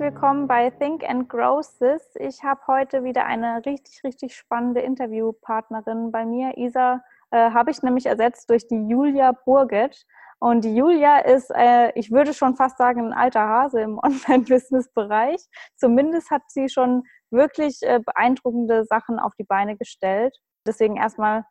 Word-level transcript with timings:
willkommen 0.00 0.48
bei 0.48 0.70
Think 0.70 1.04
and 1.06 1.28
Grow 1.28 1.60
This. 1.78 2.02
Ich 2.18 2.42
habe 2.42 2.58
heute 2.66 3.04
wieder 3.04 3.26
eine 3.26 3.62
richtig, 3.66 4.02
richtig 4.02 4.34
spannende 4.34 4.80
Interviewpartnerin 4.80 6.10
bei 6.10 6.24
mir. 6.24 6.56
Isa 6.56 7.02
äh, 7.30 7.50
habe 7.50 7.70
ich 7.70 7.82
nämlich 7.82 8.06
ersetzt 8.06 8.48
durch 8.48 8.66
die 8.66 8.88
Julia 8.88 9.32
Burget. 9.44 10.06
Und 10.38 10.64
die 10.64 10.74
Julia 10.74 11.18
ist, 11.18 11.50
äh, 11.54 11.92
ich 11.96 12.10
würde 12.10 12.32
schon 12.32 12.56
fast 12.56 12.78
sagen, 12.78 13.08
ein 13.08 13.12
alter 13.12 13.46
Hase 13.46 13.82
im 13.82 13.98
Online-Business-Bereich. 14.02 15.44
Zumindest 15.76 16.30
hat 16.30 16.42
sie 16.48 16.70
schon 16.70 17.02
wirklich 17.30 17.82
äh, 17.82 18.00
beeindruckende 18.02 18.86
Sachen 18.86 19.18
auf 19.18 19.34
die 19.38 19.44
Beine 19.44 19.76
gestellt. 19.76 20.34
Deswegen 20.66 20.96
erstmal 20.96 21.44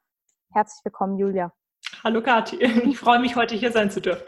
herzlich 0.52 0.84
willkommen, 0.84 1.20
Julia. 1.20 1.54
Hallo 2.04 2.24
Kathi, 2.24 2.56
ich 2.90 2.98
freue 2.98 3.20
mich, 3.20 3.36
heute 3.36 3.54
hier 3.54 3.72
sein 3.72 3.92
zu 3.92 4.02
dürfen. 4.02 4.26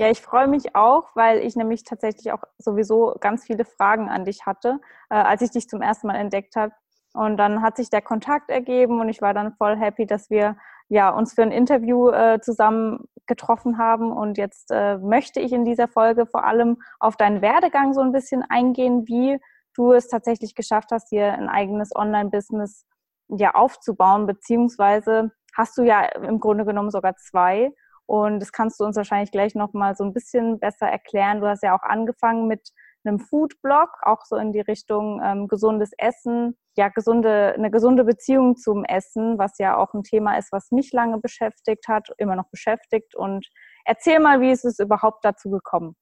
Ja, 0.00 0.08
ich 0.08 0.22
freue 0.22 0.48
mich 0.48 0.74
auch, 0.74 1.14
weil 1.14 1.40
ich 1.40 1.56
nämlich 1.56 1.84
tatsächlich 1.84 2.32
auch 2.32 2.42
sowieso 2.56 3.14
ganz 3.20 3.44
viele 3.44 3.66
Fragen 3.66 4.08
an 4.08 4.24
dich 4.24 4.46
hatte, 4.46 4.80
äh, 5.10 5.14
als 5.16 5.42
ich 5.42 5.50
dich 5.50 5.68
zum 5.68 5.82
ersten 5.82 6.06
Mal 6.06 6.16
entdeckt 6.16 6.56
habe. 6.56 6.72
Und 7.12 7.36
dann 7.36 7.60
hat 7.60 7.76
sich 7.76 7.90
der 7.90 8.00
Kontakt 8.00 8.48
ergeben 8.48 8.98
und 9.00 9.10
ich 9.10 9.20
war 9.20 9.34
dann 9.34 9.52
voll 9.52 9.76
happy, 9.76 10.06
dass 10.06 10.30
wir 10.30 10.56
ja, 10.88 11.10
uns 11.10 11.34
für 11.34 11.42
ein 11.42 11.52
Interview 11.52 12.08
äh, 12.08 12.40
zusammen 12.40 13.08
getroffen 13.26 13.76
haben. 13.76 14.10
Und 14.10 14.38
jetzt 14.38 14.70
äh, 14.70 14.96
möchte 14.96 15.38
ich 15.38 15.52
in 15.52 15.66
dieser 15.66 15.86
Folge 15.86 16.24
vor 16.24 16.44
allem 16.44 16.78
auf 16.98 17.18
deinen 17.18 17.42
Werdegang 17.42 17.92
so 17.92 18.00
ein 18.00 18.12
bisschen 18.12 18.42
eingehen, 18.48 19.06
wie 19.06 19.38
du 19.74 19.92
es 19.92 20.08
tatsächlich 20.08 20.54
geschafft 20.54 20.92
hast, 20.92 21.10
hier 21.10 21.34
ein 21.34 21.50
eigenes 21.50 21.94
Online-Business 21.94 22.86
ja 23.28 23.54
aufzubauen, 23.54 24.26
beziehungsweise 24.26 25.30
hast 25.54 25.76
du 25.76 25.82
ja 25.82 26.06
im 26.06 26.40
Grunde 26.40 26.64
genommen 26.64 26.90
sogar 26.90 27.16
zwei. 27.16 27.74
Und 28.10 28.40
das 28.40 28.50
kannst 28.50 28.80
du 28.80 28.84
uns 28.84 28.96
wahrscheinlich 28.96 29.30
gleich 29.30 29.54
nochmal 29.54 29.94
so 29.94 30.02
ein 30.02 30.12
bisschen 30.12 30.58
besser 30.58 30.88
erklären. 30.88 31.40
Du 31.40 31.46
hast 31.46 31.62
ja 31.62 31.76
auch 31.76 31.84
angefangen 31.84 32.48
mit 32.48 32.70
einem 33.04 33.20
Foodblog, 33.20 33.88
auch 34.02 34.24
so 34.24 34.34
in 34.34 34.50
die 34.50 34.62
Richtung 34.62 35.22
ähm, 35.22 35.46
gesundes 35.46 35.92
Essen, 35.96 36.58
ja, 36.76 36.88
gesunde, 36.88 37.54
eine 37.54 37.70
gesunde 37.70 38.02
Beziehung 38.02 38.56
zum 38.56 38.84
Essen, 38.84 39.38
was 39.38 39.58
ja 39.58 39.76
auch 39.76 39.94
ein 39.94 40.02
Thema 40.02 40.36
ist, 40.38 40.50
was 40.50 40.72
mich 40.72 40.92
lange 40.92 41.18
beschäftigt 41.18 41.86
hat, 41.86 42.08
immer 42.18 42.34
noch 42.34 42.50
beschäftigt. 42.50 43.14
Und 43.14 43.46
erzähl 43.84 44.18
mal, 44.18 44.40
wie 44.40 44.50
ist 44.50 44.64
es 44.64 44.80
überhaupt 44.80 45.24
dazu 45.24 45.48
gekommen? 45.48 45.94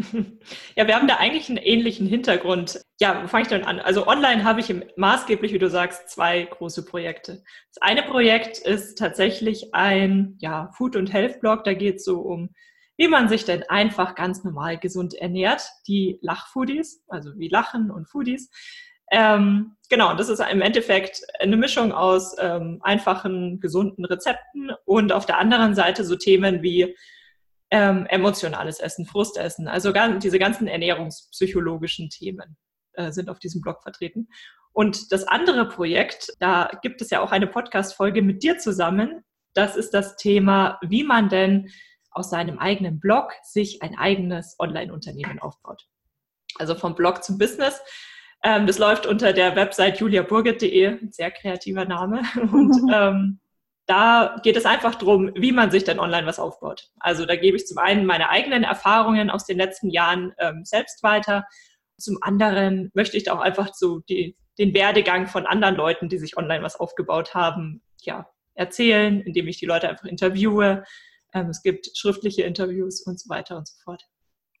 Ja, 0.76 0.86
wir 0.86 0.94
haben 0.94 1.08
da 1.08 1.16
eigentlich 1.16 1.48
einen 1.48 1.58
ähnlichen 1.58 2.06
Hintergrund. 2.06 2.80
Ja, 3.00 3.22
wo 3.22 3.26
fange 3.26 3.42
ich 3.42 3.48
denn 3.48 3.64
an? 3.64 3.80
Also 3.80 4.06
online 4.06 4.44
habe 4.44 4.60
ich 4.60 4.74
maßgeblich, 4.96 5.52
wie 5.52 5.58
du 5.58 5.68
sagst, 5.68 6.08
zwei 6.08 6.44
große 6.44 6.84
Projekte. 6.84 7.42
Das 7.74 7.82
eine 7.82 8.02
Projekt 8.02 8.58
ist 8.58 8.98
tatsächlich 8.98 9.74
ein 9.74 10.36
ja, 10.38 10.70
Food- 10.76 10.96
und 10.96 11.12
Health-Blog. 11.12 11.64
Da 11.64 11.74
geht 11.74 11.96
es 11.96 12.04
so 12.04 12.20
um, 12.20 12.50
wie 12.96 13.08
man 13.08 13.28
sich 13.28 13.44
denn 13.44 13.64
einfach 13.68 14.14
ganz 14.14 14.44
normal 14.44 14.78
gesund 14.78 15.14
ernährt. 15.14 15.62
Die 15.86 16.18
Lachfoodies, 16.22 17.04
also 17.08 17.30
wie 17.36 17.48
Lachen 17.48 17.90
und 17.90 18.08
Foodies. 18.08 18.50
Ähm, 19.12 19.76
genau, 19.88 20.14
das 20.14 20.28
ist 20.28 20.40
im 20.40 20.62
Endeffekt 20.62 21.22
eine 21.40 21.56
Mischung 21.56 21.92
aus 21.92 22.36
ähm, 22.38 22.78
einfachen, 22.82 23.58
gesunden 23.58 24.04
Rezepten 24.04 24.70
und 24.84 25.12
auf 25.12 25.26
der 25.26 25.38
anderen 25.38 25.74
Seite 25.74 26.04
so 26.04 26.14
Themen 26.14 26.62
wie 26.62 26.94
ähm, 27.70 28.06
emotionales 28.06 28.80
Essen, 28.80 29.06
Frustessen, 29.06 29.68
also 29.68 29.92
ganz, 29.92 30.22
diese 30.22 30.38
ganzen 30.38 30.66
ernährungspsychologischen 30.66 32.10
Themen 32.10 32.56
äh, 32.94 33.12
sind 33.12 33.28
auf 33.30 33.38
diesem 33.38 33.60
Blog 33.60 33.82
vertreten. 33.82 34.28
Und 34.72 35.12
das 35.12 35.24
andere 35.24 35.68
Projekt, 35.68 36.32
da 36.38 36.70
gibt 36.82 37.00
es 37.02 37.10
ja 37.10 37.20
auch 37.20 37.32
eine 37.32 37.46
Podcast-Folge 37.46 38.22
mit 38.22 38.42
dir 38.42 38.58
zusammen. 38.58 39.24
Das 39.54 39.76
ist 39.76 39.94
das 39.94 40.16
Thema, 40.16 40.78
wie 40.82 41.04
man 41.04 41.28
denn 41.28 41.70
aus 42.12 42.30
seinem 42.30 42.58
eigenen 42.58 42.98
Blog 43.00 43.32
sich 43.42 43.82
ein 43.82 43.96
eigenes 43.96 44.56
Online-Unternehmen 44.58 45.38
aufbaut. 45.38 45.86
Also 46.58 46.74
vom 46.74 46.94
Blog 46.94 47.22
zum 47.22 47.38
Business. 47.38 47.80
Ähm, 48.42 48.66
das 48.66 48.78
läuft 48.78 49.06
unter 49.06 49.32
der 49.32 49.54
Website 49.54 50.00
juliaburget.de, 50.00 50.98
sehr 51.10 51.30
kreativer 51.30 51.84
Name. 51.84 52.22
Und 52.52 52.76
ähm, 52.92 53.40
da 53.90 54.36
geht 54.44 54.56
es 54.56 54.66
einfach 54.66 54.94
darum, 54.94 55.32
wie 55.34 55.50
man 55.50 55.72
sich 55.72 55.82
dann 55.82 55.98
online 55.98 56.24
was 56.24 56.38
aufbaut. 56.38 56.90
Also 57.00 57.26
da 57.26 57.34
gebe 57.34 57.56
ich 57.56 57.66
zum 57.66 57.78
einen 57.78 58.06
meine 58.06 58.28
eigenen 58.28 58.62
Erfahrungen 58.62 59.30
aus 59.30 59.46
den 59.46 59.58
letzten 59.58 59.90
Jahren 59.90 60.32
ähm, 60.38 60.64
selbst 60.64 61.02
weiter. 61.02 61.44
Zum 61.98 62.18
anderen 62.20 62.92
möchte 62.94 63.16
ich 63.16 63.24
da 63.24 63.32
auch 63.32 63.40
einfach 63.40 63.74
so 63.74 63.98
die, 63.98 64.36
den 64.58 64.74
Werdegang 64.74 65.26
von 65.26 65.44
anderen 65.44 65.74
Leuten, 65.74 66.08
die 66.08 66.18
sich 66.18 66.36
online 66.36 66.62
was 66.62 66.78
aufgebaut 66.78 67.34
haben, 67.34 67.82
ja, 68.02 68.30
erzählen, 68.54 69.22
indem 69.22 69.48
ich 69.48 69.58
die 69.58 69.66
Leute 69.66 69.88
einfach 69.88 70.04
interviewe. 70.04 70.84
Ähm, 71.34 71.48
es 71.48 71.60
gibt 71.60 71.90
schriftliche 71.96 72.44
Interviews 72.44 73.02
und 73.04 73.18
so 73.18 73.28
weiter 73.28 73.56
und 73.56 73.66
so 73.66 73.74
fort. 73.82 74.04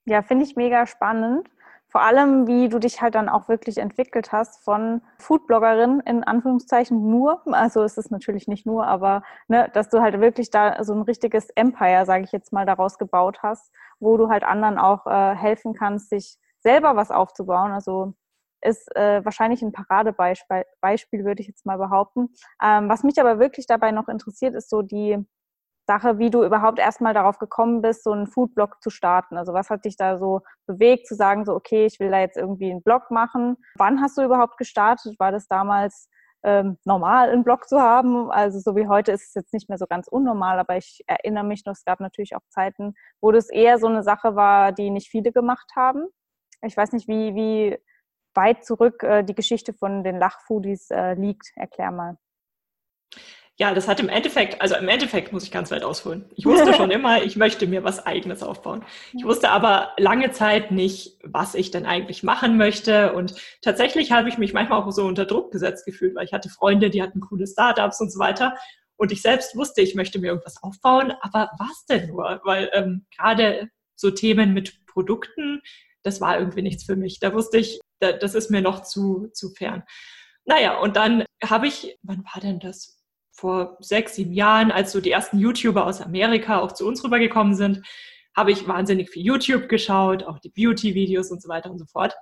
Ja, 0.06 0.22
finde 0.22 0.44
ich 0.44 0.56
mega 0.56 0.88
spannend 0.88 1.46
vor 1.90 2.02
allem, 2.02 2.46
wie 2.46 2.68
du 2.68 2.78
dich 2.78 3.02
halt 3.02 3.16
dann 3.16 3.28
auch 3.28 3.48
wirklich 3.48 3.78
entwickelt 3.78 4.30
hast 4.32 4.64
von 4.64 5.02
Foodbloggerin 5.18 6.00
in 6.06 6.22
Anführungszeichen 6.22 7.10
nur, 7.10 7.42
also 7.52 7.82
es 7.82 7.98
ist 7.98 8.10
natürlich 8.10 8.46
nicht 8.46 8.64
nur, 8.64 8.86
aber 8.86 9.22
ne, 9.48 9.68
dass 9.74 9.88
du 9.88 10.00
halt 10.00 10.20
wirklich 10.20 10.50
da 10.50 10.82
so 10.84 10.94
ein 10.94 11.02
richtiges 11.02 11.50
Empire, 11.50 12.06
sage 12.06 12.24
ich 12.24 12.32
jetzt 12.32 12.52
mal, 12.52 12.64
daraus 12.64 12.96
gebaut 12.96 13.42
hast, 13.42 13.72
wo 13.98 14.16
du 14.16 14.28
halt 14.28 14.44
anderen 14.44 14.78
auch 14.78 15.06
äh, 15.06 15.34
helfen 15.34 15.74
kannst, 15.74 16.10
sich 16.10 16.38
selber 16.60 16.94
was 16.94 17.10
aufzubauen. 17.10 17.72
Also 17.72 18.14
ist 18.62 18.94
äh, 18.94 19.24
wahrscheinlich 19.24 19.62
ein 19.62 19.72
Paradebeispiel, 19.72 20.64
Beispiel, 20.80 21.24
würde 21.24 21.40
ich 21.40 21.48
jetzt 21.48 21.66
mal 21.66 21.78
behaupten. 21.78 22.28
Ähm, 22.62 22.88
was 22.88 23.02
mich 23.02 23.20
aber 23.20 23.38
wirklich 23.38 23.66
dabei 23.66 23.90
noch 23.90 24.08
interessiert, 24.08 24.54
ist 24.54 24.70
so 24.70 24.82
die 24.82 25.18
Sache, 25.90 26.18
wie 26.18 26.30
du 26.30 26.44
überhaupt 26.44 26.78
erstmal 26.78 27.14
darauf 27.14 27.38
gekommen 27.38 27.82
bist, 27.82 28.04
so 28.04 28.12
einen 28.12 28.28
Foodblog 28.28 28.80
zu 28.80 28.90
starten. 28.90 29.36
Also 29.36 29.52
was 29.52 29.70
hat 29.70 29.84
dich 29.84 29.96
da 29.96 30.18
so 30.18 30.42
bewegt, 30.68 31.08
zu 31.08 31.16
sagen, 31.16 31.44
so 31.44 31.52
okay, 31.52 31.84
ich 31.86 31.98
will 31.98 32.10
da 32.10 32.20
jetzt 32.20 32.36
irgendwie 32.36 32.70
einen 32.70 32.82
Blog 32.82 33.10
machen. 33.10 33.56
Wann 33.76 34.00
hast 34.00 34.16
du 34.16 34.22
überhaupt 34.22 34.56
gestartet? 34.56 35.18
War 35.18 35.32
das 35.32 35.48
damals 35.48 36.08
ähm, 36.44 36.78
normal, 36.84 37.30
einen 37.30 37.42
Blog 37.42 37.68
zu 37.68 37.80
haben? 37.80 38.30
Also 38.30 38.60
so 38.60 38.76
wie 38.76 38.86
heute 38.86 39.10
ist 39.10 39.28
es 39.28 39.34
jetzt 39.34 39.52
nicht 39.52 39.68
mehr 39.68 39.78
so 39.78 39.86
ganz 39.88 40.06
unnormal, 40.06 40.60
aber 40.60 40.76
ich 40.76 41.02
erinnere 41.08 41.44
mich 41.44 41.64
noch, 41.64 41.72
es 41.72 41.84
gab 41.84 41.98
natürlich 41.98 42.36
auch 42.36 42.46
Zeiten, 42.50 42.94
wo 43.20 43.32
das 43.32 43.50
eher 43.50 43.78
so 43.78 43.88
eine 43.88 44.04
Sache 44.04 44.36
war, 44.36 44.70
die 44.70 44.90
nicht 44.90 45.10
viele 45.10 45.32
gemacht 45.32 45.72
haben. 45.74 46.06
Ich 46.62 46.76
weiß 46.76 46.92
nicht, 46.92 47.08
wie, 47.08 47.34
wie 47.34 47.78
weit 48.34 48.64
zurück 48.64 49.02
äh, 49.02 49.24
die 49.24 49.34
Geschichte 49.34 49.72
von 49.72 50.04
den 50.04 50.20
Lachfoodies 50.20 50.90
äh, 50.90 51.14
liegt. 51.14 51.50
Erklär 51.56 51.90
mal 51.90 52.16
ja, 53.56 53.74
das 53.74 53.88
hat 53.88 54.00
im 54.00 54.08
Endeffekt, 54.08 54.62
also 54.62 54.74
im 54.76 54.88
Endeffekt 54.88 55.32
muss 55.32 55.44
ich 55.44 55.50
ganz 55.50 55.70
weit 55.70 55.84
ausholen. 55.84 56.24
Ich 56.34 56.46
wusste 56.46 56.72
schon 56.72 56.90
immer, 56.90 57.22
ich 57.22 57.36
möchte 57.36 57.66
mir 57.66 57.84
was 57.84 58.06
eigenes 58.06 58.42
aufbauen. 58.42 58.82
Ich 59.12 59.24
wusste 59.24 59.50
aber 59.50 59.92
lange 59.98 60.30
Zeit 60.30 60.70
nicht, 60.70 61.18
was 61.24 61.54
ich 61.54 61.70
denn 61.70 61.84
eigentlich 61.84 62.22
machen 62.22 62.56
möchte. 62.56 63.12
Und 63.12 63.34
tatsächlich 63.60 64.12
habe 64.12 64.30
ich 64.30 64.38
mich 64.38 64.54
manchmal 64.54 64.80
auch 64.80 64.90
so 64.90 65.04
unter 65.04 65.26
Druck 65.26 65.52
gesetzt 65.52 65.84
gefühlt, 65.84 66.14
weil 66.14 66.24
ich 66.24 66.32
hatte 66.32 66.48
Freunde, 66.48 66.88
die 66.88 67.02
hatten 67.02 67.20
coole 67.20 67.46
Startups 67.46 68.00
und 68.00 68.10
so 68.10 68.18
weiter. 68.18 68.56
Und 68.96 69.12
ich 69.12 69.22
selbst 69.22 69.56
wusste, 69.56 69.82
ich 69.82 69.94
möchte 69.94 70.18
mir 70.18 70.28
irgendwas 70.28 70.62
aufbauen, 70.62 71.12
aber 71.20 71.50
was 71.58 71.84
denn 71.86 72.08
nur? 72.08 72.40
Weil 72.44 72.70
ähm, 72.72 73.06
gerade 73.16 73.68
so 73.94 74.10
Themen 74.10 74.54
mit 74.54 74.86
Produkten, 74.86 75.60
das 76.02 76.20
war 76.20 76.38
irgendwie 76.38 76.62
nichts 76.62 76.84
für 76.84 76.96
mich. 76.96 77.20
Da 77.20 77.34
wusste 77.34 77.58
ich, 77.58 77.80
da, 78.00 78.12
das 78.12 78.34
ist 78.34 78.50
mir 78.50 78.62
noch 78.62 78.82
zu, 78.82 79.28
zu 79.32 79.50
fern. 79.50 79.84
Naja, 80.44 80.78
und 80.78 80.96
dann 80.96 81.24
habe 81.44 81.66
ich, 81.66 81.98
wann 82.02 82.24
war 82.24 82.40
denn 82.40 82.58
das? 82.58 82.99
Vor 83.32 83.76
sechs, 83.80 84.14
sieben 84.16 84.32
Jahren, 84.32 84.70
als 84.70 84.92
so 84.92 85.00
die 85.00 85.10
ersten 85.10 85.38
YouTuber 85.38 85.86
aus 85.86 86.00
Amerika 86.00 86.60
auch 86.60 86.72
zu 86.72 86.86
uns 86.86 87.02
rübergekommen 87.02 87.54
sind, 87.54 87.82
habe 88.36 88.52
ich 88.52 88.68
wahnsinnig 88.68 89.10
viel 89.10 89.24
YouTube 89.24 89.68
geschaut, 89.68 90.22
auch 90.24 90.38
die 90.38 90.50
Beauty-Videos 90.50 91.30
und 91.30 91.42
so 91.42 91.48
weiter 91.48 91.70
und 91.70 91.78
so 91.78 91.86
fort. 91.86 92.14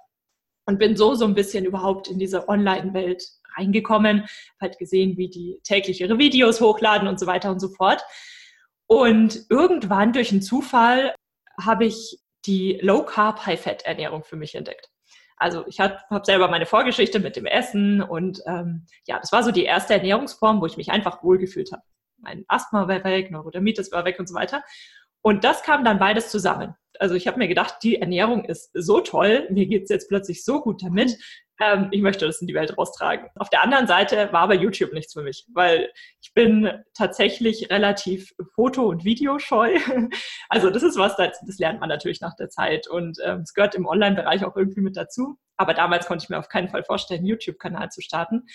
Und 0.66 0.78
bin 0.78 0.96
so 0.96 1.14
so 1.14 1.24
ein 1.24 1.34
bisschen 1.34 1.64
überhaupt 1.64 2.08
in 2.08 2.18
diese 2.18 2.48
Online-Welt 2.48 3.24
reingekommen, 3.56 4.26
halt 4.60 4.78
gesehen, 4.78 5.16
wie 5.16 5.28
die 5.28 5.60
täglich 5.64 6.00
ihre 6.00 6.18
Videos 6.18 6.60
hochladen 6.60 7.08
und 7.08 7.18
so 7.18 7.26
weiter 7.26 7.50
und 7.50 7.60
so 7.60 7.68
fort. 7.68 8.02
Und 8.86 9.46
irgendwann 9.50 10.12
durch 10.12 10.30
einen 10.30 10.42
Zufall 10.42 11.14
habe 11.60 11.86
ich 11.86 12.18
die 12.46 12.78
Low 12.82 13.04
Carb 13.04 13.44
High 13.46 13.60
Fat 13.60 13.82
Ernährung 13.82 14.24
für 14.24 14.36
mich 14.36 14.54
entdeckt. 14.54 14.88
Also 15.38 15.66
ich 15.66 15.80
habe 15.80 15.98
hab 16.10 16.26
selber 16.26 16.48
meine 16.48 16.66
Vorgeschichte 16.66 17.20
mit 17.20 17.36
dem 17.36 17.46
Essen 17.46 18.02
und 18.02 18.42
ähm, 18.46 18.86
ja, 19.06 19.18
das 19.18 19.32
war 19.32 19.42
so 19.42 19.50
die 19.50 19.64
erste 19.64 19.94
Ernährungsform, 19.94 20.60
wo 20.60 20.66
ich 20.66 20.76
mich 20.76 20.90
einfach 20.90 21.22
wohlgefühlt 21.22 21.72
habe. 21.72 21.82
Mein 22.18 22.44
Asthma 22.48 22.88
war 22.88 23.04
weg, 23.04 23.30
Neurodermitis 23.30 23.92
war 23.92 24.04
weg 24.04 24.18
und 24.18 24.28
so 24.28 24.34
weiter. 24.34 24.62
Und 25.22 25.44
das 25.44 25.62
kam 25.62 25.84
dann 25.84 25.98
beides 25.98 26.30
zusammen. 26.30 26.74
Also 26.98 27.14
ich 27.14 27.26
habe 27.26 27.38
mir 27.38 27.48
gedacht, 27.48 27.76
die 27.82 28.00
Ernährung 28.00 28.44
ist 28.44 28.70
so 28.74 29.00
toll, 29.00 29.46
mir 29.50 29.66
geht's 29.66 29.90
jetzt 29.90 30.08
plötzlich 30.08 30.44
so 30.44 30.60
gut 30.60 30.82
damit, 30.82 31.16
ähm, 31.60 31.88
ich 31.90 32.02
möchte 32.02 32.26
das 32.26 32.40
in 32.40 32.46
die 32.46 32.54
Welt 32.54 32.76
raustragen. 32.76 33.28
Auf 33.36 33.50
der 33.50 33.62
anderen 33.62 33.86
Seite 33.86 34.32
war 34.32 34.42
aber 34.42 34.54
YouTube 34.54 34.92
nichts 34.92 35.12
für 35.12 35.22
mich, 35.22 35.44
weil 35.52 35.92
ich 36.20 36.32
bin 36.34 36.70
tatsächlich 36.94 37.70
relativ 37.70 38.34
foto- 38.54 38.88
und 38.88 39.04
videoscheu. 39.04 39.78
Also 40.50 40.70
das 40.70 40.82
ist 40.82 40.96
was, 40.96 41.16
das, 41.16 41.38
das 41.46 41.58
lernt 41.58 41.80
man 41.80 41.90
natürlich 41.90 42.20
nach 42.20 42.34
der 42.34 42.48
Zeit 42.48 42.88
und 42.88 43.18
ähm, 43.22 43.40
es 43.40 43.52
gehört 43.52 43.74
im 43.74 43.86
Online-Bereich 43.86 44.44
auch 44.44 44.56
irgendwie 44.56 44.80
mit 44.80 44.96
dazu. 44.96 45.36
Aber 45.56 45.74
damals 45.74 46.06
konnte 46.06 46.24
ich 46.24 46.30
mir 46.30 46.38
auf 46.38 46.48
keinen 46.48 46.68
Fall 46.68 46.84
vorstellen, 46.84 47.18
einen 47.18 47.26
YouTube-Kanal 47.26 47.90
zu 47.90 48.00
starten. 48.00 48.46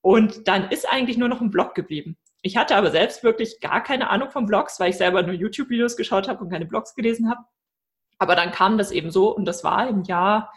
Und 0.00 0.46
dann 0.46 0.70
ist 0.70 0.88
eigentlich 0.88 1.16
nur 1.16 1.28
noch 1.28 1.40
ein 1.40 1.50
Blog 1.50 1.74
geblieben. 1.74 2.16
Ich 2.42 2.56
hatte 2.56 2.76
aber 2.76 2.90
selbst 2.90 3.24
wirklich 3.24 3.58
gar 3.60 3.82
keine 3.82 4.10
Ahnung 4.10 4.30
von 4.30 4.46
Blogs, 4.46 4.78
weil 4.78 4.90
ich 4.90 4.96
selber 4.96 5.22
nur 5.22 5.34
YouTube-Videos 5.34 5.96
geschaut 5.96 6.28
habe 6.28 6.44
und 6.44 6.50
keine 6.50 6.66
Blogs 6.66 6.94
gelesen 6.94 7.30
habe. 7.30 7.40
Aber 8.18 8.36
dann 8.36 8.52
kam 8.52 8.78
das 8.78 8.92
eben 8.92 9.10
so 9.10 9.34
und 9.34 9.46
das 9.46 9.64
war 9.64 9.88
im 9.88 10.02
Jahr 10.02 10.52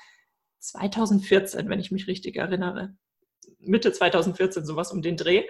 2014, 0.67 1.69
wenn 1.69 1.79
ich 1.79 1.91
mich 1.91 2.07
richtig 2.07 2.35
erinnere. 2.35 2.93
Mitte 3.59 3.91
2014, 3.91 4.65
sowas 4.65 4.91
um 4.91 5.01
den 5.01 5.17
Dreh. 5.17 5.45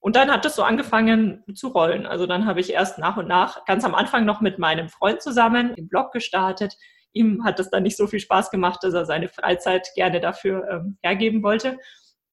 Und 0.00 0.16
dann 0.16 0.30
hat 0.30 0.44
das 0.44 0.56
so 0.56 0.62
angefangen 0.62 1.44
zu 1.54 1.68
rollen. 1.68 2.06
Also 2.06 2.26
dann 2.26 2.46
habe 2.46 2.60
ich 2.60 2.72
erst 2.72 2.98
nach 2.98 3.18
und 3.18 3.28
nach, 3.28 3.64
ganz 3.66 3.84
am 3.84 3.94
Anfang 3.94 4.24
noch 4.24 4.40
mit 4.40 4.58
meinem 4.58 4.88
Freund 4.88 5.20
zusammen 5.20 5.74
den 5.74 5.88
Blog 5.88 6.12
gestartet. 6.12 6.74
Ihm 7.12 7.44
hat 7.44 7.58
das 7.58 7.70
dann 7.70 7.82
nicht 7.82 7.96
so 7.96 8.06
viel 8.06 8.20
Spaß 8.20 8.50
gemacht, 8.50 8.80
dass 8.82 8.94
er 8.94 9.04
seine 9.04 9.28
Freizeit 9.28 9.88
gerne 9.94 10.20
dafür 10.20 10.66
ähm, 10.70 10.98
hergeben 11.02 11.42
wollte. 11.42 11.78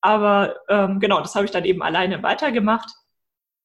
Aber 0.01 0.55
ähm, 0.69 0.99
genau, 0.99 1.19
das 1.19 1.35
habe 1.35 1.45
ich 1.45 1.51
dann 1.51 1.65
eben 1.65 1.81
alleine 1.81 2.23
weitergemacht. 2.23 2.89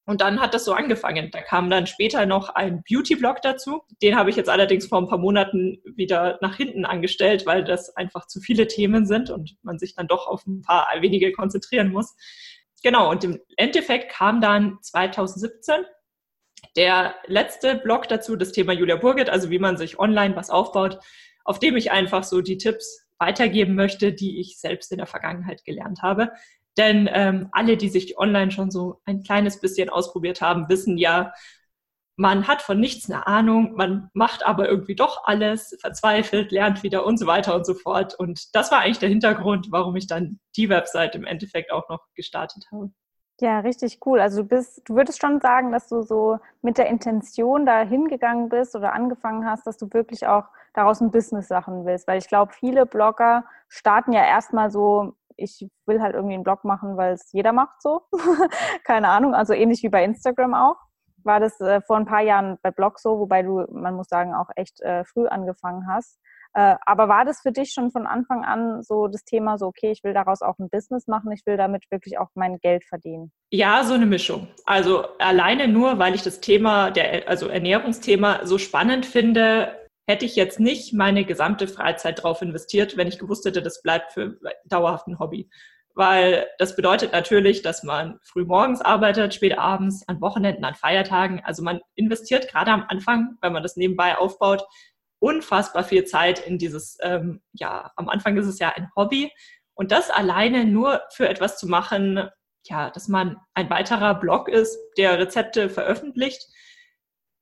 Und 0.05 0.21
dann 0.21 0.41
hat 0.41 0.53
das 0.53 0.65
so 0.65 0.73
angefangen. 0.73 1.31
Da 1.31 1.41
kam 1.41 1.71
dann 1.71 1.87
später 1.87 2.27
noch 2.27 2.49
ein 2.49 2.83
Beauty-Blog 2.89 3.41
dazu. 3.41 3.83
Den 4.03 4.17
habe 4.17 4.31
ich 4.31 4.37
jetzt 4.37 4.51
allerdings 4.51 4.87
vor 4.89 4.99
ein 4.99 5.07
paar 5.07 5.19
Monaten 5.19 5.81
wieder 5.85 6.39
nach 6.41 6.57
hinten 6.57 6.85
angestellt, 6.85 7.47
weil 7.47 7.63
das 7.63 7.97
einfach 7.97 8.27
zu 8.27 8.41
viele 8.41 8.67
Themen 8.67 9.07
sind 9.07 9.31
und 9.31 9.57
man 9.63 9.79
sich 9.79 9.95
dann 9.95 10.09
doch 10.09 10.27
auf 10.27 10.45
ein 10.47 10.63
paar 10.63 10.89
wenige 11.01 11.31
konzentrieren 11.31 11.93
muss. 11.93 12.17
Genau, 12.83 13.11
und 13.11 13.23
im 13.23 13.41
Endeffekt 13.57 14.11
kam 14.11 14.41
dann 14.41 14.79
2017 14.83 15.85
der 16.77 17.15
letzte 17.27 17.77
Blog 17.77 18.09
dazu, 18.09 18.35
das 18.35 18.51
Thema 18.51 18.73
Julia 18.73 18.97
Burget, 18.97 19.31
also 19.31 19.51
wie 19.51 19.59
man 19.59 19.77
sich 19.77 19.99
online 19.99 20.35
was 20.35 20.51
aufbaut, 20.51 20.99
auf 21.45 21.59
dem 21.61 21.77
ich 21.77 21.93
einfach 21.93 22.25
so 22.25 22.41
die 22.41 22.59
Tipps 22.59 23.07
weitergeben 23.19 23.77
möchte, 23.77 24.13
die 24.13 24.41
ich 24.41 24.59
selbst 24.59 24.91
in 24.91 24.99
der 24.99 25.07
Vergangenheit 25.07 25.65
gelernt 25.65 26.03
habe. 26.03 26.33
Denn 26.79 27.09
ähm, 27.13 27.49
alle, 27.53 27.77
die 27.77 27.89
sich 27.89 28.19
online 28.19 28.51
schon 28.51 28.71
so 28.71 29.01
ein 29.05 29.23
kleines 29.23 29.61
bisschen 29.61 29.89
ausprobiert 29.91 30.41
haben, 30.41 30.69
wissen 30.69 30.97
ja, 30.97 31.33
man 32.17 32.47
hat 32.47 32.63
von 32.63 32.79
nichts 32.79 33.11
eine 33.11 33.27
Ahnung, 33.27 33.75
man 33.75 34.11
macht 34.13 34.45
aber 34.45 34.69
irgendwie 34.69 34.95
doch 34.95 35.25
alles, 35.25 35.77
verzweifelt, 35.81 36.53
lernt 36.53 36.83
wieder 36.83 37.07
und 37.07 37.19
so 37.19 37.27
weiter 37.27 37.55
und 37.55 37.67
so 37.67 37.75
fort. 37.75 38.15
Und 38.15 38.55
das 38.55 38.71
war 38.71 38.81
eigentlich 38.81 38.99
der 38.99 39.09
Hintergrund, 39.09 39.69
warum 39.71 39.97
ich 39.97 40.07
dann 40.07 40.39
die 40.57 40.69
Website 40.69 41.15
im 41.15 41.25
Endeffekt 41.25 41.73
auch 41.73 41.89
noch 41.89 42.07
gestartet 42.15 42.67
habe. 42.71 42.93
Ja, 43.41 43.61
richtig 43.61 43.99
cool. 44.07 44.21
Also 44.21 44.43
du 44.43 44.49
bist, 44.49 44.83
du 44.89 44.95
würdest 44.95 45.21
schon 45.21 45.41
sagen, 45.41 45.73
dass 45.73 45.89
du 45.89 46.03
so 46.03 46.39
mit 46.61 46.79
der 46.79 46.87
Intention 46.87 47.67
da 47.67 47.81
hingegangen 47.81 48.49
bist 48.49 48.77
oder 48.77 48.93
angefangen 48.93 49.47
hast, 49.47 49.67
dass 49.67 49.79
du 49.79 49.93
wirklich 49.93 50.27
auch 50.27 50.45
daraus 50.75 51.01
ein 51.01 51.11
Business 51.11 51.51
machen 51.51 51.85
willst. 51.85 52.07
Weil 52.07 52.19
ich 52.19 52.29
glaube, 52.29 52.53
viele 52.53 52.87
Blogger 52.87 53.45
starten 53.69 54.13
ja 54.13 54.25
erstmal 54.25 54.71
so, 54.71 55.15
ich 55.43 55.69
will 55.87 56.01
halt 56.01 56.15
irgendwie 56.15 56.35
einen 56.35 56.45
Blog 56.45 56.65
machen, 56.65 56.97
weil 56.97 57.15
es 57.15 57.33
jeder 57.33 57.53
macht 57.53 57.83
so. 57.83 58.03
Keine 58.85 59.09
Ahnung, 59.09 59.35
also 59.35 59.53
ähnlich 59.53 59.83
wie 59.83 59.89
bei 59.89 60.05
Instagram 60.05 60.55
auch. 60.55 60.77
War 61.25 61.41
das 61.41 61.61
äh, 61.61 61.81
vor 61.83 61.97
ein 61.97 62.07
paar 62.07 62.23
Jahren 62.23 62.59
bei 62.63 62.71
Blog 62.71 62.99
so, 62.99 63.19
wobei 63.19 63.43
du, 63.43 63.65
man 63.71 63.95
muss 63.95 64.09
sagen, 64.09 64.35
auch 64.35 64.49
echt 64.57 64.81
äh, 64.81 65.05
früh 65.05 65.27
angefangen 65.27 65.87
hast. 65.89 66.19
Äh, 66.55 66.77
aber 66.85 67.09
war 67.09 67.25
das 67.25 67.41
für 67.41 67.53
dich 67.53 67.73
schon 67.73 67.91
von 67.91 68.07
Anfang 68.07 68.45
an 68.45 68.83
so 68.83 69.09
das 69.09 69.25
Thema, 69.25 69.57
so, 69.57 69.67
okay, 69.67 69.91
ich 69.91 70.05
will 70.05 70.13
daraus 70.13 70.43
auch 70.43 70.59
ein 70.59 70.69
Business 70.69 71.07
machen, 71.07 71.33
ich 71.33 71.47
will 71.47 71.57
damit 71.57 71.85
wirklich 71.91 72.19
auch 72.19 72.29
mein 72.35 72.59
Geld 72.59 72.85
verdienen? 72.85 73.33
Ja, 73.51 73.85
so 73.85 73.95
eine 73.95 74.05
Mischung. 74.05 74.49
Also 74.67 75.07
alleine 75.19 75.67
nur, 75.69 75.99
weil 75.99 76.15
ich 76.15 76.23
das 76.23 76.41
Thema, 76.41 76.91
der, 76.91 77.27
also 77.29 77.49
Ernährungsthema 77.49 78.45
so 78.45 78.59
spannend 78.59 79.07
finde, 79.07 79.75
hätte 80.07 80.25
ich 80.25 80.37
jetzt 80.37 80.59
nicht 80.59 80.93
meine 80.93 81.25
gesamte 81.25 81.69
Freizeit 81.69 82.23
drauf 82.23 82.43
investiert, 82.43 82.97
wenn 82.97 83.09
ich 83.09 83.19
gewusst 83.19 83.45
hätte, 83.45 83.63
das 83.63 83.83
bleibt 83.83 84.13
für 84.13 84.37
dauerhaft 84.65 85.07
ein 85.07 85.19
Hobby. 85.19 85.49
Weil 85.95 86.47
das 86.59 86.75
bedeutet 86.75 87.13
natürlich, 87.13 87.63
dass 87.63 87.83
man 87.83 88.19
früh 88.23 88.45
morgens 88.45 88.81
arbeitet, 88.81 89.35
spät 89.35 89.59
abends, 89.59 90.09
an 90.09 90.21
Wochenenden, 90.21 90.65
an 90.65 90.75
Feiertagen. 90.75 91.43
Also 91.45 91.63
man 91.63 91.81
investiert 91.95 92.49
gerade 92.49 92.71
am 92.71 92.85
Anfang, 92.89 93.37
wenn 93.43 93.53
man 93.53 93.63
das 93.63 93.77
nebenbei 93.77 94.17
aufbaut, 94.17 94.65
unfassbar 95.19 95.85
viel 95.85 96.05
Zeit 96.05 96.41
in 96.41 96.59
dieses, 96.59 96.97
ähm, 97.03 97.43
ja, 97.53 97.93
am 97.97 98.09
Anfang 98.09 98.37
ist 98.39 98.47
es 98.47 98.59
ja 98.59 98.71
ein 98.71 98.91
Hobby. 98.97 99.31
Und 99.75 99.93
das 99.93 100.11
alleine 100.11 100.65
nur 100.65 101.03
für 101.11 101.29
etwas 101.29 101.59
zu 101.59 101.69
machen, 101.69 102.29
ja, 102.65 102.91
dass 102.91 103.09
man 103.09 103.37
ein 103.55 103.71
weiterer 103.71 104.15
Blog 104.15 104.49
ist, 104.49 104.79
der 104.97 105.19
Rezepte 105.19 105.69
veröffentlicht, 105.69 106.47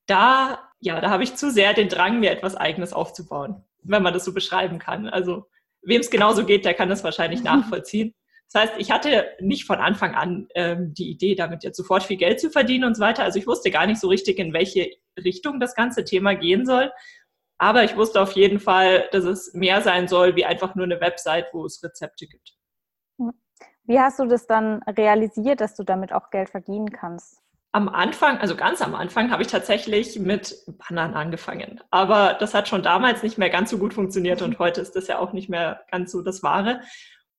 da, 0.06 0.69
ja, 0.80 1.00
da 1.00 1.10
habe 1.10 1.22
ich 1.22 1.36
zu 1.36 1.50
sehr 1.50 1.74
den 1.74 1.88
Drang, 1.88 2.20
mir 2.20 2.30
etwas 2.30 2.56
Eigenes 2.56 2.92
aufzubauen, 2.92 3.64
wenn 3.82 4.02
man 4.02 4.14
das 4.14 4.24
so 4.24 4.32
beschreiben 4.32 4.78
kann. 4.78 5.08
Also, 5.08 5.46
wem 5.82 6.00
es 6.00 6.10
genauso 6.10 6.44
geht, 6.44 6.64
der 6.64 6.74
kann 6.74 6.88
das 6.88 7.04
wahrscheinlich 7.04 7.42
nachvollziehen. 7.42 8.14
Das 8.52 8.62
heißt, 8.62 8.74
ich 8.78 8.90
hatte 8.90 9.28
nicht 9.38 9.64
von 9.64 9.78
Anfang 9.78 10.14
an 10.14 10.48
ähm, 10.56 10.92
die 10.92 11.08
Idee, 11.08 11.36
damit 11.36 11.62
jetzt 11.62 11.76
sofort 11.76 12.02
viel 12.02 12.16
Geld 12.16 12.40
zu 12.40 12.50
verdienen 12.50 12.84
und 12.84 12.96
so 12.96 13.02
weiter. 13.02 13.22
Also 13.22 13.38
ich 13.38 13.46
wusste 13.46 13.70
gar 13.70 13.86
nicht 13.86 14.00
so 14.00 14.08
richtig, 14.08 14.38
in 14.40 14.52
welche 14.52 14.90
Richtung 15.16 15.60
das 15.60 15.76
ganze 15.76 16.04
Thema 16.04 16.34
gehen 16.34 16.66
soll. 16.66 16.90
Aber 17.58 17.84
ich 17.84 17.96
wusste 17.96 18.20
auf 18.20 18.32
jeden 18.32 18.58
Fall, 18.58 19.08
dass 19.12 19.24
es 19.24 19.54
mehr 19.54 19.82
sein 19.82 20.08
soll, 20.08 20.34
wie 20.34 20.46
einfach 20.46 20.74
nur 20.74 20.84
eine 20.84 21.00
Website, 21.00 21.46
wo 21.52 21.64
es 21.64 21.82
Rezepte 21.84 22.26
gibt. 22.26 22.56
Wie 23.84 24.00
hast 24.00 24.18
du 24.18 24.26
das 24.26 24.46
dann 24.46 24.82
realisiert, 24.84 25.60
dass 25.60 25.76
du 25.76 25.84
damit 25.84 26.12
auch 26.12 26.30
Geld 26.30 26.48
verdienen 26.48 26.90
kannst? 26.90 27.39
Am 27.72 27.88
Anfang, 27.88 28.38
also 28.38 28.56
ganz 28.56 28.82
am 28.82 28.96
Anfang, 28.96 29.30
habe 29.30 29.42
ich 29.42 29.48
tatsächlich 29.48 30.18
mit 30.18 30.56
Bannern 30.66 31.14
angefangen. 31.14 31.80
Aber 31.90 32.36
das 32.40 32.52
hat 32.52 32.66
schon 32.66 32.82
damals 32.82 33.22
nicht 33.22 33.38
mehr 33.38 33.50
ganz 33.50 33.70
so 33.70 33.78
gut 33.78 33.94
funktioniert 33.94 34.42
und 34.42 34.58
heute 34.58 34.80
ist 34.80 34.96
das 34.96 35.06
ja 35.06 35.18
auch 35.18 35.32
nicht 35.32 35.48
mehr 35.48 35.84
ganz 35.90 36.10
so 36.10 36.22
das 36.22 36.42
Wahre. 36.42 36.80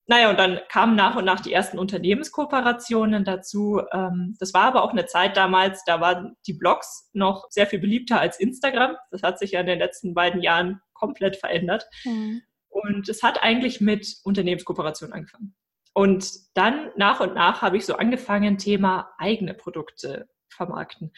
Naja, 0.07 0.29
und 0.29 0.39
dann 0.39 0.59
kamen 0.69 0.95
nach 0.95 1.15
und 1.15 1.25
nach 1.25 1.39
die 1.39 1.53
ersten 1.53 1.79
Unternehmenskooperationen 1.79 3.23
dazu. 3.23 3.81
Ähm, 3.93 4.35
das 4.39 4.53
war 4.53 4.63
aber 4.63 4.83
auch 4.83 4.91
eine 4.91 5.05
Zeit 5.05 5.37
damals, 5.37 5.83
da 5.85 6.01
waren 6.01 6.35
die 6.47 6.53
Blogs 6.53 7.09
noch 7.13 7.47
sehr 7.49 7.67
viel 7.67 7.79
beliebter 7.79 8.19
als 8.19 8.39
Instagram. 8.39 8.97
Das 9.11 9.23
hat 9.23 9.37
sich 9.37 9.51
ja 9.51 9.59
in 9.59 9.67
den 9.67 9.79
letzten 9.79 10.13
beiden 10.13 10.41
Jahren 10.41 10.81
komplett 10.93 11.37
verändert. 11.37 11.85
Mhm. 12.03 12.41
Und 12.69 13.09
es 13.09 13.21
hat 13.21 13.43
eigentlich 13.43 13.81
mit 13.81 14.17
Unternehmenskooperationen 14.23 15.13
angefangen. 15.13 15.55
Und 15.93 16.31
dann 16.55 16.91
nach 16.95 17.19
und 17.19 17.33
nach 17.33 17.61
habe 17.61 17.77
ich 17.77 17.85
so 17.85 17.95
angefangen, 17.95 18.57
Thema 18.57 19.11
eigene 19.17 19.53
Produkte 19.53 20.29
vermarkten. 20.49 21.11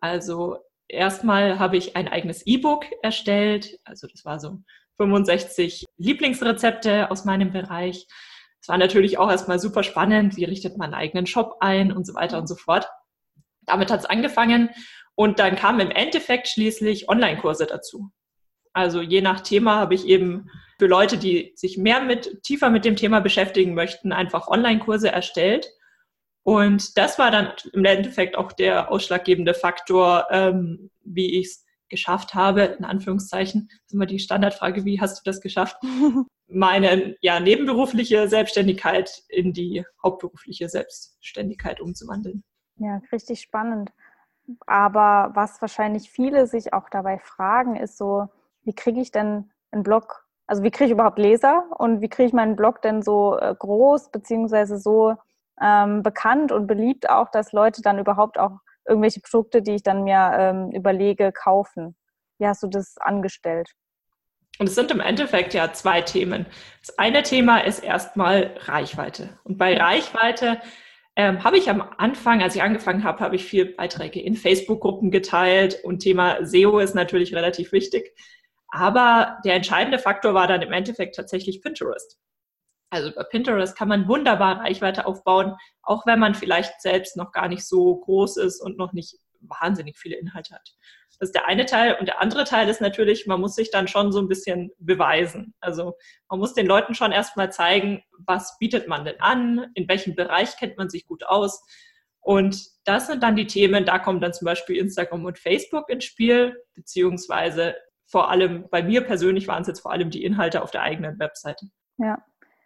Also 0.00 0.58
erstmal 0.88 1.58
habe 1.58 1.76
ich 1.76 1.96
ein 1.96 2.08
eigenes 2.08 2.46
E-Book 2.46 2.86
erstellt. 3.02 3.78
Also 3.84 4.06
das 4.08 4.24
war 4.24 4.40
so 4.40 4.58
65 4.96 5.84
Lieblingsrezepte 5.98 7.10
aus 7.10 7.24
meinem 7.24 7.52
Bereich. 7.52 8.06
Es 8.60 8.68
war 8.68 8.78
natürlich 8.78 9.18
auch 9.18 9.30
erstmal 9.30 9.60
super 9.60 9.82
spannend, 9.82 10.36
wie 10.36 10.44
richtet 10.44 10.76
man 10.76 10.92
einen 10.92 11.02
eigenen 11.02 11.26
Shop 11.26 11.58
ein 11.60 11.92
und 11.92 12.06
so 12.06 12.14
weiter 12.14 12.38
und 12.38 12.48
so 12.48 12.56
fort. 12.56 12.88
Damit 13.62 13.90
hat 13.90 14.00
es 14.00 14.06
angefangen 14.06 14.70
und 15.14 15.38
dann 15.38 15.56
kamen 15.56 15.80
im 15.80 15.90
Endeffekt 15.90 16.48
schließlich 16.48 17.08
Online-Kurse 17.08 17.66
dazu. 17.66 18.10
Also 18.72 19.00
je 19.00 19.22
nach 19.22 19.40
Thema 19.40 19.76
habe 19.76 19.94
ich 19.94 20.06
eben 20.06 20.50
für 20.78 20.86
Leute, 20.86 21.18
die 21.18 21.52
sich 21.56 21.78
mehr 21.78 22.00
mit, 22.00 22.42
tiefer 22.42 22.70
mit 22.70 22.84
dem 22.84 22.96
Thema 22.96 23.20
beschäftigen 23.20 23.74
möchten, 23.74 24.12
einfach 24.12 24.48
Online-Kurse 24.48 25.10
erstellt. 25.10 25.72
Und 26.42 26.96
das 26.96 27.18
war 27.18 27.30
dann 27.30 27.52
im 27.72 27.84
Endeffekt 27.84 28.36
auch 28.36 28.52
der 28.52 28.90
ausschlaggebende 28.90 29.54
Faktor, 29.54 30.26
ähm, 30.30 30.90
wie 31.02 31.40
ich 31.40 31.46
es 31.46 31.66
geschafft 31.88 32.34
habe, 32.34 32.62
in 32.62 32.84
Anführungszeichen, 32.84 33.68
das 33.68 33.80
ist 33.86 33.94
immer 33.94 34.06
die 34.06 34.18
Standardfrage, 34.18 34.84
wie 34.84 35.00
hast 35.00 35.18
du 35.18 35.22
das 35.24 35.40
geschafft, 35.40 35.76
meine 36.48 37.16
ja, 37.20 37.40
nebenberufliche 37.40 38.28
Selbstständigkeit 38.28 39.24
in 39.28 39.52
die 39.52 39.84
hauptberufliche 40.02 40.68
Selbstständigkeit 40.68 41.80
umzuwandeln. 41.80 42.44
Ja, 42.78 43.00
richtig 43.12 43.40
spannend. 43.40 43.92
Aber 44.66 45.32
was 45.34 45.60
wahrscheinlich 45.60 46.10
viele 46.10 46.46
sich 46.46 46.72
auch 46.72 46.88
dabei 46.88 47.18
fragen, 47.18 47.76
ist 47.76 47.96
so, 47.96 48.28
wie 48.62 48.74
kriege 48.74 49.00
ich 49.00 49.10
denn 49.10 49.50
einen 49.72 49.82
Blog, 49.82 50.25
also 50.46 50.62
wie 50.62 50.70
kriege 50.70 50.86
ich 50.86 50.92
überhaupt 50.92 51.18
Leser 51.18 51.64
und 51.78 52.00
wie 52.00 52.08
kriege 52.08 52.28
ich 52.28 52.32
meinen 52.32 52.56
Blog 52.56 52.82
denn 52.82 53.02
so 53.02 53.38
äh, 53.38 53.54
groß 53.58 54.10
beziehungsweise 54.10 54.78
so 54.78 55.14
ähm, 55.60 56.02
bekannt 56.02 56.52
und 56.52 56.66
beliebt 56.66 57.08
auch, 57.10 57.30
dass 57.30 57.52
Leute 57.52 57.82
dann 57.82 57.98
überhaupt 57.98 58.38
auch 58.38 58.58
irgendwelche 58.86 59.20
Produkte, 59.20 59.62
die 59.62 59.76
ich 59.76 59.82
dann 59.82 60.04
mir 60.04 60.30
ähm, 60.38 60.70
überlege, 60.70 61.32
kaufen. 61.32 61.96
Wie 62.38 62.46
hast 62.46 62.62
du 62.62 62.68
das 62.68 62.96
angestellt? 62.98 63.70
Und 64.58 64.68
es 64.68 64.74
sind 64.74 64.90
im 64.90 65.00
Endeffekt 65.00 65.54
ja 65.54 65.72
zwei 65.72 66.00
Themen. 66.00 66.46
Das 66.80 66.98
eine 66.98 67.22
Thema 67.22 67.58
ist 67.58 67.80
erstmal 67.80 68.54
Reichweite. 68.60 69.30
Und 69.44 69.58
bei 69.58 69.76
Reichweite 69.76 70.60
ähm, 71.14 71.44
habe 71.44 71.58
ich 71.58 71.68
am 71.68 71.82
Anfang, 71.98 72.42
als 72.42 72.54
ich 72.54 72.62
angefangen 72.62 73.04
habe, 73.04 73.20
habe 73.20 73.36
ich 73.36 73.44
viel 73.44 73.66
Beiträge 73.66 74.20
in 74.20 74.34
Facebook-Gruppen 74.34 75.10
geteilt 75.10 75.82
und 75.82 76.00
Thema 76.00 76.44
SEO 76.44 76.78
ist 76.78 76.94
natürlich 76.94 77.34
relativ 77.34 77.72
wichtig. 77.72 78.14
Aber 78.68 79.38
der 79.44 79.54
entscheidende 79.54 79.98
Faktor 79.98 80.34
war 80.34 80.46
dann 80.46 80.62
im 80.62 80.72
Endeffekt 80.72 81.16
tatsächlich 81.16 81.62
Pinterest. 81.62 82.18
Also 82.90 83.10
über 83.10 83.24
Pinterest 83.24 83.76
kann 83.76 83.88
man 83.88 84.08
wunderbar 84.08 84.60
Reichweite 84.60 85.06
aufbauen, 85.06 85.56
auch 85.82 86.06
wenn 86.06 86.18
man 86.18 86.34
vielleicht 86.34 86.80
selbst 86.80 87.16
noch 87.16 87.32
gar 87.32 87.48
nicht 87.48 87.66
so 87.66 87.96
groß 87.96 88.36
ist 88.38 88.60
und 88.60 88.78
noch 88.78 88.92
nicht 88.92 89.16
wahnsinnig 89.40 89.98
viele 89.98 90.16
Inhalte 90.16 90.54
hat. 90.54 90.68
Das 91.18 91.28
ist 91.28 91.34
der 91.34 91.46
eine 91.46 91.66
Teil. 91.66 91.96
Und 91.98 92.06
der 92.06 92.20
andere 92.20 92.44
Teil 92.44 92.68
ist 92.68 92.80
natürlich, 92.80 93.26
man 93.26 93.40
muss 93.40 93.54
sich 93.54 93.70
dann 93.70 93.88
schon 93.88 94.12
so 94.12 94.20
ein 94.20 94.28
bisschen 94.28 94.70
beweisen. 94.78 95.54
Also 95.60 95.96
man 96.28 96.38
muss 96.38 96.54
den 96.54 96.66
Leuten 96.66 96.94
schon 96.94 97.12
erstmal 97.12 97.50
zeigen, 97.50 98.02
was 98.18 98.58
bietet 98.58 98.86
man 98.86 99.04
denn 99.04 99.20
an, 99.20 99.70
in 99.74 99.88
welchem 99.88 100.14
Bereich 100.14 100.56
kennt 100.56 100.76
man 100.76 100.90
sich 100.90 101.06
gut 101.06 101.24
aus. 101.24 101.62
Und 102.20 102.60
das 102.84 103.06
sind 103.06 103.22
dann 103.22 103.36
die 103.36 103.46
Themen, 103.46 103.84
da 103.84 103.98
kommen 103.98 104.20
dann 104.20 104.32
zum 104.32 104.46
Beispiel 104.46 104.76
Instagram 104.76 105.24
und 105.24 105.38
Facebook 105.38 105.88
ins 105.88 106.04
Spiel, 106.04 106.60
beziehungsweise 106.74 107.76
vor 108.06 108.30
allem, 108.30 108.68
bei 108.70 108.82
mir 108.82 109.04
persönlich 109.04 109.48
waren 109.48 109.62
es 109.62 109.68
jetzt 109.68 109.80
vor 109.80 109.92
allem 109.92 110.10
die 110.10 110.24
Inhalte 110.24 110.62
auf 110.62 110.70
der 110.70 110.82
eigenen 110.82 111.18
Webseite. 111.18 111.66
Ja, 111.98 112.22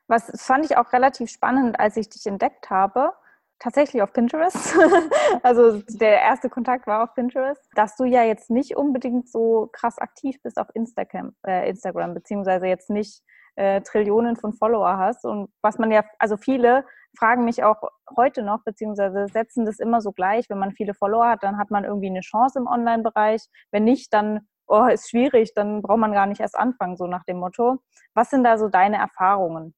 was 0.08 0.30
fand 0.42 0.64
ich 0.64 0.76
auch 0.76 0.92
relativ 0.92 1.30
spannend, 1.30 1.78
als 1.78 1.96
ich 1.96 2.08
dich 2.08 2.26
entdeckt 2.26 2.68
habe, 2.68 3.12
tatsächlich 3.60 4.02
auf 4.02 4.12
Pinterest. 4.12 4.76
also 5.42 5.82
der 5.88 6.20
erste 6.20 6.50
Kontakt 6.50 6.86
war 6.86 7.04
auf 7.04 7.14
Pinterest, 7.14 7.62
dass 7.74 7.96
du 7.96 8.04
ja 8.04 8.24
jetzt 8.24 8.50
nicht 8.50 8.76
unbedingt 8.76 9.30
so 9.30 9.68
krass 9.72 9.98
aktiv 9.98 10.36
bist 10.42 10.58
auf 10.58 10.68
Instagram, 10.74 11.34
äh, 11.46 11.68
Instagram 11.68 12.14
beziehungsweise 12.14 12.66
jetzt 12.66 12.90
nicht 12.90 13.22
äh, 13.54 13.82
Trillionen 13.82 14.36
von 14.36 14.52
Follower 14.52 14.96
hast. 14.98 15.24
Und 15.24 15.50
was 15.62 15.78
man 15.78 15.90
ja, 15.90 16.04
also 16.18 16.36
viele 16.36 16.84
fragen 17.18 17.44
mich 17.44 17.62
auch 17.62 17.82
heute 18.16 18.42
noch, 18.42 18.64
beziehungsweise 18.64 19.26
setzen 19.28 19.64
das 19.64 19.78
immer 19.78 20.00
so 20.00 20.12
gleich, 20.12 20.48
wenn 20.48 20.58
man 20.58 20.72
viele 20.72 20.94
Follower 20.94 21.28
hat, 21.28 21.42
dann 21.42 21.58
hat 21.58 21.70
man 21.70 21.84
irgendwie 21.84 22.08
eine 22.08 22.20
Chance 22.20 22.58
im 22.58 22.66
Online-Bereich. 22.66 23.46
Wenn 23.70 23.84
nicht, 23.84 24.12
dann 24.12 24.48
oh, 24.70 24.86
ist 24.86 25.10
schwierig, 25.10 25.52
dann 25.54 25.82
braucht 25.82 25.98
man 25.98 26.12
gar 26.12 26.26
nicht 26.26 26.40
erst 26.40 26.56
anfangen, 26.56 26.96
so 26.96 27.06
nach 27.06 27.24
dem 27.24 27.38
Motto. 27.38 27.78
Was 28.14 28.30
sind 28.30 28.44
da 28.44 28.58
so 28.58 28.68
deine 28.68 28.96
Erfahrungen? 28.96 29.74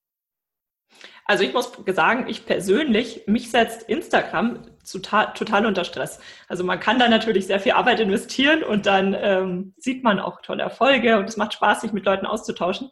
Also 1.25 1.44
ich 1.44 1.54
muss 1.54 1.72
sagen, 1.87 2.26
ich 2.28 2.44
persönlich, 2.46 3.25
mich 3.26 3.50
setzt 3.50 3.88
Instagram 3.88 4.66
total, 4.90 5.32
total 5.34 5.66
unter 5.66 5.84
Stress. 5.84 6.20
Also 6.49 6.64
man 6.64 6.80
kann 6.80 6.99
da 6.99 7.08
natürlich 7.08 7.46
sehr 7.46 7.61
viel 7.61 7.72
Arbeit 7.72 8.00
investieren 8.00 8.62
und 8.62 8.87
dann 8.87 9.16
ähm, 9.18 9.75
sieht 9.78 10.04
man 10.04 10.18
auch 10.18 10.42
tolle 10.42 10.62
Erfolge 10.62 11.18
und 11.18 11.28
es 11.28 11.37
macht 11.37 11.54
Spaß, 11.54 11.80
sich 11.80 11.92
mit 11.92 12.04
Leuten 12.04 12.26
auszutauschen. 12.26 12.90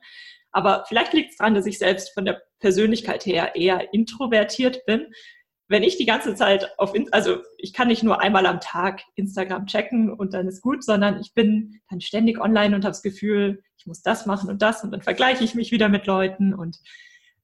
Aber 0.53 0.85
vielleicht 0.89 1.13
liegt 1.13 1.33
es 1.33 1.37
daran, 1.37 1.55
dass 1.55 1.67
ich 1.67 1.79
selbst 1.79 2.15
von 2.15 2.25
der 2.25 2.43
Persönlichkeit 2.61 3.27
her 3.27 3.55
eher 3.55 3.93
introvertiert 3.93 4.85
bin. 4.87 5.13
Wenn 5.71 5.85
ich 5.85 5.97
die 5.97 6.05
ganze 6.05 6.35
Zeit 6.35 6.77
auf, 6.79 6.95
also 7.13 7.39
ich 7.57 7.73
kann 7.73 7.87
nicht 7.87 8.03
nur 8.03 8.21
einmal 8.21 8.45
am 8.47 8.59
Tag 8.59 9.03
Instagram 9.15 9.67
checken 9.67 10.13
und 10.13 10.35
dann 10.35 10.49
ist 10.49 10.63
gut, 10.63 10.83
sondern 10.83 11.21
ich 11.21 11.33
bin 11.33 11.81
dann 11.89 12.01
ständig 12.01 12.41
online 12.41 12.75
und 12.75 12.83
habe 12.83 12.91
das 12.91 13.03
Gefühl, 13.03 13.63
ich 13.79 13.87
muss 13.87 14.03
das 14.03 14.27
machen 14.27 14.51
und 14.51 14.63
das 14.63 14.83
und 14.83 14.91
dann 14.91 15.01
vergleiche 15.01 15.45
ich 15.45 15.55
mich 15.55 15.71
wieder 15.71 15.89
mit 15.89 16.07
Leuten 16.07 16.55
und 16.55 16.79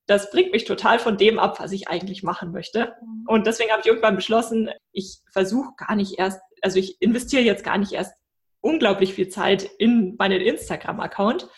das 0.06 0.30
bringt 0.32 0.50
mich 0.50 0.64
total 0.64 0.98
von 0.98 1.16
dem 1.16 1.38
ab, 1.38 1.60
was 1.60 1.70
ich 1.70 1.86
eigentlich 1.86 2.24
machen 2.24 2.50
möchte. 2.50 2.96
Mhm. 3.00 3.24
Und 3.28 3.46
deswegen 3.46 3.70
habe 3.70 3.82
ich 3.82 3.86
irgendwann 3.86 4.16
beschlossen, 4.16 4.70
ich 4.90 5.18
versuche 5.30 5.74
gar 5.76 5.94
nicht 5.94 6.18
erst, 6.18 6.40
also 6.62 6.80
ich 6.80 7.00
investiere 7.00 7.42
jetzt 7.42 7.62
gar 7.62 7.78
nicht 7.78 7.92
erst 7.92 8.12
unglaublich 8.60 9.14
viel 9.14 9.28
Zeit 9.28 9.70
in 9.78 10.16
meinen 10.18 10.40
Instagram-Account, 10.40 11.48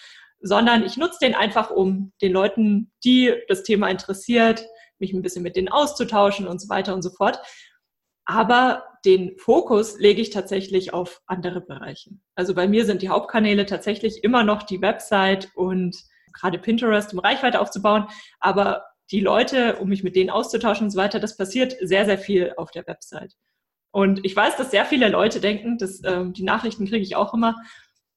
sondern 0.40 0.84
ich 0.84 0.98
nutze 0.98 1.18
den 1.22 1.34
einfach, 1.34 1.70
um 1.70 2.12
den 2.20 2.32
Leuten, 2.32 2.92
die 3.04 3.32
das 3.48 3.62
Thema 3.62 3.88
interessiert, 3.88 4.66
mich 5.00 5.12
ein 5.12 5.22
bisschen 5.22 5.42
mit 5.42 5.56
denen 5.56 5.68
auszutauschen 5.68 6.46
und 6.46 6.60
so 6.60 6.68
weiter 6.68 6.94
und 6.94 7.02
so 7.02 7.10
fort. 7.10 7.40
Aber 8.24 8.84
den 9.04 9.38
Fokus 9.38 9.98
lege 9.98 10.20
ich 10.20 10.30
tatsächlich 10.30 10.92
auf 10.92 11.22
andere 11.26 11.60
Bereiche. 11.60 12.10
Also 12.34 12.54
bei 12.54 12.68
mir 12.68 12.84
sind 12.84 13.00
die 13.00 13.08
Hauptkanäle 13.08 13.64
tatsächlich 13.64 14.22
immer 14.22 14.44
noch 14.44 14.62
die 14.62 14.82
Website 14.82 15.50
und 15.54 15.96
gerade 16.34 16.58
Pinterest, 16.58 17.12
um 17.12 17.20
Reichweite 17.20 17.60
aufzubauen. 17.60 18.06
Aber 18.40 18.84
die 19.10 19.20
Leute, 19.20 19.76
um 19.76 19.88
mich 19.88 20.02
mit 20.02 20.16
denen 20.16 20.30
auszutauschen 20.30 20.84
und 20.84 20.90
so 20.90 20.98
weiter, 20.98 21.20
das 21.20 21.36
passiert 21.36 21.76
sehr, 21.80 22.04
sehr 22.04 22.18
viel 22.18 22.52
auf 22.56 22.70
der 22.70 22.86
Website. 22.86 23.34
Und 23.90 24.24
ich 24.24 24.36
weiß, 24.36 24.56
dass 24.56 24.70
sehr 24.70 24.84
viele 24.84 25.08
Leute 25.08 25.40
denken, 25.40 25.78
dass, 25.78 26.02
ähm, 26.04 26.34
die 26.34 26.42
Nachrichten 26.42 26.86
kriege 26.86 27.02
ich 27.02 27.16
auch 27.16 27.32
immer, 27.32 27.56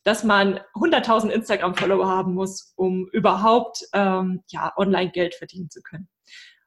dass 0.03 0.23
man 0.23 0.59
100.000 0.73 1.29
Instagram-Follower 1.29 2.07
haben 2.07 2.33
muss, 2.33 2.73
um 2.75 3.07
überhaupt 3.11 3.85
ähm, 3.93 4.41
ja, 4.47 4.73
online 4.75 5.11
Geld 5.11 5.35
verdienen 5.35 5.69
zu 5.69 5.81
können. 5.81 6.09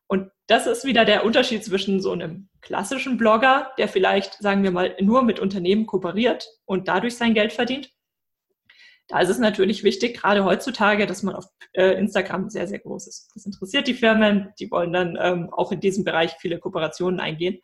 Und 0.07 0.31
das 0.47 0.67
ist 0.67 0.85
wieder 0.85 1.05
der 1.05 1.25
Unterschied 1.25 1.65
zwischen 1.65 2.01
so 2.01 2.13
einem 2.13 2.49
klassischen 2.61 3.17
Blogger, 3.17 3.73
der 3.79 3.89
vielleicht, 3.89 4.35
sagen 4.35 4.63
wir 4.63 4.71
mal, 4.71 4.95
nur 5.01 5.23
mit 5.23 5.41
Unternehmen 5.41 5.87
kooperiert 5.87 6.49
und 6.67 6.89
dadurch 6.89 7.17
sein 7.17 7.35
Geld 7.35 7.53
verdient, 7.53 7.91
da 9.09 9.21
ist 9.21 9.29
es 9.29 9.39
natürlich 9.39 9.85
wichtig, 9.85 10.17
gerade 10.17 10.45
heutzutage, 10.45 11.07
dass 11.07 11.23
man 11.23 11.35
auf 11.35 11.47
äh, 11.73 11.99
Instagram 11.99 12.49
sehr, 12.49 12.67
sehr 12.67 12.79
groß 12.79 13.07
ist. 13.07 13.31
Das 13.35 13.45
interessiert 13.45 13.87
die 13.87 13.95
Firmen, 13.95 14.53
die 14.59 14.71
wollen 14.71 14.93
dann 14.93 15.19
ähm, 15.21 15.51
auch 15.53 15.73
in 15.73 15.81
diesem 15.81 16.05
Bereich 16.05 16.33
viele 16.39 16.59
Kooperationen 16.59 17.21
eingehen. 17.21 17.59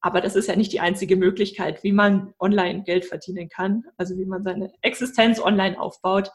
Aber 0.00 0.20
das 0.20 0.34
ist 0.34 0.48
ja 0.48 0.56
nicht 0.56 0.72
die 0.72 0.80
einzige 0.80 1.14
Möglichkeit, 1.16 1.84
wie 1.84 1.92
man 1.92 2.34
online 2.40 2.82
Geld 2.82 3.04
verdienen 3.04 3.48
kann, 3.48 3.84
also 3.96 4.16
wie 4.18 4.24
man 4.24 4.42
seine 4.42 4.72
Existenz 4.80 5.40
online 5.40 5.80
aufbaut. 5.80 6.32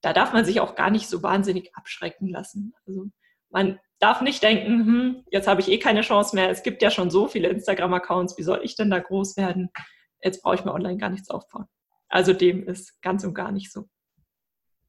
Da 0.00 0.14
darf 0.14 0.32
man 0.32 0.46
sich 0.46 0.60
auch 0.60 0.74
gar 0.74 0.88
nicht 0.90 1.08
so 1.08 1.22
wahnsinnig 1.22 1.74
abschrecken 1.74 2.28
lassen. 2.28 2.72
Also 2.86 3.08
man 3.50 3.78
darf 3.98 4.20
nicht 4.20 4.42
denken, 4.42 4.86
hm, 4.86 5.24
jetzt 5.30 5.48
habe 5.48 5.60
ich 5.60 5.70
eh 5.70 5.78
keine 5.78 6.02
Chance 6.02 6.34
mehr. 6.34 6.50
Es 6.50 6.62
gibt 6.62 6.82
ja 6.82 6.90
schon 6.90 7.10
so 7.10 7.26
viele 7.26 7.48
Instagram-Accounts, 7.48 8.36
wie 8.38 8.42
soll 8.42 8.60
ich 8.62 8.76
denn 8.76 8.90
da 8.90 8.98
groß 8.98 9.36
werden? 9.36 9.70
Jetzt 10.20 10.42
brauche 10.42 10.54
ich 10.56 10.64
mir 10.64 10.74
online 10.74 10.98
gar 10.98 11.10
nichts 11.10 11.30
aufbauen. 11.30 11.66
Also 12.08 12.32
dem 12.32 12.66
ist 12.66 13.00
ganz 13.02 13.24
und 13.24 13.34
gar 13.34 13.52
nicht 13.52 13.72
so. 13.72 13.84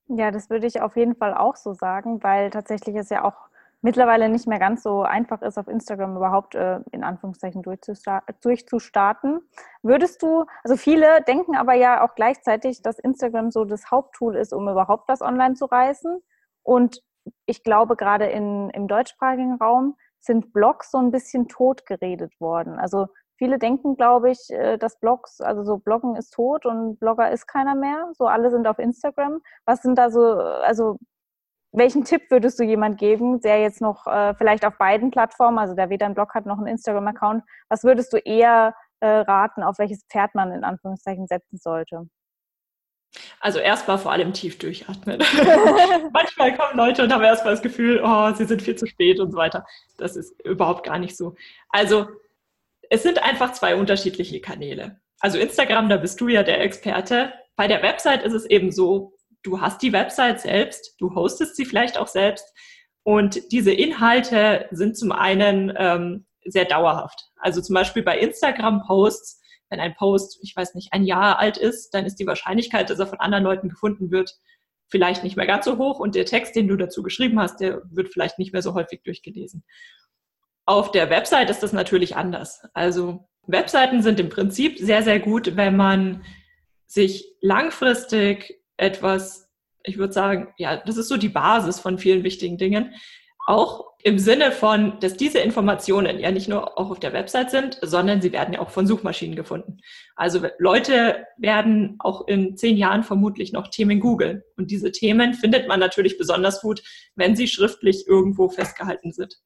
Ja, 0.09 0.31
das 0.31 0.49
würde 0.49 0.67
ich 0.67 0.81
auf 0.81 0.95
jeden 0.95 1.15
Fall 1.15 1.33
auch 1.33 1.55
so 1.55 1.73
sagen, 1.73 2.23
weil 2.23 2.49
tatsächlich 2.49 2.95
es 2.95 3.09
ja 3.09 3.23
auch 3.25 3.47
mittlerweile 3.81 4.29
nicht 4.29 4.47
mehr 4.47 4.59
ganz 4.59 4.83
so 4.83 5.03
einfach 5.03 5.41
ist, 5.41 5.57
auf 5.57 5.67
Instagram 5.67 6.15
überhaupt 6.15 6.55
äh, 6.55 6.79
in 6.91 7.03
Anführungszeichen 7.03 7.61
durchzustarten. 7.61 9.41
Würdest 9.83 10.21
du, 10.23 10.45
also 10.63 10.77
viele 10.77 11.21
denken 11.27 11.55
aber 11.55 11.73
ja 11.73 12.03
auch 12.03 12.15
gleichzeitig, 12.15 12.81
dass 12.81 12.99
Instagram 12.99 13.51
so 13.51 13.65
das 13.65 13.91
Haupttool 13.91 14.35
ist, 14.35 14.53
um 14.53 14.67
überhaupt 14.67 15.07
was 15.07 15.21
online 15.21 15.55
zu 15.55 15.65
reißen. 15.65 16.21
Und 16.63 17.01
ich 17.45 17.63
glaube, 17.63 17.95
gerade 17.95 18.25
in, 18.25 18.69
im 18.71 18.87
deutschsprachigen 18.87 19.55
Raum 19.55 19.95
sind 20.19 20.53
Blogs 20.53 20.91
so 20.91 20.97
ein 20.97 21.11
bisschen 21.11 21.47
tot 21.47 21.85
geredet 21.85 22.39
worden. 22.39 22.79
Also 22.79 23.07
Viele 23.37 23.59
denken, 23.59 23.95
glaube 23.95 24.31
ich, 24.31 24.49
äh, 24.49 24.77
dass 24.77 24.99
Blogs, 24.99 25.41
also 25.41 25.63
so 25.63 25.77
Bloggen 25.77 26.15
ist 26.15 26.31
tot 26.31 26.65
und 26.65 26.99
Blogger 26.99 27.31
ist 27.31 27.45
keiner 27.47 27.75
mehr. 27.75 28.09
So 28.13 28.25
alle 28.25 28.49
sind 28.49 28.67
auf 28.67 28.79
Instagram. 28.79 29.41
Was 29.65 29.83
sind 29.83 29.97
da 29.97 30.09
so, 30.09 30.21
also 30.23 30.97
welchen 31.71 32.03
Tipp 32.03 32.31
würdest 32.31 32.59
du 32.59 32.63
jemand 32.63 32.97
geben, 32.97 33.39
der 33.41 33.59
jetzt 33.59 33.81
noch 33.81 34.07
äh, 34.07 34.33
vielleicht 34.35 34.65
auf 34.65 34.77
beiden 34.79 35.11
Plattformen, 35.11 35.59
also 35.59 35.75
der 35.75 35.89
weder 35.89 36.07
einen 36.07 36.15
Blog 36.15 36.33
hat 36.33 36.47
noch 36.47 36.57
einen 36.57 36.67
Instagram-Account, 36.67 37.43
was 37.69 37.83
würdest 37.83 38.11
du 38.13 38.17
eher 38.17 38.73
äh, 39.01 39.07
raten, 39.07 39.61
auf 39.63 39.77
welches 39.77 40.03
Pferd 40.05 40.33
man 40.33 40.51
in 40.51 40.63
Anführungszeichen 40.63 41.27
setzen 41.27 41.57
sollte? 41.57 42.09
Also 43.39 43.59
erstmal 43.59 43.97
vor 43.97 44.11
allem 44.11 44.33
tief 44.33 44.57
durchatmen. 44.57 45.19
Manchmal 46.13 46.55
kommen 46.55 46.77
Leute 46.77 47.03
und 47.03 47.13
haben 47.13 47.23
erstmal 47.23 47.53
das 47.53 47.61
Gefühl, 47.61 48.01
oh, 48.03 48.33
sie 48.33 48.45
sind 48.45 48.61
viel 48.61 48.75
zu 48.75 48.85
spät 48.85 49.19
und 49.19 49.31
so 49.31 49.37
weiter. 49.37 49.65
Das 49.97 50.15
ist 50.15 50.39
überhaupt 50.43 50.85
gar 50.85 50.99
nicht 50.99 51.15
so. 51.15 51.35
Also 51.69 52.07
es 52.89 53.03
sind 53.03 53.21
einfach 53.23 53.53
zwei 53.53 53.75
unterschiedliche 53.75 54.39
Kanäle. 54.41 54.99
Also 55.19 55.37
Instagram, 55.39 55.89
da 55.89 55.97
bist 55.97 56.21
du 56.21 56.27
ja 56.27 56.43
der 56.43 56.61
Experte. 56.61 57.33
Bei 57.55 57.67
der 57.67 57.81
Website 57.81 58.23
ist 58.23 58.33
es 58.33 58.45
eben 58.45 58.71
so, 58.71 59.13
du 59.43 59.61
hast 59.61 59.81
die 59.81 59.93
Website 59.93 60.41
selbst, 60.41 60.95
du 60.99 61.15
hostest 61.15 61.55
sie 61.55 61.65
vielleicht 61.65 61.97
auch 61.97 62.07
selbst 62.07 62.45
und 63.03 63.51
diese 63.51 63.71
Inhalte 63.71 64.67
sind 64.71 64.97
zum 64.97 65.11
einen 65.11 65.73
ähm, 65.77 66.25
sehr 66.43 66.65
dauerhaft. 66.65 67.29
Also 67.37 67.61
zum 67.61 67.73
Beispiel 67.73 68.03
bei 68.03 68.19
Instagram-Posts, 68.19 69.41
wenn 69.69 69.79
ein 69.79 69.95
Post, 69.95 70.39
ich 70.41 70.55
weiß 70.55 70.75
nicht, 70.75 70.93
ein 70.93 71.03
Jahr 71.03 71.39
alt 71.39 71.57
ist, 71.57 71.93
dann 71.93 72.05
ist 72.05 72.15
die 72.15 72.27
Wahrscheinlichkeit, 72.27 72.89
dass 72.89 72.99
er 72.99 73.07
von 73.07 73.19
anderen 73.19 73.43
Leuten 73.43 73.69
gefunden 73.69 74.11
wird, 74.11 74.37
vielleicht 74.89 75.23
nicht 75.23 75.35
mehr 75.35 75.47
ganz 75.47 75.65
so 75.65 75.77
hoch 75.77 75.99
und 75.99 76.15
der 76.15 76.25
Text, 76.25 76.55
den 76.55 76.67
du 76.67 76.77
dazu 76.77 77.03
geschrieben 77.03 77.39
hast, 77.39 77.59
der 77.59 77.81
wird 77.91 78.09
vielleicht 78.09 78.39
nicht 78.39 78.53
mehr 78.53 78.61
so 78.61 78.73
häufig 78.73 79.01
durchgelesen. 79.03 79.63
Auf 80.65 80.91
der 80.91 81.09
Website 81.09 81.49
ist 81.49 81.63
das 81.63 81.73
natürlich 81.73 82.15
anders. 82.15 82.61
Also 82.73 83.27
Webseiten 83.47 84.01
sind 84.01 84.19
im 84.19 84.29
Prinzip 84.29 84.77
sehr, 84.79 85.03
sehr 85.03 85.19
gut, 85.19 85.55
wenn 85.55 85.75
man 85.75 86.23
sich 86.85 87.35
langfristig 87.41 88.61
etwas, 88.77 89.49
ich 89.83 89.97
würde 89.97 90.13
sagen, 90.13 90.53
ja, 90.57 90.77
das 90.77 90.97
ist 90.97 91.07
so 91.07 91.17
die 91.17 91.29
Basis 91.29 91.79
von 91.79 91.97
vielen 91.97 92.23
wichtigen 92.23 92.57
Dingen. 92.57 92.93
Auch 93.47 93.93
im 94.03 94.19
Sinne 94.19 94.51
von, 94.51 94.99
dass 94.99 95.15
diese 95.15 95.39
Informationen 95.39 96.19
ja 96.19 96.31
nicht 96.31 96.49
nur 96.49 96.77
auch 96.77 96.91
auf 96.91 96.99
der 96.99 97.13
Website 97.13 97.49
sind, 97.49 97.79
sondern 97.81 98.21
sie 98.21 98.33
werden 98.33 98.53
ja 98.53 98.59
auch 98.59 98.71
von 98.71 98.85
Suchmaschinen 98.85 99.37
gefunden. 99.37 99.77
Also 100.17 100.45
Leute 100.59 101.25
werden 101.37 101.95
auch 101.99 102.27
in 102.27 102.57
zehn 102.57 102.75
Jahren 102.75 103.03
vermutlich 103.03 103.53
noch 103.53 103.69
Themen 103.69 104.01
googeln. 104.01 104.43
Und 104.57 104.69
diese 104.69 104.91
Themen 104.91 105.33
findet 105.33 105.65
man 105.69 105.79
natürlich 105.79 106.17
besonders 106.17 106.59
gut, 106.59 106.83
wenn 107.15 107.37
sie 107.37 107.47
schriftlich 107.47 108.05
irgendwo 108.05 108.49
festgehalten 108.49 109.13
sind. 109.13 109.37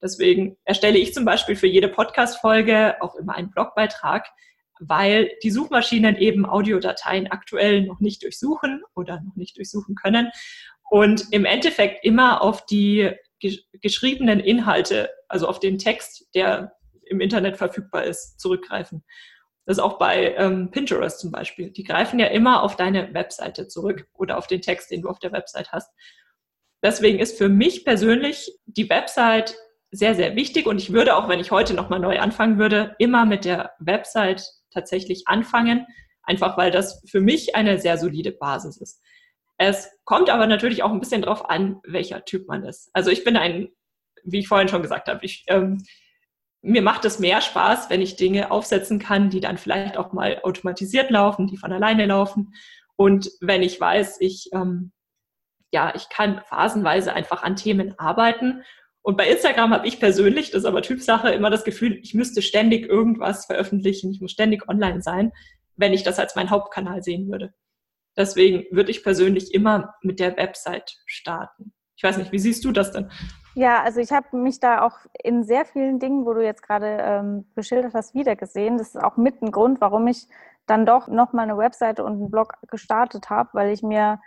Deswegen 0.00 0.56
erstelle 0.64 0.98
ich 0.98 1.12
zum 1.12 1.24
Beispiel 1.24 1.56
für 1.56 1.66
jede 1.66 1.88
Podcast-Folge 1.88 3.02
auch 3.02 3.16
immer 3.16 3.34
einen 3.34 3.50
Blogbeitrag, 3.50 4.28
weil 4.78 5.32
die 5.42 5.50
Suchmaschinen 5.50 6.14
eben 6.14 6.46
Audiodateien 6.46 7.26
aktuell 7.26 7.82
noch 7.82 7.98
nicht 7.98 8.22
durchsuchen 8.22 8.84
oder 8.94 9.20
noch 9.20 9.34
nicht 9.34 9.56
durchsuchen 9.56 9.96
können 9.96 10.30
und 10.90 11.32
im 11.32 11.44
Endeffekt 11.44 12.04
immer 12.04 12.40
auf 12.42 12.64
die 12.66 13.10
geschriebenen 13.80 14.40
Inhalte, 14.40 15.10
also 15.28 15.48
auf 15.48 15.60
den 15.60 15.78
Text, 15.78 16.28
der 16.34 16.72
im 17.04 17.20
Internet 17.20 17.56
verfügbar 17.56 18.04
ist, 18.04 18.40
zurückgreifen. 18.40 19.04
Das 19.64 19.76
ist 19.76 19.82
auch 19.82 19.98
bei 19.98 20.34
ähm, 20.36 20.70
Pinterest 20.70 21.20
zum 21.20 21.30
Beispiel. 21.30 21.70
Die 21.70 21.84
greifen 21.84 22.18
ja 22.18 22.26
immer 22.28 22.62
auf 22.62 22.76
deine 22.76 23.12
Webseite 23.12 23.68
zurück 23.68 24.06
oder 24.14 24.38
auf 24.38 24.46
den 24.46 24.62
Text, 24.62 24.90
den 24.90 25.02
du 25.02 25.08
auf 25.08 25.18
der 25.18 25.32
Website 25.32 25.72
hast. 25.72 25.92
Deswegen 26.82 27.18
ist 27.18 27.36
für 27.36 27.48
mich 27.48 27.84
persönlich 27.84 28.58
die 28.66 28.88
Website 28.88 29.56
sehr, 29.90 30.14
sehr 30.14 30.36
wichtig 30.36 30.66
und 30.66 30.78
ich 30.78 30.92
würde 30.92 31.16
auch, 31.16 31.28
wenn 31.28 31.40
ich 31.40 31.50
heute 31.50 31.74
nochmal 31.74 31.98
neu 31.98 32.18
anfangen 32.18 32.58
würde, 32.58 32.94
immer 32.98 33.24
mit 33.24 33.44
der 33.44 33.72
Website 33.78 34.42
tatsächlich 34.70 35.24
anfangen, 35.26 35.86
einfach 36.22 36.56
weil 36.56 36.70
das 36.70 37.02
für 37.06 37.20
mich 37.20 37.54
eine 37.54 37.78
sehr 37.78 37.98
solide 37.98 38.32
Basis 38.32 38.76
ist. 38.78 39.02
Es 39.58 39.90
kommt 40.04 40.30
aber 40.30 40.46
natürlich 40.46 40.84
auch 40.84 40.92
ein 40.92 41.00
bisschen 41.00 41.22
drauf 41.22 41.50
an, 41.50 41.80
welcher 41.84 42.24
Typ 42.24 42.46
man 42.46 42.64
ist. 42.64 42.90
Also 42.92 43.10
ich 43.10 43.24
bin 43.24 43.36
ein, 43.36 43.68
wie 44.22 44.38
ich 44.38 44.48
vorhin 44.48 44.68
schon 44.68 44.82
gesagt 44.82 45.08
habe, 45.08 45.24
ich, 45.24 45.44
ähm, 45.48 45.84
mir 46.62 46.80
macht 46.82 47.04
es 47.04 47.18
mehr 47.18 47.40
Spaß, 47.40 47.90
wenn 47.90 48.00
ich 48.00 48.16
Dinge 48.16 48.50
aufsetzen 48.52 49.00
kann, 49.00 49.30
die 49.30 49.40
dann 49.40 49.58
vielleicht 49.58 49.96
auch 49.96 50.12
mal 50.12 50.40
automatisiert 50.42 51.10
laufen, 51.10 51.48
die 51.48 51.56
von 51.56 51.72
alleine 51.72 52.06
laufen. 52.06 52.54
Und 52.96 53.30
wenn 53.40 53.62
ich 53.62 53.80
weiß, 53.80 54.20
ich, 54.20 54.48
ähm, 54.52 54.92
ja, 55.72 55.92
ich 55.94 56.08
kann 56.08 56.40
phasenweise 56.46 57.12
einfach 57.12 57.42
an 57.42 57.56
Themen 57.56 57.98
arbeiten. 57.98 58.62
Und 59.02 59.16
bei 59.16 59.28
Instagram 59.28 59.72
habe 59.72 59.88
ich 59.88 59.98
persönlich, 59.98 60.50
das 60.50 60.60
ist 60.60 60.66
aber 60.66 60.82
Typsache, 60.82 61.30
immer 61.30 61.50
das 61.50 61.64
Gefühl, 61.64 61.98
ich 62.02 62.14
müsste 62.14 62.42
ständig 62.42 62.86
irgendwas 62.88 63.46
veröffentlichen, 63.46 64.10
ich 64.12 64.20
muss 64.20 64.32
ständig 64.32 64.68
online 64.68 65.02
sein, 65.02 65.32
wenn 65.76 65.92
ich 65.92 66.02
das 66.04 66.18
als 66.18 66.36
meinen 66.36 66.50
Hauptkanal 66.50 67.02
sehen 67.02 67.30
würde. 67.30 67.54
Deswegen 68.18 68.66
würde 68.74 68.90
ich 68.90 69.04
persönlich 69.04 69.54
immer 69.54 69.94
mit 70.02 70.18
der 70.18 70.36
Website 70.36 70.98
starten. 71.06 71.72
Ich 71.96 72.02
weiß 72.02 72.18
nicht, 72.18 72.32
wie 72.32 72.38
siehst 72.38 72.64
du 72.64 72.72
das 72.72 72.92
denn? 72.92 73.10
Ja, 73.54 73.82
also 73.82 74.00
ich 74.00 74.12
habe 74.12 74.36
mich 74.36 74.60
da 74.60 74.82
auch 74.82 74.98
in 75.22 75.44
sehr 75.44 75.64
vielen 75.64 75.98
Dingen, 75.98 76.26
wo 76.26 76.34
du 76.34 76.44
jetzt 76.44 76.62
gerade 76.62 76.98
ähm, 77.00 77.50
beschildert 77.54 77.94
hast, 77.94 78.14
wiedergesehen. 78.14 78.76
Das 78.76 78.88
ist 78.88 79.02
auch 79.02 79.16
mit 79.16 79.40
ein 79.40 79.50
Grund, 79.50 79.80
warum 79.80 80.06
ich 80.08 80.26
dann 80.66 80.84
doch 80.84 81.08
nochmal 81.08 81.44
eine 81.44 81.56
Webseite 81.56 82.04
und 82.04 82.12
einen 82.12 82.30
Blog 82.30 82.54
gestartet 82.68 83.30
habe, 83.30 83.50
weil 83.54 83.72
ich 83.72 83.82
mir, 83.82 84.20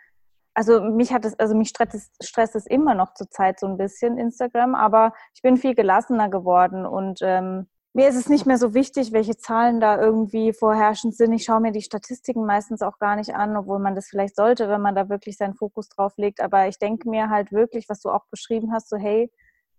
also 0.53 0.81
mich 0.81 1.13
hat 1.13 1.23
es, 1.23 1.37
also 1.39 1.55
mich 1.55 1.69
stresst 1.69 2.55
es, 2.55 2.65
immer 2.65 2.95
noch 2.95 3.13
zur 3.13 3.29
Zeit 3.29 3.59
so 3.59 3.67
ein 3.67 3.77
bisschen 3.77 4.17
Instagram, 4.17 4.75
aber 4.75 5.13
ich 5.33 5.41
bin 5.41 5.57
viel 5.57 5.75
gelassener 5.75 6.29
geworden 6.29 6.85
und 6.85 7.19
ähm, 7.21 7.67
mir 7.93 8.07
ist 8.07 8.15
es 8.15 8.29
nicht 8.29 8.45
mehr 8.45 8.57
so 8.57 8.73
wichtig, 8.73 9.11
welche 9.11 9.35
Zahlen 9.35 9.81
da 9.81 9.99
irgendwie 9.99 10.53
vorherrschend 10.53 11.15
sind. 11.15 11.33
Ich 11.33 11.43
schaue 11.43 11.59
mir 11.59 11.71
die 11.71 11.81
Statistiken 11.81 12.45
meistens 12.45 12.81
auch 12.81 12.99
gar 12.99 13.17
nicht 13.17 13.35
an, 13.35 13.57
obwohl 13.57 13.79
man 13.79 13.95
das 13.95 14.07
vielleicht 14.07 14.35
sollte, 14.35 14.69
wenn 14.69 14.81
man 14.81 14.95
da 14.95 15.09
wirklich 15.09 15.35
seinen 15.37 15.55
Fokus 15.55 15.89
drauf 15.89 16.13
legt. 16.15 16.41
Aber 16.41 16.67
ich 16.67 16.79
denke 16.79 17.09
mir 17.09 17.29
halt 17.29 17.51
wirklich, 17.51 17.89
was 17.89 17.99
du 18.01 18.09
auch 18.09 18.25
beschrieben 18.29 18.71
hast, 18.71 18.89
so 18.89 18.95
hey, 18.95 19.29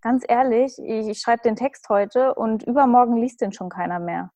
ganz 0.02 0.24
ehrlich, 0.28 0.74
ich, 0.78 1.08
ich 1.08 1.20
schreibe 1.20 1.42
den 1.42 1.56
Text 1.56 1.88
heute 1.88 2.34
und 2.34 2.64
übermorgen 2.64 3.16
liest 3.16 3.40
den 3.40 3.52
schon 3.52 3.70
keiner 3.70 3.98
mehr. 3.98 4.30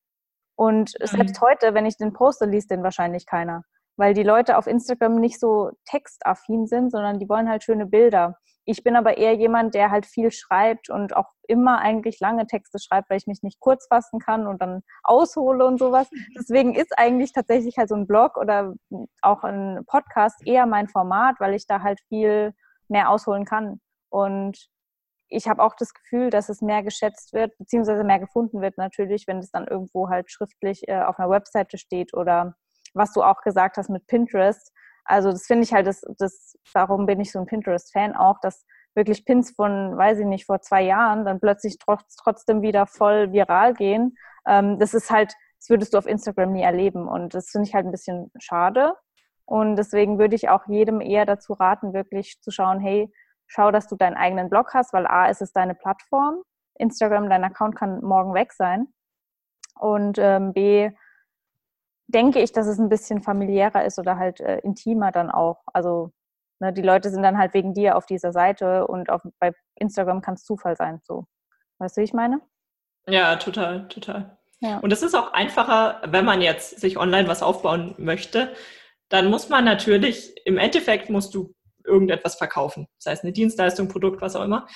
Und 0.55 0.95
mhm. 0.99 1.05
selbst 1.05 1.39
heute, 1.41 1.75
wenn 1.75 1.85
ich 1.85 1.97
den 1.97 2.13
poste, 2.13 2.45
liest 2.45 2.71
den 2.71 2.81
wahrscheinlich 2.81 3.27
keiner. 3.27 3.63
Weil 3.95 4.15
die 4.15 4.23
Leute 4.23 4.57
auf 4.57 4.65
Instagram 4.65 5.15
nicht 5.15 5.39
so 5.39 5.71
textaffin 5.85 6.65
sind, 6.65 6.91
sondern 6.91 7.19
die 7.19 7.29
wollen 7.29 7.49
halt 7.49 7.63
schöne 7.63 7.85
Bilder. 7.85 8.37
Ich 8.69 8.83
bin 8.83 8.97
aber 8.97 9.17
eher 9.17 9.33
jemand, 9.33 9.75
der 9.75 9.91
halt 9.91 10.05
viel 10.05 10.29
schreibt 10.29 10.89
und 10.89 11.15
auch 11.15 11.31
immer 11.47 11.79
eigentlich 11.79 12.19
lange 12.19 12.47
Texte 12.47 12.79
schreibt, 12.79 13.09
weil 13.09 13.17
ich 13.17 13.25
mich 13.25 13.41
nicht 13.41 13.61
kurz 13.61 13.87
fassen 13.87 14.19
kann 14.19 14.45
und 14.45 14.61
dann 14.61 14.81
aushole 15.03 15.65
und 15.65 15.79
sowas. 15.79 16.09
Deswegen 16.37 16.75
ist 16.75 16.91
eigentlich 16.99 17.31
tatsächlich 17.31 17.77
halt 17.77 17.87
so 17.87 17.95
ein 17.95 18.07
Blog 18.07 18.35
oder 18.35 18.73
auch 19.21 19.43
ein 19.45 19.85
Podcast 19.87 20.45
eher 20.45 20.65
mein 20.65 20.89
Format, 20.89 21.35
weil 21.39 21.53
ich 21.53 21.65
da 21.65 21.81
halt 21.81 22.01
viel 22.09 22.53
mehr 22.89 23.09
ausholen 23.09 23.45
kann. 23.45 23.79
Und 24.09 24.67
ich 25.29 25.47
habe 25.47 25.63
auch 25.63 25.75
das 25.75 25.93
Gefühl, 25.93 26.29
dass 26.29 26.49
es 26.49 26.61
mehr 26.61 26.83
geschätzt 26.83 27.31
wird, 27.31 27.57
beziehungsweise 27.57 28.03
mehr 28.03 28.19
gefunden 28.19 28.59
wird 28.59 28.77
natürlich, 28.77 29.27
wenn 29.27 29.37
es 29.37 29.49
dann 29.49 29.65
irgendwo 29.65 30.09
halt 30.09 30.29
schriftlich 30.29 30.89
äh, 30.89 31.03
auf 31.03 31.19
einer 31.19 31.29
Webseite 31.29 31.77
steht 31.77 32.13
oder 32.13 32.55
was 32.93 33.13
du 33.13 33.23
auch 33.23 33.41
gesagt 33.43 33.77
hast 33.77 33.89
mit 33.89 34.07
Pinterest. 34.07 34.73
Also 35.07 35.31
das 35.31 35.45
finde 35.45 35.63
ich 35.63 35.73
halt, 35.73 35.87
das, 35.87 36.01
das, 36.17 36.57
darum 36.73 37.05
bin 37.05 37.19
ich 37.21 37.31
so 37.31 37.39
ein 37.39 37.45
Pinterest-Fan 37.45 38.15
auch, 38.15 38.39
dass 38.41 38.65
wirklich 38.93 39.25
Pins 39.25 39.51
von, 39.51 39.97
weiß 39.97 40.19
ich 40.19 40.25
nicht, 40.25 40.45
vor 40.45 40.59
zwei 40.59 40.81
Jahren 40.81 41.23
dann 41.23 41.39
plötzlich 41.39 41.77
trotz, 41.77 42.15
trotzdem 42.15 42.61
wieder 42.61 42.87
voll 42.87 43.31
viral 43.31 43.73
gehen. 43.73 44.17
Ähm, 44.45 44.79
das 44.79 44.93
ist 44.93 45.09
halt, 45.09 45.33
das 45.59 45.69
würdest 45.69 45.93
du 45.93 45.97
auf 45.97 46.07
Instagram 46.07 46.51
nie 46.51 46.63
erleben. 46.63 47.07
Und 47.07 47.33
das 47.33 47.49
finde 47.49 47.67
ich 47.67 47.73
halt 47.73 47.85
ein 47.85 47.91
bisschen 47.91 48.31
schade. 48.39 48.95
Und 49.45 49.77
deswegen 49.77 50.19
würde 50.19 50.35
ich 50.35 50.49
auch 50.49 50.67
jedem 50.67 50.99
eher 50.99 51.25
dazu 51.25 51.53
raten, 51.53 51.93
wirklich 51.93 52.41
zu 52.41 52.51
schauen, 52.51 52.81
hey, 52.81 53.09
schau, 53.45 53.71
dass 53.71 53.87
du 53.87 53.95
deinen 53.95 54.17
eigenen 54.17 54.49
Blog 54.49 54.73
hast, 54.73 54.91
weil 54.93 55.07
A 55.07 55.27
ist 55.27 55.41
es 55.41 55.53
deine 55.53 55.73
Plattform. 55.73 56.41
Instagram, 56.75 57.29
dein 57.29 57.45
Account 57.45 57.75
kann 57.75 58.01
morgen 58.01 58.33
weg 58.33 58.51
sein. 58.51 58.87
Und 59.79 60.17
ähm, 60.19 60.53
B, 60.53 60.91
denke 62.07 62.39
ich, 62.39 62.51
dass 62.51 62.67
es 62.67 62.79
ein 62.79 62.89
bisschen 62.89 63.21
familiärer 63.21 63.85
ist 63.85 63.99
oder 63.99 64.17
halt 64.17 64.39
äh, 64.39 64.59
intimer 64.59 65.11
dann 65.11 65.29
auch. 65.29 65.63
Also 65.73 66.11
ne, 66.59 66.73
die 66.73 66.81
Leute 66.81 67.09
sind 67.09 67.23
dann 67.23 67.37
halt 67.37 67.53
wegen 67.53 67.73
dir 67.73 67.97
auf 67.97 68.05
dieser 68.05 68.31
Seite 68.31 68.87
und 68.87 69.09
auf, 69.09 69.21
bei 69.39 69.51
Instagram 69.75 70.21
kann 70.21 70.35
es 70.35 70.43
Zufall 70.43 70.75
sein. 70.75 70.99
So. 71.03 71.25
Weißt 71.79 71.97
du, 71.97 72.01
wie 72.01 72.05
ich 72.05 72.13
meine? 72.13 72.41
Ja, 73.07 73.35
total, 73.35 73.87
total. 73.87 74.37
Ja. 74.59 74.79
Und 74.79 74.91
es 74.91 75.03
ist 75.03 75.15
auch 75.15 75.33
einfacher, 75.33 76.01
wenn 76.07 76.25
man 76.25 76.41
jetzt 76.41 76.79
sich 76.79 76.97
online 76.97 77.27
was 77.27 77.43
aufbauen 77.43 77.93
möchte, 77.97 78.53
dann 79.09 79.29
muss 79.29 79.49
man 79.49 79.63
natürlich, 79.63 80.35
im 80.45 80.57
Endeffekt 80.57 81.09
musst 81.09 81.33
du 81.33 81.53
irgendetwas 81.85 82.35
verkaufen. 82.35 82.87
Das 82.97 83.11
heißt 83.11 83.23
eine 83.23 83.33
Dienstleistung, 83.33 83.87
Produkt, 83.87 84.21
was 84.21 84.35
auch 84.35 84.43
immer. 84.43 84.67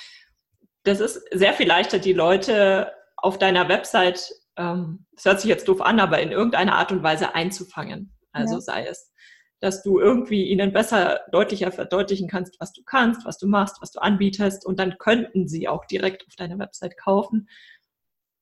Das 0.84 1.00
ist 1.00 1.22
sehr 1.32 1.52
viel 1.52 1.68
leichter, 1.68 1.98
die 1.98 2.12
Leute 2.12 2.92
auf 3.16 3.38
deiner 3.38 3.68
Website 3.68 4.32
ähm, 4.56 5.06
das 5.14 5.24
hört 5.24 5.40
sich 5.40 5.48
jetzt 5.48 5.68
doof 5.68 5.80
an, 5.80 6.00
aber 6.00 6.20
in 6.20 6.30
irgendeiner 6.30 6.76
Art 6.76 6.92
und 6.92 7.02
Weise 7.02 7.34
einzufangen. 7.34 8.16
Also 8.32 8.54
ja. 8.54 8.60
sei 8.60 8.86
es, 8.86 9.12
dass 9.60 9.82
du 9.82 10.00
irgendwie 10.00 10.48
ihnen 10.48 10.72
besser, 10.72 11.20
deutlicher 11.30 11.70
verdeutlichen 11.70 12.28
kannst, 12.28 12.58
was 12.60 12.72
du 12.72 12.82
kannst, 12.84 13.24
was 13.24 13.38
du 13.38 13.46
machst, 13.46 13.80
was 13.80 13.92
du 13.92 14.00
anbietest 14.00 14.66
und 14.66 14.78
dann 14.78 14.98
könnten 14.98 15.48
sie 15.48 15.68
auch 15.68 15.84
direkt 15.86 16.26
auf 16.26 16.34
deiner 16.34 16.58
Website 16.58 16.98
kaufen. 16.98 17.48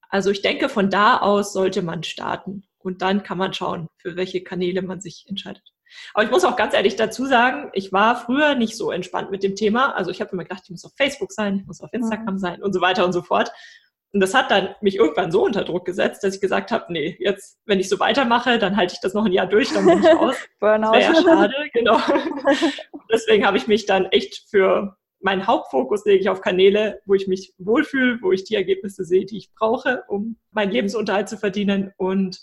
Also 0.09 0.31
ich 0.31 0.43
denke, 0.43 0.69
von 0.69 0.91
da 0.91 1.19
aus 1.19 1.53
sollte 1.53 1.83
man 1.83 2.03
starten 2.03 2.65
und 2.79 3.03
dann 3.03 3.23
kann 3.23 3.39
man 3.39 3.53
schauen, 3.53 3.89
für 3.99 4.17
welche 4.17 4.43
Kanäle 4.43 4.83
man 4.83 5.01
sich 5.01 5.27
entscheidet. 5.29 5.63
Aber 6.15 6.25
ich 6.25 6.31
muss 6.31 6.45
auch 6.45 6.57
ganz 6.57 6.73
ehrlich 6.73 6.97
dazu 6.97 7.27
sagen, 7.27 7.71
ich 7.75 7.93
war 7.93 8.17
früher 8.17 8.55
nicht 8.55 8.77
so 8.77 8.91
entspannt 8.91 9.31
mit 9.31 9.43
dem 9.43 9.57
Thema. 9.57 9.95
Also 9.95 10.11
ich 10.11 10.21
habe 10.21 10.31
immer 10.33 10.45
gedacht, 10.45 10.63
ich 10.65 10.71
muss 10.71 10.85
auf 10.85 10.93
Facebook 10.97 11.33
sein, 11.33 11.59
ich 11.59 11.67
muss 11.67 11.81
auf 11.81 11.93
Instagram 11.93 12.39
sein 12.39 12.63
und 12.63 12.73
so 12.73 12.81
weiter 12.81 13.05
und 13.05 13.13
so 13.13 13.23
fort. 13.23 13.51
Und 14.13 14.21
das 14.21 14.35
hat 14.35 14.51
dann 14.51 14.75
mich 14.81 14.97
irgendwann 14.97 15.31
so 15.31 15.45
unter 15.45 15.65
Druck 15.65 15.85
gesetzt, 15.85 16.25
dass 16.25 16.35
ich 16.35 16.41
gesagt 16.41 16.73
habe, 16.73 16.93
nee, 16.93 17.17
jetzt, 17.21 17.59
wenn 17.65 17.79
ich 17.79 17.89
so 17.89 18.01
weitermache, 18.01 18.59
dann 18.59 18.77
halte 18.77 18.95
ich 18.95 19.01
das 19.01 19.15
noch 19.15 19.25
ein 19.25 19.33
Jahr 19.33 19.47
durch, 19.47 19.73
dann 19.73 19.87
bin 19.87 20.01
ich 20.01 20.07
raus. 20.07 20.37
Burnout. 20.61 20.95
Das 20.95 21.09
wäre 21.09 21.15
ja 21.15 21.23
schade, 21.23 21.55
genau. 21.73 21.99
Deswegen 23.13 23.47
habe 23.47 23.57
ich 23.57 23.69
mich 23.69 23.87
dann 23.87 24.07
echt 24.07 24.49
für 24.51 24.97
meinen 25.21 25.47
Hauptfokus 25.47 26.05
lege 26.05 26.21
ich 26.21 26.29
auf 26.29 26.41
Kanäle, 26.41 27.01
wo 27.05 27.15
ich 27.15 27.29
mich 27.29 27.55
wohlfühle, 27.59 28.19
wo 28.23 28.33
ich 28.33 28.45
die 28.45 28.55
Ergebnisse 28.55 29.05
sehe, 29.05 29.27
die 29.27 29.37
ich 29.37 29.55
brauche, 29.55 30.05
um 30.09 30.39
meinen 30.51 30.73
Lebensunterhalt 30.73 31.29
zu 31.29 31.37
verdienen. 31.37 31.93
Und 31.97 32.41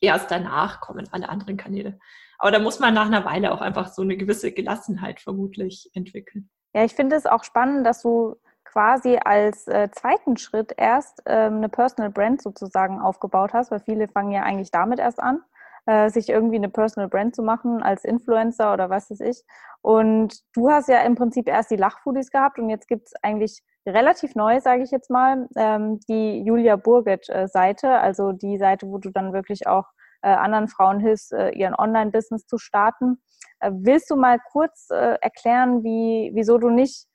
erst 0.00 0.30
danach 0.30 0.80
kommen 0.80 1.08
alle 1.10 1.28
anderen 1.28 1.56
Kanäle. 1.56 1.98
Aber 2.38 2.52
da 2.52 2.60
muss 2.60 2.78
man 2.78 2.94
nach 2.94 3.06
einer 3.06 3.24
Weile 3.24 3.52
auch 3.52 3.60
einfach 3.60 3.92
so 3.92 4.02
eine 4.02 4.16
gewisse 4.16 4.52
Gelassenheit 4.52 5.20
vermutlich 5.20 5.90
entwickeln. 5.92 6.48
Ja, 6.74 6.84
ich 6.84 6.94
finde 6.94 7.16
es 7.16 7.26
auch 7.26 7.42
spannend, 7.42 7.84
dass 7.84 8.02
du 8.02 8.36
quasi 8.72 9.18
als 9.24 9.66
äh, 9.66 9.90
zweiten 9.90 10.36
Schritt 10.36 10.74
erst 10.76 11.22
ähm, 11.26 11.56
eine 11.56 11.68
Personal 11.68 12.10
Brand 12.10 12.42
sozusagen 12.42 13.00
aufgebaut 13.00 13.52
hast, 13.52 13.70
weil 13.70 13.80
viele 13.80 14.08
fangen 14.08 14.30
ja 14.30 14.42
eigentlich 14.42 14.70
damit 14.70 14.98
erst 14.98 15.20
an, 15.20 15.40
äh, 15.86 16.10
sich 16.10 16.28
irgendwie 16.28 16.56
eine 16.56 16.68
Personal 16.68 17.08
Brand 17.08 17.34
zu 17.34 17.42
machen 17.42 17.82
als 17.82 18.04
Influencer 18.04 18.72
oder 18.72 18.90
was 18.90 19.10
weiß 19.10 19.20
ich. 19.20 19.42
Und 19.80 20.40
du 20.54 20.70
hast 20.70 20.88
ja 20.88 21.00
im 21.00 21.14
Prinzip 21.14 21.48
erst 21.48 21.70
die 21.70 21.76
Lachfoodies 21.76 22.30
gehabt 22.30 22.58
und 22.58 22.68
jetzt 22.68 22.88
gibt 22.88 23.06
es 23.06 23.14
eigentlich 23.22 23.62
relativ 23.86 24.34
neu, 24.34 24.60
sage 24.60 24.82
ich 24.82 24.90
jetzt 24.90 25.08
mal, 25.08 25.48
ähm, 25.56 25.98
die 26.08 26.42
Julia 26.42 26.76
Burget-Seite, 26.76 27.86
äh, 27.86 27.90
also 27.90 28.32
die 28.32 28.58
Seite, 28.58 28.86
wo 28.86 28.98
du 28.98 29.10
dann 29.10 29.32
wirklich 29.32 29.66
auch 29.66 29.86
äh, 30.20 30.28
anderen 30.28 30.68
Frauen 30.68 31.00
hilfst, 31.00 31.32
äh, 31.32 31.50
ihren 31.50 31.74
Online-Business 31.74 32.46
zu 32.46 32.58
starten. 32.58 33.22
Äh, 33.60 33.70
willst 33.72 34.10
du 34.10 34.16
mal 34.16 34.38
kurz 34.52 34.88
erklären, 34.90 35.84
wie, 35.84 36.32
wieso 36.34 36.58
du 36.58 36.70
nicht 36.70 37.06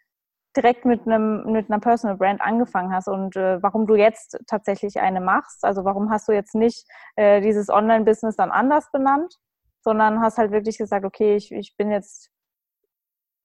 direkt 0.56 0.86
mit 0.86 1.06
einem 1.06 1.52
mit 1.52 1.70
einer 1.70 1.80
Personal 1.80 2.18
Brand 2.18 2.42
angefangen 2.42 2.94
hast 2.94 3.08
und 3.08 3.36
äh, 3.36 3.62
warum 3.62 3.88
du 3.88 3.96
jetzt 3.96 4.38
tatsächlich 4.48 5.00
eine 5.00 5.22
machst. 5.22 5.64
Also 5.66 5.84
warum 5.84 6.10
hast 6.10 6.28
du 6.28 6.32
jetzt 6.32 6.56
nicht 6.56 6.86
äh, 7.16 7.42
dieses 7.42 7.70
Online-Business 7.70 8.36
dann 8.36 8.52
anders 8.52 8.92
benannt, 8.92 9.36
sondern 9.82 10.22
hast 10.22 10.38
halt 10.38 10.52
wirklich 10.52 10.78
gesagt, 10.78 11.06
okay, 11.06 11.36
ich, 11.36 11.52
ich 11.52 11.76
bin 11.78 11.92
jetzt 11.92 12.30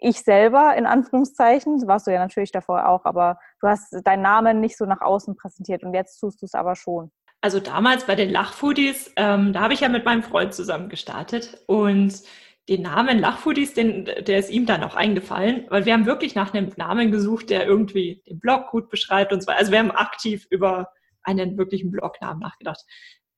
ich 0.01 0.23
selber 0.23 0.77
in 0.77 0.87
Anführungszeichen, 0.87 1.87
warst 1.89 2.07
du 2.07 2.13
ja 2.13 2.21
natürlich 2.21 2.53
davor 2.53 2.89
auch, 2.89 3.05
aber 3.05 3.39
du 3.61 3.69
hast 3.69 3.97
deinen 4.05 4.23
Namen 4.23 4.61
nicht 4.61 4.77
so 4.77 4.85
nach 4.85 5.01
außen 5.01 5.37
präsentiert 5.37 5.83
und 5.83 5.93
jetzt 5.93 6.21
tust 6.21 6.41
du 6.41 6.47
es 6.47 6.55
aber 6.55 6.77
schon. 6.77 7.11
Also 7.41 7.61
damals 7.61 8.05
bei 8.05 8.15
den 8.15 8.31
Lachfoodies, 8.31 9.13
ähm, 9.17 9.53
da 9.53 9.61
habe 9.61 9.75
ich 9.75 9.81
ja 9.81 9.89
mit 9.89 10.05
meinem 10.05 10.23
Freund 10.23 10.55
zusammen 10.55 10.89
gestartet 10.89 11.63
und 11.67 12.23
den 12.69 12.83
Namen 12.83 13.19
Lachfoodies, 13.19 13.75
den, 13.75 14.05
der 14.05 14.39
ist 14.39 14.51
ihm 14.51 14.67
dann 14.67 14.85
auch 14.85 14.95
eingefallen, 14.95 15.67
weil 15.71 15.87
wir 15.87 15.95
haben 15.95 16.07
wirklich 16.07 16.35
nach 16.35 16.53
einem 16.53 16.71
Namen 16.77 17.11
gesucht, 17.11 17.51
der 17.51 17.67
irgendwie 17.67 18.23
den 18.29 18.39
Blog 18.39 18.71
gut 18.71 18.91
beschreibt 18.91 19.33
und 19.33 19.43
so. 19.43 19.51
Also 19.51 19.73
wir 19.73 19.79
haben 19.79 19.91
aktiv 19.91 20.47
über 20.51 20.93
einen 21.23 21.57
wirklichen 21.57 21.91
Blognamen 21.91 22.41
nachgedacht. 22.41 22.85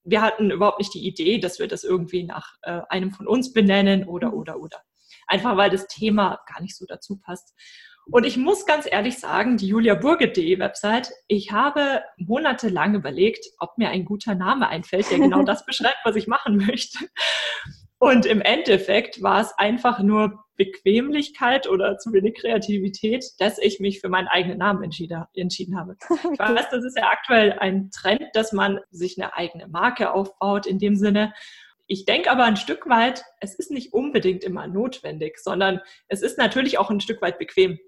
Wir 0.02 0.22
hatten 0.22 0.50
überhaupt 0.50 0.78
nicht 0.78 0.94
die 0.94 1.06
Idee, 1.06 1.38
dass 1.38 1.58
wir 1.58 1.68
das 1.68 1.84
irgendwie 1.84 2.24
nach 2.24 2.54
äh, 2.62 2.80
einem 2.88 3.12
von 3.12 3.28
uns 3.28 3.52
benennen 3.52 4.04
oder, 4.04 4.28
mhm. 4.28 4.34
oder, 4.34 4.58
oder. 4.58 4.78
Einfach 5.26 5.56
weil 5.56 5.70
das 5.70 5.86
Thema 5.86 6.40
gar 6.52 6.60
nicht 6.60 6.76
so 6.76 6.84
dazu 6.86 7.18
passt. 7.18 7.54
Und 8.06 8.24
ich 8.24 8.36
muss 8.36 8.66
ganz 8.66 8.88
ehrlich 8.90 9.18
sagen, 9.18 9.56
die 9.56 9.68
juliaburge.de 9.68 10.58
Website, 10.58 11.12
ich 11.28 11.52
habe 11.52 12.02
monatelang 12.16 12.96
überlegt, 12.96 13.46
ob 13.58 13.78
mir 13.78 13.90
ein 13.90 14.04
guter 14.04 14.34
Name 14.34 14.68
einfällt, 14.68 15.08
der 15.10 15.18
genau 15.18 15.42
das 15.44 15.64
beschreibt, 15.64 15.98
was 16.02 16.16
ich 16.16 16.26
machen 16.26 16.56
möchte. 16.56 16.98
Und 18.02 18.24
im 18.24 18.40
Endeffekt 18.40 19.22
war 19.22 19.42
es 19.42 19.52
einfach 19.58 20.00
nur 20.00 20.42
Bequemlichkeit 20.56 21.68
oder 21.68 21.98
zu 21.98 22.14
wenig 22.14 22.34
Kreativität, 22.34 23.26
dass 23.38 23.58
ich 23.58 23.78
mich 23.78 24.00
für 24.00 24.08
meinen 24.08 24.26
eigenen 24.26 24.56
Namen 24.56 24.82
entschieden, 24.82 25.24
entschieden 25.34 25.78
habe. 25.78 25.96
Ich 26.32 26.38
weiß, 26.38 26.70
das 26.70 26.82
ist 26.82 26.96
ja 26.96 27.10
aktuell 27.10 27.52
ein 27.58 27.90
Trend, 27.90 28.24
dass 28.32 28.52
man 28.52 28.80
sich 28.90 29.20
eine 29.20 29.34
eigene 29.34 29.68
Marke 29.68 30.12
aufbaut 30.14 30.64
in 30.66 30.78
dem 30.78 30.96
Sinne. 30.96 31.34
Ich 31.86 32.06
denke 32.06 32.30
aber 32.30 32.44
ein 32.44 32.56
Stück 32.56 32.88
weit, 32.88 33.22
es 33.38 33.54
ist 33.54 33.70
nicht 33.70 33.92
unbedingt 33.92 34.44
immer 34.44 34.66
notwendig, 34.66 35.38
sondern 35.38 35.80
es 36.08 36.22
ist 36.22 36.38
natürlich 36.38 36.78
auch 36.78 36.88
ein 36.88 37.00
Stück 37.00 37.20
weit 37.20 37.38
bequem. 37.38 37.78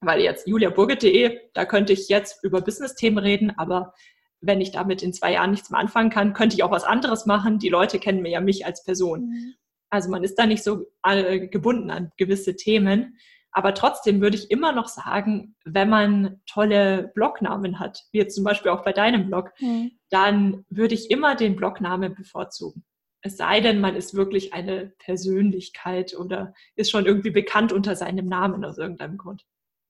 Weil 0.00 0.22
jetzt 0.22 0.48
juliaburgit.de, 0.48 1.38
da 1.54 1.64
könnte 1.66 1.92
ich 1.92 2.08
jetzt 2.08 2.42
über 2.42 2.62
Business-Themen 2.62 3.18
reden, 3.18 3.52
aber 3.56 3.94
wenn 4.42 4.60
ich 4.60 4.72
damit 4.72 5.02
in 5.02 5.12
zwei 5.12 5.32
Jahren 5.32 5.52
nichts 5.52 5.70
mehr 5.70 5.80
anfangen 5.80 6.10
kann, 6.10 6.34
könnte 6.34 6.56
ich 6.56 6.62
auch 6.62 6.70
was 6.70 6.84
anderes 6.84 7.24
machen. 7.26 7.58
Die 7.58 7.68
Leute 7.68 7.98
kennen 7.98 8.22
mir 8.22 8.30
ja 8.30 8.40
mich 8.40 8.66
als 8.66 8.84
Person. 8.84 9.30
Mhm. 9.30 9.54
Also 9.88 10.10
man 10.10 10.24
ist 10.24 10.38
da 10.38 10.46
nicht 10.46 10.64
so 10.64 10.86
äh, 11.04 11.46
gebunden 11.48 11.90
an 11.90 12.10
gewisse 12.16 12.56
Themen. 12.56 13.18
Aber 13.52 13.74
trotzdem 13.74 14.20
würde 14.20 14.36
ich 14.36 14.50
immer 14.50 14.72
noch 14.72 14.88
sagen, 14.88 15.54
wenn 15.64 15.90
man 15.90 16.40
tolle 16.46 17.12
Blognamen 17.14 17.78
hat, 17.78 18.02
wie 18.10 18.18
jetzt 18.18 18.34
zum 18.34 18.44
Beispiel 18.44 18.70
auch 18.70 18.82
bei 18.82 18.92
deinem 18.92 19.26
Blog, 19.26 19.52
mhm. 19.60 19.92
dann 20.10 20.64
würde 20.70 20.94
ich 20.94 21.10
immer 21.10 21.36
den 21.36 21.54
Blognamen 21.54 22.14
bevorzugen. 22.14 22.84
Es 23.20 23.36
sei 23.36 23.60
denn, 23.60 23.80
man 23.80 23.94
ist 23.94 24.14
wirklich 24.14 24.52
eine 24.54 24.94
Persönlichkeit 24.98 26.16
oder 26.18 26.54
ist 26.74 26.90
schon 26.90 27.06
irgendwie 27.06 27.30
bekannt 27.30 27.72
unter 27.72 27.94
seinem 27.94 28.26
Namen 28.26 28.64
aus 28.64 28.78
irgendeinem 28.78 29.18
Grund. 29.18 29.44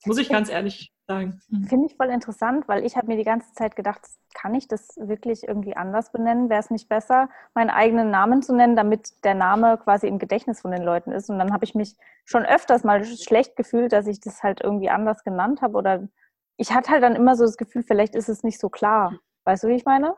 Muss 0.05 0.19
ich 0.19 0.29
ganz 0.29 0.49
ehrlich 0.49 0.93
sagen. 1.07 1.41
Mhm. 1.49 1.65
Finde 1.65 1.87
ich 1.87 1.97
voll 1.97 2.09
interessant, 2.09 2.69
weil 2.69 2.85
ich 2.85 2.97
habe 2.97 3.09
mir 3.09 3.17
die 3.17 3.25
ganze 3.25 3.53
Zeit 3.53 3.77
gedacht, 3.77 4.01
kann 4.35 4.55
ich 4.55 4.69
das 4.69 4.97
wirklich 4.97 5.47
irgendwie 5.47 5.77
anders 5.77 6.12
benennen? 6.12 6.49
Wäre 6.49 6.61
es 6.61 6.71
nicht 6.71 6.88
besser, 6.88 7.29
meinen 7.55 7.71
eigenen 7.71 8.11
Namen 8.11 8.43
zu 8.43 8.55
nennen, 8.55 8.77
damit 8.77 9.25
der 9.25 9.35
Name 9.35 9.79
quasi 9.79 10.07
im 10.09 10.19
Gedächtnis 10.19 10.61
von 10.61 10.71
den 10.71 10.83
Leuten 10.83 11.12
ist? 11.12 11.31
Und 11.31 11.38
dann 11.38 11.53
habe 11.53 11.65
ich 11.65 11.75
mich 11.75 11.97
schon 12.25 12.45
öfters 12.45 12.85
mal 12.85 13.05
schlecht 13.05 13.57
gefühlt, 13.57 13.93
dass 13.93 14.07
ich 14.07 14.21
das 14.21 14.43
halt 14.43 14.61
irgendwie 14.62 14.91
anders 14.91 15.25
genannt 15.25 15.62
habe. 15.62 15.77
Oder 15.77 16.09
ich 16.57 16.73
hatte 16.73 16.91
halt 16.91 17.03
dann 17.03 17.17
immer 17.17 17.37
so 17.37 17.45
das 17.45 17.57
Gefühl, 17.57 17.83
vielleicht 17.83 18.15
ist 18.15 18.29
es 18.29 18.43
nicht 18.43 18.59
so 18.59 18.69
klar. 18.69 19.19
Weißt 19.45 19.65
du, 19.65 19.69
wie 19.69 19.75
ich 19.75 19.85
meine? 19.85 20.15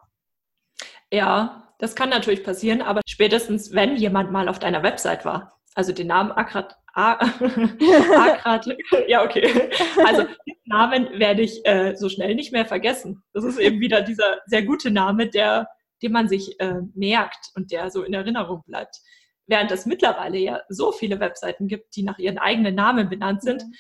Ja, 1.11 1.75
das 1.79 1.94
kann 1.94 2.09
natürlich 2.09 2.44
passieren, 2.44 2.83
aber 2.83 3.01
spätestens, 3.09 3.73
wenn 3.73 3.97
jemand 3.97 4.33
mal 4.33 4.49
auf 4.49 4.59
deiner 4.59 4.83
Website 4.83 5.25
war, 5.25 5.61
also 5.75 5.92
den 5.92 6.07
Namen 6.07 6.33
Akrat 6.33 6.79
Akrat, 6.94 8.66
ja, 9.09 9.24
okay. 9.24 9.70
Also 10.04 10.22
den 10.22 10.57
Namen 10.66 11.18
werde 11.18 11.42
ich 11.42 11.64
äh, 11.66 11.96
so 11.96 12.09
schnell 12.09 12.35
nicht 12.35 12.52
mehr 12.52 12.66
vergessen. 12.66 13.22
Das 13.33 13.44
ist 13.44 13.59
eben 13.59 13.80
wieder 13.80 14.02
dieser 14.02 14.38
sehr 14.46 14.62
gute 14.62 14.90
Name, 14.90 15.28
der, 15.28 15.68
den 16.02 16.12
man 16.12 16.28
sich 16.28 16.59
äh, 16.61 16.80
merkt 16.94 17.50
und 17.57 17.72
der 17.72 17.90
so 17.90 18.02
in 18.04 18.14
Erinnerung 18.14 18.62
bleibt. 18.66 19.00
Während 19.46 19.72
es 19.72 19.87
mittlerweile 19.87 20.38
ja 20.38 20.61
so 20.68 20.92
viele 20.92 21.20
Webseiten 21.20 21.66
gibt, 21.66 21.96
die 21.96 22.04
nach 22.04 22.18
ihren 22.18 22.38
eigenen 22.38 22.74
Namen 22.74 23.09
benannt 23.09 23.42
sind, 23.42 23.64
mhm. 23.64 23.74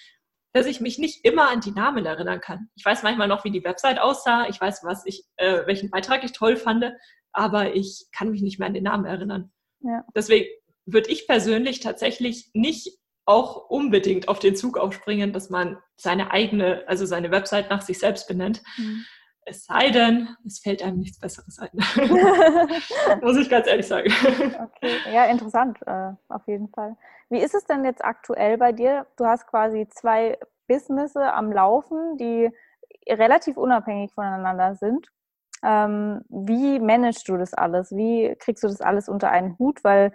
dass 0.52 0.66
ich 0.66 0.80
mich 0.80 0.98
nicht 0.98 1.24
immer 1.24 1.50
an 1.50 1.60
die 1.60 1.72
Namen 1.72 2.04
erinnern 2.04 2.40
kann. 2.40 2.68
Ich 2.74 2.84
weiß 2.84 3.04
manchmal 3.04 3.28
noch, 3.28 3.44
wie 3.44 3.52
die 3.52 3.64
Website 3.64 4.00
aussah, 4.00 4.48
ich 4.48 4.60
weiß, 4.60 4.80
was 4.82 5.06
ich, 5.06 5.24
äh, 5.36 5.66
welchen 5.66 5.90
Beitrag 5.90 6.24
ich 6.24 6.32
toll 6.32 6.56
fand, 6.56 6.84
aber 7.32 7.74
ich 7.74 8.06
kann 8.12 8.30
mich 8.30 8.42
nicht 8.42 8.58
mehr 8.58 8.68
an 8.68 8.74
den 8.74 8.84
Namen 8.84 9.04
erinnern. 9.04 9.52
Ja. 9.80 10.04
Deswegen 10.14 10.46
würde 10.86 11.10
ich 11.10 11.26
persönlich 11.26 11.80
tatsächlich 11.80 12.50
nicht 12.54 12.98
auch 13.26 13.68
unbedingt 13.70 14.28
auf 14.28 14.38
den 14.38 14.56
Zug 14.56 14.78
aufspringen, 14.78 15.32
dass 15.32 15.50
man 15.50 15.78
seine 15.96 16.30
eigene, 16.30 16.84
also 16.86 17.06
seine 17.06 17.30
Website 17.30 17.70
nach 17.70 17.82
sich 17.82 17.98
selbst 17.98 18.28
benennt. 18.28 18.62
Mhm. 18.76 19.04
Es 19.46 19.66
sei 19.66 19.90
denn, 19.90 20.28
es 20.46 20.60
fällt 20.60 20.82
einem 20.82 20.98
nichts 20.98 21.18
Besseres 21.18 21.58
ein. 21.58 21.70
Muss 23.22 23.36
ich 23.36 23.50
ganz 23.50 23.66
ehrlich 23.66 23.86
sagen. 23.86 24.10
Okay, 24.10 24.96
ja, 25.12 25.26
interessant, 25.26 25.78
äh, 25.86 26.12
auf 26.28 26.46
jeden 26.46 26.68
Fall. 26.68 26.96
Wie 27.28 27.40
ist 27.40 27.54
es 27.54 27.64
denn 27.64 27.84
jetzt 27.84 28.04
aktuell 28.04 28.56
bei 28.56 28.72
dir? 28.72 29.06
Du 29.16 29.26
hast 29.26 29.46
quasi 29.46 29.86
zwei 29.90 30.38
Businesses 30.66 31.16
am 31.16 31.52
Laufen, 31.52 32.16
die 32.16 32.50
relativ 33.06 33.56
unabhängig 33.56 34.12
voneinander 34.12 34.76
sind. 34.76 35.08
Ähm, 35.62 36.22
wie 36.28 36.78
managst 36.78 37.28
du 37.28 37.36
das 37.36 37.54
alles? 37.54 37.94
Wie 37.94 38.34
kriegst 38.38 38.62
du 38.62 38.68
das 38.68 38.80
alles 38.80 39.08
unter 39.08 39.30
einen 39.30 39.58
Hut? 39.58 39.82
Weil 39.84 40.12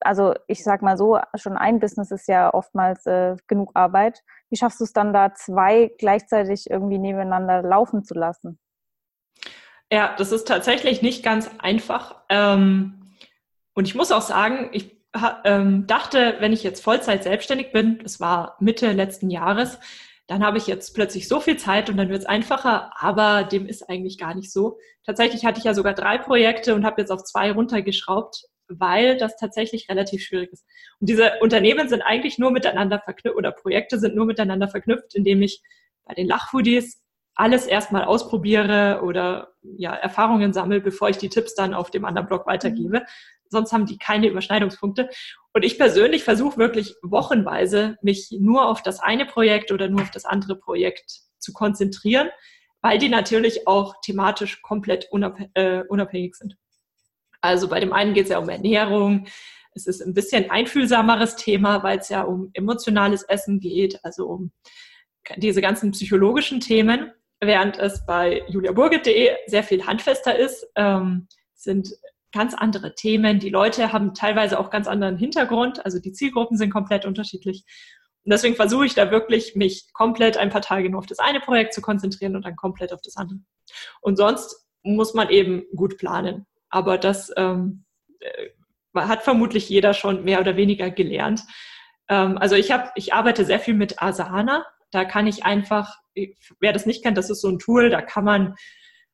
also 0.00 0.34
ich 0.46 0.62
sag 0.62 0.82
mal 0.82 0.96
so, 0.96 1.18
schon 1.34 1.56
ein 1.56 1.80
Business 1.80 2.10
ist 2.10 2.28
ja 2.28 2.52
oftmals 2.52 3.06
äh, 3.06 3.36
genug 3.46 3.70
Arbeit. 3.74 4.20
Wie 4.50 4.56
schaffst 4.56 4.80
du 4.80 4.84
es 4.84 4.92
dann 4.92 5.12
da 5.12 5.34
zwei 5.34 5.92
gleichzeitig 5.98 6.70
irgendwie 6.70 6.98
nebeneinander 6.98 7.62
laufen 7.62 8.04
zu 8.04 8.14
lassen? 8.14 8.58
Ja, 9.90 10.14
das 10.16 10.32
ist 10.32 10.48
tatsächlich 10.48 11.02
nicht 11.02 11.22
ganz 11.22 11.50
einfach. 11.58 12.22
Ähm, 12.28 13.14
und 13.74 13.86
ich 13.86 13.94
muss 13.94 14.12
auch 14.12 14.22
sagen, 14.22 14.70
ich 14.72 15.04
ähm, 15.44 15.86
dachte, 15.86 16.36
wenn 16.40 16.52
ich 16.52 16.62
jetzt 16.62 16.82
Vollzeit 16.82 17.22
selbstständig 17.22 17.72
bin, 17.72 17.98
das 18.02 18.20
war 18.20 18.56
Mitte 18.60 18.92
letzten 18.92 19.30
Jahres, 19.30 19.78
dann 20.26 20.44
habe 20.44 20.58
ich 20.58 20.66
jetzt 20.66 20.94
plötzlich 20.94 21.28
so 21.28 21.38
viel 21.38 21.58
Zeit 21.58 21.90
und 21.90 21.96
dann 21.96 22.08
wird 22.08 22.20
es 22.20 22.26
einfacher, 22.26 22.90
aber 22.96 23.44
dem 23.44 23.66
ist 23.66 23.88
eigentlich 23.88 24.18
gar 24.18 24.34
nicht 24.34 24.50
so. 24.50 24.78
Tatsächlich 25.04 25.44
hatte 25.44 25.58
ich 25.58 25.64
ja 25.64 25.74
sogar 25.74 25.92
drei 25.92 26.18
Projekte 26.18 26.74
und 26.74 26.84
habe 26.84 27.00
jetzt 27.00 27.10
auf 27.10 27.24
zwei 27.24 27.52
runtergeschraubt 27.52 28.46
weil 28.78 29.16
das 29.16 29.36
tatsächlich 29.36 29.88
relativ 29.88 30.22
schwierig 30.22 30.52
ist. 30.52 30.64
Und 31.00 31.08
diese 31.08 31.32
Unternehmen 31.40 31.88
sind 31.88 32.02
eigentlich 32.02 32.38
nur 32.38 32.50
miteinander 32.50 33.00
verknüpft 33.00 33.36
oder 33.36 33.52
Projekte 33.52 33.98
sind 33.98 34.14
nur 34.14 34.26
miteinander 34.26 34.68
verknüpft, 34.68 35.14
indem 35.14 35.42
ich 35.42 35.62
bei 36.04 36.14
den 36.14 36.26
Lachfoodies 36.26 37.00
alles 37.34 37.66
erstmal 37.66 38.04
ausprobiere 38.04 39.00
oder 39.02 39.54
ja, 39.62 39.92
Erfahrungen 39.92 40.52
sammle, 40.52 40.80
bevor 40.80 41.08
ich 41.08 41.18
die 41.18 41.28
Tipps 41.28 41.54
dann 41.54 41.74
auf 41.74 41.90
dem 41.90 42.04
anderen 42.04 42.28
Blog 42.28 42.46
weitergebe. 42.46 43.00
Mhm. 43.00 43.06
Sonst 43.48 43.72
haben 43.72 43.86
die 43.86 43.98
keine 43.98 44.28
Überschneidungspunkte. 44.28 45.08
Und 45.52 45.64
ich 45.64 45.78
persönlich 45.78 46.24
versuche 46.24 46.58
wirklich 46.58 46.94
wochenweise, 47.02 47.96
mich 48.02 48.34
nur 48.38 48.68
auf 48.68 48.82
das 48.82 49.00
eine 49.00 49.26
Projekt 49.26 49.72
oder 49.72 49.88
nur 49.88 50.02
auf 50.02 50.10
das 50.10 50.24
andere 50.24 50.56
Projekt 50.56 51.22
zu 51.38 51.52
konzentrieren, 51.52 52.28
weil 52.82 52.98
die 52.98 53.08
natürlich 53.08 53.66
auch 53.66 53.94
thematisch 54.02 54.62
komplett 54.62 55.08
äh, 55.54 55.82
unabhängig 55.88 56.36
sind. 56.36 56.56
Also 57.44 57.68
bei 57.68 57.78
dem 57.78 57.92
einen 57.92 58.14
geht 58.14 58.24
es 58.24 58.30
ja 58.30 58.38
um 58.38 58.48
Ernährung. 58.48 59.26
Es 59.74 59.86
ist 59.86 60.00
ein 60.00 60.14
bisschen 60.14 60.50
einfühlsameres 60.50 61.36
Thema, 61.36 61.82
weil 61.82 61.98
es 61.98 62.08
ja 62.08 62.22
um 62.22 62.48
emotionales 62.54 63.22
Essen 63.24 63.60
geht, 63.60 64.02
also 64.02 64.28
um 64.28 64.50
diese 65.36 65.60
ganzen 65.60 65.90
psychologischen 65.90 66.60
Themen, 66.60 67.12
während 67.40 67.78
es 67.78 68.06
bei 68.06 68.42
juliaburgit.de 68.48 69.36
sehr 69.46 69.62
viel 69.62 69.84
handfester 69.84 70.38
ist, 70.38 70.66
ähm, 70.74 71.28
sind 71.54 71.90
ganz 72.32 72.54
andere 72.54 72.94
Themen. 72.94 73.40
Die 73.40 73.50
Leute 73.50 73.92
haben 73.92 74.14
teilweise 74.14 74.58
auch 74.58 74.70
ganz 74.70 74.86
anderen 74.86 75.18
Hintergrund, 75.18 75.84
also 75.84 75.98
die 75.98 76.12
Zielgruppen 76.12 76.56
sind 76.56 76.70
komplett 76.70 77.04
unterschiedlich. 77.04 77.66
Und 78.24 78.32
deswegen 78.32 78.56
versuche 78.56 78.86
ich 78.86 78.94
da 78.94 79.10
wirklich, 79.10 79.54
mich 79.54 79.92
komplett 79.92 80.38
ein 80.38 80.48
paar 80.48 80.62
Tage 80.62 80.88
nur 80.88 81.00
auf 81.00 81.06
das 81.06 81.18
eine 81.18 81.40
Projekt 81.40 81.74
zu 81.74 81.82
konzentrieren 81.82 82.36
und 82.36 82.46
dann 82.46 82.56
komplett 82.56 82.94
auf 82.94 83.02
das 83.02 83.18
andere. 83.18 83.40
Und 84.00 84.16
sonst 84.16 84.66
muss 84.82 85.12
man 85.12 85.28
eben 85.28 85.64
gut 85.76 85.98
planen. 85.98 86.46
Aber 86.74 86.98
das 86.98 87.30
ähm, 87.36 87.84
äh, 88.18 88.48
hat 88.96 89.22
vermutlich 89.22 89.68
jeder 89.68 89.94
schon 89.94 90.24
mehr 90.24 90.40
oder 90.40 90.56
weniger 90.56 90.90
gelernt. 90.90 91.42
Ähm, 92.08 92.36
also 92.36 92.56
ich 92.56 92.72
habe, 92.72 92.90
ich 92.96 93.14
arbeite 93.14 93.44
sehr 93.44 93.60
viel 93.60 93.74
mit 93.74 94.02
Asana. 94.02 94.66
Da 94.90 95.04
kann 95.04 95.28
ich 95.28 95.44
einfach, 95.44 95.98
wer 96.58 96.72
das 96.72 96.84
nicht 96.84 97.04
kennt, 97.04 97.16
das 97.16 97.30
ist 97.30 97.42
so 97.42 97.48
ein 97.48 97.60
Tool, 97.60 97.90
da 97.90 98.02
kann 98.02 98.24
man 98.24 98.56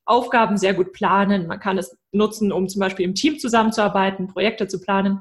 Aufgaben 0.06 0.56
sehr 0.56 0.72
gut 0.72 0.94
planen. 0.94 1.48
Man 1.48 1.60
kann 1.60 1.76
es 1.76 1.98
nutzen, 2.12 2.50
um 2.50 2.66
zum 2.66 2.80
Beispiel 2.80 3.04
im 3.04 3.14
Team 3.14 3.38
zusammenzuarbeiten, 3.38 4.26
Projekte 4.26 4.66
zu 4.66 4.80
planen. 4.80 5.20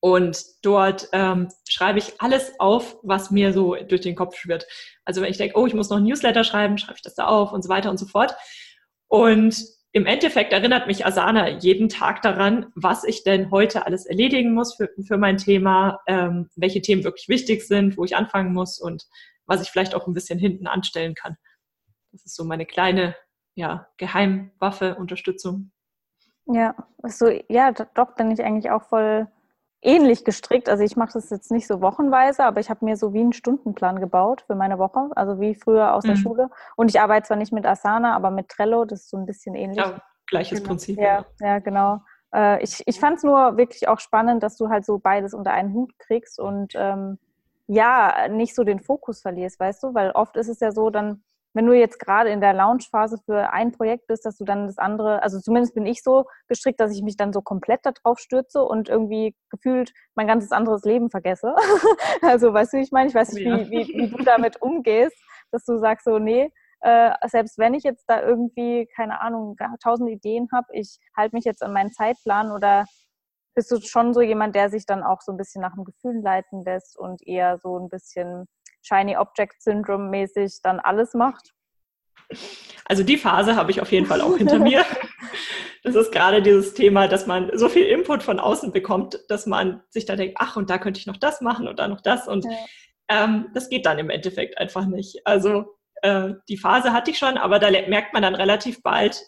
Und 0.00 0.44
dort 0.60 1.08
ähm, 1.12 1.48
schreibe 1.66 2.00
ich 2.00 2.20
alles 2.20 2.52
auf, 2.60 2.98
was 3.02 3.30
mir 3.30 3.54
so 3.54 3.76
durch 3.76 4.02
den 4.02 4.14
Kopf 4.14 4.36
schwirrt. 4.36 4.66
Also 5.06 5.22
wenn 5.22 5.30
ich 5.30 5.38
denke, 5.38 5.58
oh, 5.58 5.66
ich 5.66 5.72
muss 5.72 5.88
noch 5.88 5.96
ein 5.96 6.04
Newsletter 6.04 6.44
schreiben, 6.44 6.76
schreibe 6.76 6.96
ich 6.96 7.02
das 7.02 7.14
da 7.14 7.26
auf 7.26 7.52
und 7.52 7.62
so 7.62 7.70
weiter 7.70 7.88
und 7.88 7.96
so 7.96 8.04
fort. 8.04 8.36
Und 9.08 9.56
im 9.96 10.04
Endeffekt 10.04 10.52
erinnert 10.52 10.86
mich 10.86 11.06
Asana 11.06 11.48
jeden 11.48 11.88
Tag 11.88 12.20
daran, 12.20 12.70
was 12.74 13.02
ich 13.02 13.24
denn 13.24 13.50
heute 13.50 13.86
alles 13.86 14.04
erledigen 14.04 14.52
muss 14.52 14.74
für, 14.74 14.90
für 15.02 15.16
mein 15.16 15.38
Thema, 15.38 16.00
ähm, 16.06 16.50
welche 16.54 16.82
Themen 16.82 17.02
wirklich 17.02 17.30
wichtig 17.30 17.66
sind, 17.66 17.96
wo 17.96 18.04
ich 18.04 18.14
anfangen 18.14 18.52
muss 18.52 18.78
und 18.78 19.06
was 19.46 19.62
ich 19.62 19.70
vielleicht 19.70 19.94
auch 19.94 20.06
ein 20.06 20.12
bisschen 20.12 20.38
hinten 20.38 20.66
anstellen 20.66 21.14
kann. 21.14 21.38
Das 22.12 22.26
ist 22.26 22.36
so 22.36 22.44
meine 22.44 22.66
kleine 22.66 23.16
ja, 23.54 23.88
Geheimwaffe, 23.96 24.96
Unterstützung. 24.96 25.72
Ja, 26.44 26.74
so, 27.04 27.30
ja, 27.48 27.72
doch 27.72 28.16
bin 28.16 28.30
ich 28.30 28.44
eigentlich 28.44 28.70
auch 28.70 28.82
voll 28.82 29.28
ähnlich 29.86 30.24
gestrickt. 30.24 30.68
Also 30.68 30.82
ich 30.82 30.96
mache 30.96 31.12
das 31.14 31.30
jetzt 31.30 31.50
nicht 31.50 31.66
so 31.66 31.80
wochenweise, 31.80 32.44
aber 32.44 32.60
ich 32.60 32.68
habe 32.68 32.84
mir 32.84 32.96
so 32.96 33.12
wie 33.14 33.20
einen 33.20 33.32
Stundenplan 33.32 34.00
gebaut 34.00 34.42
für 34.46 34.54
meine 34.54 34.78
Woche, 34.78 35.08
also 35.14 35.40
wie 35.40 35.54
früher 35.54 35.94
aus 35.94 36.04
mhm. 36.04 36.08
der 36.08 36.16
Schule. 36.16 36.50
Und 36.76 36.90
ich 36.90 37.00
arbeite 37.00 37.28
zwar 37.28 37.36
nicht 37.36 37.52
mit 37.52 37.64
Asana, 37.64 38.14
aber 38.14 38.30
mit 38.30 38.48
Trello, 38.48 38.84
das 38.84 39.02
ist 39.02 39.10
so 39.10 39.16
ein 39.16 39.26
bisschen 39.26 39.54
ähnlich. 39.54 39.78
Ja, 39.78 40.00
gleiches 40.26 40.58
genau. 40.58 40.68
Prinzip. 40.68 40.98
Ja, 40.98 41.24
ja, 41.40 41.60
genau. 41.60 42.00
Äh, 42.34 42.62
ich 42.62 42.82
ich 42.86 42.98
fand 42.98 43.18
es 43.18 43.22
nur 43.22 43.56
wirklich 43.56 43.88
auch 43.88 44.00
spannend, 44.00 44.42
dass 44.42 44.56
du 44.56 44.68
halt 44.68 44.84
so 44.84 44.98
beides 44.98 45.32
unter 45.32 45.52
einen 45.52 45.72
Hut 45.72 45.92
kriegst 45.98 46.40
und 46.40 46.72
ähm, 46.74 47.18
ja, 47.68 48.28
nicht 48.28 48.54
so 48.54 48.64
den 48.64 48.80
Fokus 48.80 49.22
verlierst, 49.22 49.58
weißt 49.58 49.82
du? 49.82 49.94
Weil 49.94 50.10
oft 50.12 50.36
ist 50.36 50.48
es 50.48 50.60
ja 50.60 50.72
so, 50.72 50.90
dann, 50.90 51.22
wenn 51.56 51.64
du 51.64 51.72
jetzt 51.72 51.98
gerade 51.98 52.28
in 52.28 52.42
der 52.42 52.52
Launchphase 52.52 53.16
für 53.24 53.50
ein 53.50 53.72
Projekt 53.72 54.06
bist, 54.08 54.26
dass 54.26 54.36
du 54.36 54.44
dann 54.44 54.66
das 54.66 54.76
andere, 54.76 55.22
also 55.22 55.40
zumindest 55.40 55.74
bin 55.74 55.86
ich 55.86 56.02
so 56.02 56.26
gestrickt, 56.48 56.78
dass 56.80 56.92
ich 56.92 57.02
mich 57.02 57.16
dann 57.16 57.32
so 57.32 57.40
komplett 57.40 57.80
darauf 57.84 58.18
stürze 58.18 58.62
und 58.62 58.90
irgendwie 58.90 59.34
gefühlt 59.48 59.94
mein 60.14 60.26
ganzes 60.26 60.52
anderes 60.52 60.84
Leben 60.84 61.08
vergesse. 61.08 61.56
also, 62.20 62.52
weißt 62.52 62.74
du, 62.74 62.76
ich 62.76 62.92
meine, 62.92 63.08
ich 63.08 63.14
weiß 63.14 63.32
nicht, 63.32 63.46
wie, 63.46 63.70
wie, 63.70 63.88
wie 63.88 64.10
du 64.10 64.22
damit 64.22 64.60
umgehst, 64.60 65.16
dass 65.50 65.64
du 65.64 65.78
sagst 65.78 66.04
so, 66.04 66.18
nee, 66.18 66.52
äh, 66.80 67.12
selbst 67.26 67.56
wenn 67.56 67.72
ich 67.72 67.84
jetzt 67.84 68.04
da 68.06 68.20
irgendwie, 68.20 68.86
keine 68.94 69.22
Ahnung, 69.22 69.56
tausend 69.82 70.10
Ideen 70.10 70.48
habe, 70.52 70.66
ich 70.72 70.98
halte 71.16 71.34
mich 71.34 71.46
jetzt 71.46 71.62
an 71.62 71.72
meinen 71.72 71.90
Zeitplan 71.90 72.52
oder 72.52 72.84
bist 73.54 73.70
du 73.70 73.80
schon 73.80 74.12
so 74.12 74.20
jemand, 74.20 74.54
der 74.54 74.68
sich 74.68 74.84
dann 74.84 75.02
auch 75.02 75.22
so 75.22 75.32
ein 75.32 75.38
bisschen 75.38 75.62
nach 75.62 75.72
dem 75.74 75.84
Gefühl 75.84 76.20
leiten 76.20 76.64
lässt 76.64 76.98
und 76.98 77.26
eher 77.26 77.56
so 77.62 77.78
ein 77.78 77.88
bisschen 77.88 78.46
Shiny 78.86 79.16
Object 79.16 79.62
Syndrome 79.62 80.08
mäßig 80.08 80.60
dann 80.62 80.80
alles 80.80 81.14
macht? 81.14 81.52
Also 82.84 83.02
die 83.02 83.16
Phase 83.16 83.56
habe 83.56 83.70
ich 83.70 83.80
auf 83.80 83.92
jeden 83.92 84.06
Fall 84.06 84.20
auch 84.20 84.36
hinter 84.36 84.58
mir. 84.58 84.84
Das 85.82 85.94
ist 85.94 86.10
gerade 86.10 86.42
dieses 86.42 86.74
Thema, 86.74 87.06
dass 87.06 87.28
man 87.28 87.48
so 87.56 87.68
viel 87.68 87.86
Input 87.86 88.24
von 88.24 88.40
außen 88.40 88.72
bekommt, 88.72 89.20
dass 89.28 89.46
man 89.46 89.84
sich 89.88 90.04
da 90.04 90.16
denkt, 90.16 90.34
ach, 90.40 90.56
und 90.56 90.68
da 90.68 90.78
könnte 90.78 90.98
ich 90.98 91.06
noch 91.06 91.16
das 91.16 91.40
machen 91.40 91.68
und 91.68 91.78
da 91.78 91.86
noch 91.86 92.00
das. 92.00 92.26
Und 92.26 92.44
ja. 92.44 92.50
ähm, 93.08 93.50
das 93.54 93.68
geht 93.68 93.86
dann 93.86 94.00
im 94.00 94.10
Endeffekt 94.10 94.58
einfach 94.58 94.86
nicht. 94.86 95.24
Also 95.24 95.76
äh, 96.02 96.32
die 96.48 96.56
Phase 96.56 96.92
hatte 96.92 97.12
ich 97.12 97.18
schon, 97.18 97.38
aber 97.38 97.60
da 97.60 97.70
merkt 97.70 98.14
man 98.14 98.22
dann 98.22 98.34
relativ 98.34 98.82
bald, 98.82 99.22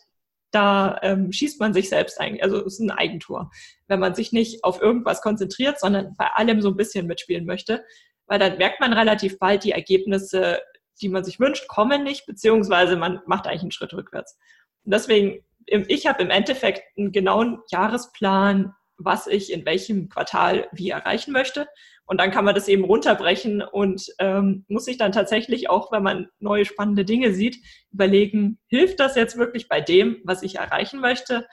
da 0.51 0.99
ähm, 1.03 1.31
schießt 1.31 1.61
man 1.61 1.75
sich 1.75 1.89
selbst 1.89 2.21
eigentlich, 2.21 2.43
also 2.43 2.57
es 2.59 2.75
ist 2.75 2.81
ein 2.81 2.91
Eigentor, 2.91 3.51
wenn 3.87 4.01
man 4.01 4.17
sich 4.17 4.33
nicht 4.33 4.65
auf 4.65 4.81
irgendwas 4.83 5.21
konzentriert, 5.21 5.79
sondern 5.79 6.17
bei 6.17 6.27
allem 6.35 6.61
so 6.61 6.71
ein 6.71 6.77
bisschen 6.77 7.07
mitspielen 7.07 7.45
möchte, 7.45 7.85
weil 8.29 8.39
dann 8.39 8.59
merkt 8.59 8.81
man 8.81 8.93
relativ 8.93 9.39
bald, 9.39 9.65
die 9.65 9.73
Ergebnisse, 9.73 10.61
die 11.01 11.09
man 11.09 11.25
sich 11.25 11.41
wünscht, 11.41 11.67
kommen 11.69 12.05
nicht, 12.05 12.27
beziehungsweise 12.27 12.97
man 12.97 13.21
macht 13.27 13.47
eigentlich 13.47 13.63
einen 13.63 13.73
Schritt 13.73 13.95
rückwärts. 13.95 14.39
Und 14.85 14.93
deswegen, 14.95 15.45
ich 15.67 16.07
habe 16.07 16.23
im 16.23 16.31
Endeffekt 16.31 16.83
einen 16.97 17.13
genauen 17.13 17.61
Jahresplan, 17.71 18.75
was 18.97 19.27
ich 19.27 19.53
in 19.53 19.65
welchem 19.65 20.09
Quartal 20.09 20.69
wie 20.73 20.91
erreichen 20.91 21.33
möchte. 21.33 21.69
Und 22.05 22.19
dann 22.19 22.31
kann 22.31 22.45
man 22.45 22.55
das 22.55 22.69
eben 22.69 22.85
runterbrechen 22.85 23.63
und 23.63 24.07
ähm, 24.19 24.65
muss 24.69 24.87
sich 24.87 24.97
dann 24.97 25.13
tatsächlich 25.13 25.69
auch, 25.69 25.93
wenn 25.93 26.03
man 26.03 26.29
neue 26.39 26.65
spannende 26.65 27.05
Dinge 27.05 27.33
sieht, 27.35 27.59
überlegen, 27.93 28.59
hilft 28.67 28.99
das 28.99 29.15
jetzt 29.15 29.37
wirklich 29.37 29.69
bei 29.69 29.81
dem, 29.81 30.17
was 30.25 30.43
ich 30.43 30.57
erreichen 30.57 31.01
möchte? 31.01 31.47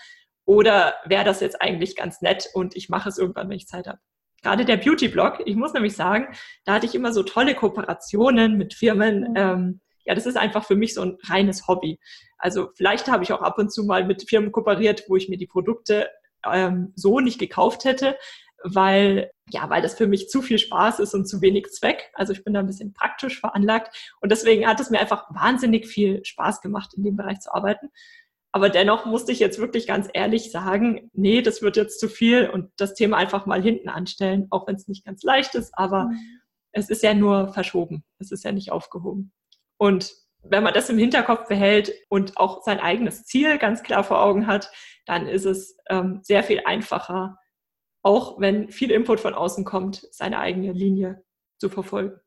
Oder 0.45 0.95
wäre 1.05 1.25
das 1.25 1.41
jetzt 1.41 1.61
eigentlich 1.61 1.95
ganz 1.95 2.21
nett 2.21 2.47
und 2.53 2.75
ich 2.75 2.87
mache 2.89 3.09
es 3.09 3.17
irgendwann, 3.17 3.49
wenn 3.49 3.57
ich 3.57 3.67
Zeit 3.67 3.87
habe? 3.87 3.99
Gerade 4.45 4.63
der 4.63 4.77
Beauty-Blog, 4.77 5.41
ich 5.47 5.55
muss 5.55 5.73
nämlich 5.73 5.95
sagen, 5.95 6.27
da 6.65 6.73
hatte 6.73 6.85
ich 6.85 6.93
immer 6.93 7.11
so 7.11 7.23
tolle 7.23 7.55
Kooperationen 7.55 8.59
mit 8.59 8.75
Firmen. 8.75 9.21
Mhm. 9.21 9.33
Ähm, 9.35 9.81
ja, 10.03 10.13
das 10.13 10.27
ist 10.27 10.37
einfach 10.37 10.63
für 10.63 10.75
mich 10.75 10.93
so 10.93 11.01
ein 11.01 11.17
reines 11.23 11.67
Hobby. 11.67 11.99
Also 12.37 12.69
vielleicht 12.75 13.07
habe 13.07 13.23
ich 13.23 13.33
auch 13.33 13.41
ab 13.41 13.57
und 13.57 13.73
zu 13.73 13.85
mal 13.85 14.05
mit 14.05 14.29
Firmen 14.29 14.51
kooperiert, 14.51 15.05
wo 15.07 15.15
ich 15.15 15.29
mir 15.29 15.39
die 15.39 15.47
Produkte 15.47 16.11
ähm, 16.45 16.93
so 16.95 17.19
nicht 17.21 17.39
gekauft 17.39 17.85
hätte, 17.85 18.19
weil, 18.63 19.31
ja, 19.49 19.67
weil 19.71 19.81
das 19.81 19.95
für 19.95 20.05
mich 20.05 20.29
zu 20.29 20.43
viel 20.43 20.59
Spaß 20.59 20.99
ist 20.99 21.15
und 21.15 21.27
zu 21.27 21.41
wenig 21.41 21.71
Zweck. 21.71 22.11
Also 22.13 22.31
ich 22.31 22.43
bin 22.43 22.53
da 22.53 22.59
ein 22.59 22.67
bisschen 22.67 22.93
praktisch 22.93 23.39
veranlagt 23.39 24.15
und 24.21 24.31
deswegen 24.31 24.67
hat 24.67 24.79
es 24.79 24.91
mir 24.91 24.99
einfach 24.99 25.25
wahnsinnig 25.33 25.87
viel 25.87 26.23
Spaß 26.23 26.61
gemacht, 26.61 26.93
in 26.95 27.03
dem 27.03 27.15
Bereich 27.15 27.39
zu 27.39 27.51
arbeiten. 27.51 27.89
Aber 28.55 28.69
dennoch 28.69 29.05
musste 29.05 29.33
ich 29.33 29.39
jetzt 29.39 29.59
wirklich 29.59 29.85
ganz 29.85 30.07
ehrlich 30.13 30.49
sagen, 30.49 31.09
nee, 31.11 31.41
das 31.41 31.61
wird 31.61 31.75
jetzt 31.75 31.99
zu 31.99 32.07
viel 32.07 32.49
und 32.49 32.71
das 32.77 32.93
Thema 32.93 33.17
einfach 33.17 33.45
mal 33.45 33.61
hinten 33.61 33.89
anstellen, 33.89 34.47
auch 34.49 34.65
wenn 34.65 34.75
es 34.77 34.87
nicht 34.87 35.03
ganz 35.03 35.23
leicht 35.23 35.55
ist, 35.55 35.77
aber 35.77 36.05
mhm. 36.05 36.17
es 36.71 36.89
ist 36.89 37.03
ja 37.03 37.13
nur 37.13 37.49
verschoben. 37.49 38.05
Es 38.17 38.31
ist 38.31 38.45
ja 38.45 38.53
nicht 38.53 38.71
aufgehoben. 38.71 39.33
Und 39.75 40.13
wenn 40.41 40.63
man 40.63 40.73
das 40.73 40.89
im 40.89 40.97
Hinterkopf 40.97 41.49
behält 41.49 41.91
und 42.07 42.37
auch 42.37 42.63
sein 42.63 42.79
eigenes 42.79 43.25
Ziel 43.25 43.57
ganz 43.57 43.83
klar 43.83 44.05
vor 44.05 44.23
Augen 44.23 44.47
hat, 44.47 44.71
dann 45.05 45.27
ist 45.27 45.43
es 45.43 45.77
ähm, 45.89 46.21
sehr 46.23 46.41
viel 46.41 46.61
einfacher, 46.63 47.37
auch 48.03 48.39
wenn 48.39 48.69
viel 48.69 48.91
Input 48.91 49.19
von 49.19 49.33
außen 49.33 49.65
kommt, 49.65 50.07
seine 50.11 50.39
eigene 50.39 50.71
Linie 50.71 51.25
zu 51.57 51.67
verfolgen. 51.67 52.21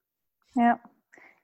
Ja, 0.53 0.79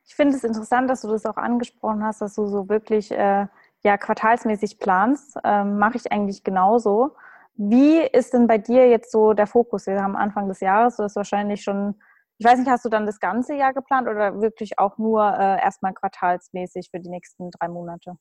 ich 0.07 0.15
finde 0.15 0.37
es 0.37 0.45
interessant, 0.45 0.91
dass 0.91 1.01
du 1.01 1.09
das 1.09 1.25
auch 1.25 1.39
angesprochen 1.39 2.05
hast, 2.05 2.21
dass 2.21 2.35
du 2.35 2.47
so 2.49 2.69
wirklich 2.69 3.11
äh, 3.13 3.47
ja, 3.85 3.99
quartalsmäßig 3.99 4.79
planst. 4.79 5.37
Ähm, 5.45 5.79
Mache 5.79 5.97
ich 5.97 6.11
eigentlich 6.11 6.43
genauso. 6.43 7.15
Wie 7.57 7.99
ist 8.01 8.33
denn 8.33 8.47
bei 8.47 8.59
dir 8.59 8.89
jetzt 8.89 9.13
so 9.13 9.33
der 9.33 9.47
Fokus? 9.47 9.87
Wir 9.87 10.03
haben 10.03 10.17
Anfang 10.17 10.49
des 10.49 10.61
Jahres, 10.61 10.97
du 10.97 11.05
hast 11.05 11.15
wahrscheinlich 11.15 11.63
schon, 11.63 11.95
ich 12.39 12.47
weiß 12.47 12.59
nicht, 12.59 12.69
hast 12.69 12.85
du 12.85 12.89
dann 12.89 13.07
das 13.07 13.21
ganze 13.21 13.55
Jahr 13.55 13.73
geplant 13.73 14.09
oder 14.09 14.41
wirklich 14.41 14.79
auch 14.79 14.99
nur 14.99 15.23
äh, 15.23 15.63
erstmal 15.63 15.95
quartalsmäßig 15.95 16.89
für 16.91 16.99
die 16.99 17.11
nächsten 17.11 17.51
drei 17.53 17.69
Monate? 17.69 18.17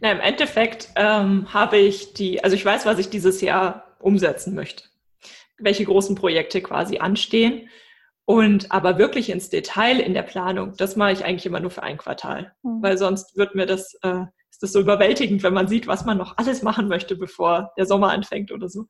Na, 0.00 0.12
im 0.12 0.20
Endeffekt 0.20 0.90
ähm, 0.94 1.52
habe 1.52 1.78
ich 1.78 2.12
die, 2.12 2.44
also 2.44 2.54
ich 2.54 2.64
weiß, 2.64 2.86
was 2.86 2.98
ich 2.98 3.10
dieses 3.10 3.40
Jahr 3.40 3.96
umsetzen 3.98 4.54
möchte, 4.54 4.84
welche 5.58 5.84
großen 5.84 6.14
Projekte 6.14 6.60
quasi 6.60 6.98
anstehen. 6.98 7.68
Und 8.26 8.72
aber 8.72 8.98
wirklich 8.98 9.30
ins 9.30 9.50
Detail 9.50 10.00
in 10.00 10.12
der 10.12 10.24
Planung, 10.24 10.74
das 10.76 10.96
mache 10.96 11.12
ich 11.12 11.24
eigentlich 11.24 11.46
immer 11.46 11.60
nur 11.60 11.70
für 11.70 11.84
ein 11.84 11.96
Quartal, 11.96 12.52
mhm. 12.62 12.82
weil 12.82 12.98
sonst 12.98 13.36
wird 13.36 13.54
mir 13.54 13.66
das, 13.66 13.94
äh, 14.02 14.24
ist 14.50 14.62
das 14.62 14.72
so 14.72 14.80
überwältigend, 14.80 15.44
wenn 15.44 15.54
man 15.54 15.68
sieht, 15.68 15.86
was 15.86 16.04
man 16.04 16.18
noch 16.18 16.36
alles 16.36 16.62
machen 16.62 16.88
möchte, 16.88 17.14
bevor 17.14 17.72
der 17.78 17.86
Sommer 17.86 18.10
anfängt 18.10 18.50
oder 18.50 18.68
so. 18.68 18.86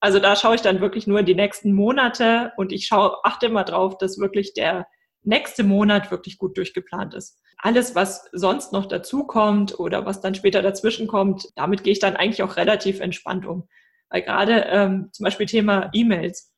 Also 0.00 0.18
da 0.18 0.34
schaue 0.34 0.54
ich 0.54 0.62
dann 0.62 0.80
wirklich 0.80 1.06
nur 1.06 1.20
in 1.20 1.26
die 1.26 1.34
nächsten 1.34 1.74
Monate 1.74 2.52
und 2.56 2.72
ich 2.72 2.86
schaue, 2.86 3.22
achte 3.22 3.46
immer 3.46 3.64
drauf, 3.64 3.98
dass 3.98 4.18
wirklich 4.18 4.54
der 4.54 4.86
nächste 5.22 5.62
Monat 5.62 6.10
wirklich 6.10 6.38
gut 6.38 6.56
durchgeplant 6.56 7.12
ist. 7.12 7.38
Alles, 7.58 7.94
was 7.94 8.30
sonst 8.32 8.72
noch 8.72 8.86
dazukommt 8.86 9.78
oder 9.78 10.06
was 10.06 10.22
dann 10.22 10.34
später 10.34 10.62
dazwischen 10.62 11.06
kommt, 11.06 11.48
damit 11.54 11.84
gehe 11.84 11.92
ich 11.92 11.98
dann 11.98 12.16
eigentlich 12.16 12.42
auch 12.42 12.56
relativ 12.56 13.00
entspannt 13.00 13.44
um. 13.44 13.68
Weil 14.08 14.22
gerade 14.22 14.64
ähm, 14.68 15.10
zum 15.12 15.24
Beispiel 15.24 15.44
Thema 15.44 15.90
E-Mails. 15.92 16.49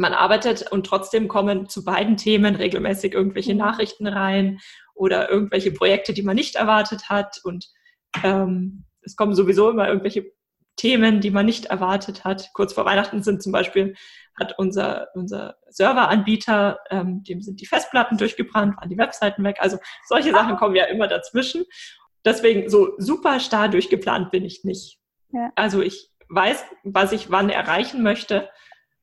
Man 0.00 0.14
arbeitet 0.14 0.72
und 0.72 0.86
trotzdem 0.86 1.28
kommen 1.28 1.68
zu 1.68 1.84
beiden 1.84 2.16
Themen 2.16 2.56
regelmäßig 2.56 3.12
irgendwelche 3.12 3.52
mhm. 3.52 3.58
Nachrichten 3.58 4.06
rein 4.06 4.58
oder 4.94 5.30
irgendwelche 5.30 5.72
Projekte, 5.72 6.14
die 6.14 6.22
man 6.22 6.36
nicht 6.36 6.56
erwartet 6.56 7.10
hat. 7.10 7.38
Und 7.44 7.68
ähm, 8.24 8.86
es 9.02 9.14
kommen 9.14 9.34
sowieso 9.34 9.68
immer 9.68 9.88
irgendwelche 9.88 10.32
Themen, 10.76 11.20
die 11.20 11.30
man 11.30 11.44
nicht 11.44 11.66
erwartet 11.66 12.24
hat. 12.24 12.48
Kurz 12.54 12.72
vor 12.72 12.86
Weihnachten 12.86 13.22
sind 13.22 13.42
zum 13.42 13.52
Beispiel, 13.52 13.94
hat 14.38 14.58
unser, 14.58 15.08
unser 15.12 15.56
Serveranbieter, 15.68 16.78
ähm, 16.88 17.22
dem 17.22 17.42
sind 17.42 17.60
die 17.60 17.66
Festplatten 17.66 18.16
durchgebrannt, 18.16 18.78
waren 18.78 18.88
die 18.88 18.96
Webseiten 18.96 19.44
weg. 19.44 19.58
Also 19.60 19.76
solche 20.08 20.30
Sachen 20.30 20.56
kommen 20.56 20.76
ja 20.76 20.84
immer 20.84 21.08
dazwischen. 21.08 21.64
Deswegen 22.24 22.70
so 22.70 22.94
super 22.96 23.38
starr 23.38 23.68
durchgeplant 23.68 24.30
bin 24.30 24.46
ich 24.46 24.64
nicht. 24.64 24.98
Ja. 25.28 25.52
Also 25.56 25.82
ich 25.82 26.10
weiß, 26.30 26.64
was 26.84 27.12
ich 27.12 27.30
wann 27.30 27.50
erreichen 27.50 28.02
möchte. 28.02 28.48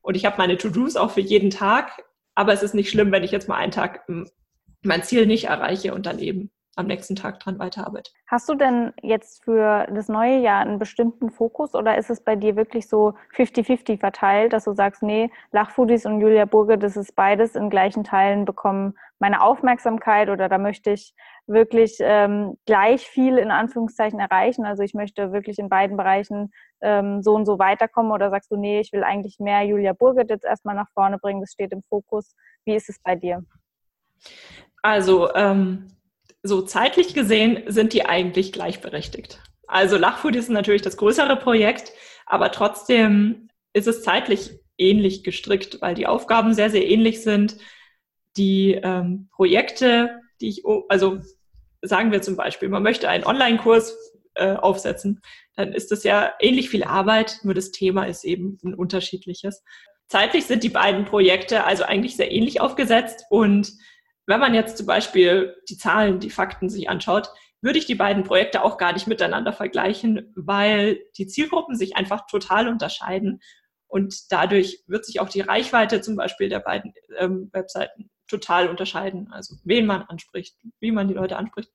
Und 0.08 0.14
ich 0.14 0.24
habe 0.24 0.38
meine 0.38 0.56
To-Dos 0.56 0.96
auch 0.96 1.10
für 1.10 1.20
jeden 1.20 1.50
Tag. 1.50 2.02
Aber 2.34 2.54
es 2.54 2.62
ist 2.62 2.74
nicht 2.74 2.88
schlimm, 2.88 3.12
wenn 3.12 3.24
ich 3.24 3.30
jetzt 3.30 3.46
mal 3.46 3.56
einen 3.56 3.72
Tag 3.72 4.08
hm, 4.08 4.26
mein 4.80 5.02
Ziel 5.02 5.26
nicht 5.26 5.44
erreiche 5.44 5.92
und 5.92 6.06
dann 6.06 6.18
eben 6.18 6.50
am 6.78 6.86
nächsten 6.86 7.16
Tag 7.16 7.40
dran 7.40 7.58
weiterarbeite. 7.58 8.12
Hast 8.26 8.48
du 8.48 8.54
denn 8.54 8.92
jetzt 9.02 9.44
für 9.44 9.86
das 9.92 10.08
neue 10.08 10.38
Jahr 10.38 10.60
einen 10.60 10.78
bestimmten 10.78 11.30
Fokus 11.30 11.74
oder 11.74 11.98
ist 11.98 12.10
es 12.10 12.20
bei 12.20 12.36
dir 12.36 12.56
wirklich 12.56 12.88
so 12.88 13.14
50-50 13.36 13.98
verteilt, 13.98 14.52
dass 14.52 14.64
du 14.64 14.72
sagst, 14.72 15.02
nee, 15.02 15.30
Lachfoodies 15.52 16.06
und 16.06 16.20
Julia 16.20 16.44
Burge, 16.44 16.78
das 16.78 16.96
ist 16.96 17.14
beides 17.16 17.54
in 17.56 17.70
gleichen 17.70 18.04
Teilen 18.04 18.44
bekommen 18.44 18.94
meine 19.18 19.42
Aufmerksamkeit 19.42 20.28
oder 20.28 20.48
da 20.48 20.58
möchte 20.58 20.90
ich 20.90 21.14
wirklich 21.46 21.96
ähm, 22.00 22.56
gleich 22.66 23.08
viel 23.08 23.38
in 23.38 23.50
Anführungszeichen 23.50 24.20
erreichen. 24.20 24.64
Also 24.64 24.82
ich 24.82 24.94
möchte 24.94 25.32
wirklich 25.32 25.58
in 25.58 25.68
beiden 25.68 25.96
Bereichen 25.96 26.52
ähm, 26.80 27.22
so 27.22 27.34
und 27.34 27.46
so 27.46 27.58
weiterkommen 27.58 28.12
oder 28.12 28.30
sagst 28.30 28.50
du, 28.50 28.56
nee, 28.56 28.80
ich 28.80 28.92
will 28.92 29.02
eigentlich 29.02 29.38
mehr 29.38 29.62
Julia 29.62 29.92
Burget 29.92 30.30
jetzt 30.30 30.44
erstmal 30.44 30.74
nach 30.74 30.90
vorne 30.94 31.18
bringen, 31.18 31.40
das 31.40 31.52
steht 31.52 31.72
im 31.72 31.82
Fokus. 31.88 32.34
Wie 32.64 32.74
ist 32.74 32.88
es 32.88 33.00
bei 33.02 33.16
dir? 33.16 33.44
Also 34.82 35.34
ähm, 35.34 35.88
so 36.42 36.62
zeitlich 36.62 37.14
gesehen 37.14 37.62
sind 37.66 37.92
die 37.92 38.06
eigentlich 38.06 38.52
gleichberechtigt. 38.52 39.40
Also 39.66 39.96
Lachfood 39.96 40.36
ist 40.36 40.48
natürlich 40.48 40.82
das 40.82 40.96
größere 40.96 41.36
Projekt, 41.36 41.92
aber 42.26 42.50
trotzdem 42.52 43.48
ist 43.72 43.86
es 43.86 44.02
zeitlich 44.02 44.58
ähnlich 44.78 45.24
gestrickt, 45.24 45.80
weil 45.82 45.94
die 45.94 46.06
Aufgaben 46.06 46.54
sehr, 46.54 46.70
sehr 46.70 46.88
ähnlich 46.88 47.22
sind. 47.22 47.58
Die 48.36 48.72
ähm, 48.72 49.28
Projekte, 49.32 50.20
die 50.40 50.48
ich, 50.48 50.62
also 50.88 51.18
sagen 51.82 52.12
wir 52.12 52.22
zum 52.22 52.36
Beispiel, 52.36 52.68
man 52.68 52.82
möchte 52.82 53.08
einen 53.08 53.24
Online-Kurs 53.24 53.96
äh, 54.34 54.54
aufsetzen, 54.54 55.20
dann 55.56 55.72
ist 55.72 55.90
das 55.90 56.04
ja 56.04 56.32
ähnlich 56.40 56.70
viel 56.70 56.84
Arbeit, 56.84 57.40
nur 57.42 57.54
das 57.54 57.72
Thema 57.72 58.04
ist 58.04 58.24
eben 58.24 58.58
ein 58.64 58.74
unterschiedliches. 58.74 59.64
Zeitlich 60.06 60.46
sind 60.46 60.62
die 60.62 60.68
beiden 60.70 61.04
Projekte 61.04 61.64
also 61.64 61.82
eigentlich 61.84 62.16
sehr 62.16 62.30
ähnlich 62.32 62.60
aufgesetzt 62.60 63.24
und 63.28 63.72
wenn 64.28 64.40
man 64.40 64.54
jetzt 64.54 64.76
zum 64.76 64.86
Beispiel 64.86 65.56
die 65.70 65.78
Zahlen, 65.78 66.20
die 66.20 66.28
Fakten 66.28 66.68
sich 66.68 66.90
anschaut, 66.90 67.30
würde 67.62 67.78
ich 67.78 67.86
die 67.86 67.94
beiden 67.94 68.24
Projekte 68.24 68.62
auch 68.62 68.76
gar 68.76 68.92
nicht 68.92 69.06
miteinander 69.06 69.54
vergleichen, 69.54 70.32
weil 70.36 71.00
die 71.16 71.26
Zielgruppen 71.26 71.76
sich 71.76 71.96
einfach 71.96 72.26
total 72.26 72.68
unterscheiden 72.68 73.40
Und 73.86 74.30
dadurch 74.30 74.84
wird 74.86 75.06
sich 75.06 75.20
auch 75.20 75.30
die 75.30 75.40
Reichweite 75.40 76.02
zum 76.02 76.14
Beispiel 76.14 76.50
der 76.50 76.60
beiden 76.60 76.92
ähm, 77.18 77.48
Webseiten 77.52 78.10
total 78.28 78.68
unterscheiden. 78.68 79.32
Also 79.32 79.56
wen 79.64 79.86
man 79.86 80.02
anspricht, 80.02 80.56
wie 80.78 80.92
man 80.92 81.08
die 81.08 81.14
Leute 81.14 81.38
anspricht. 81.38 81.70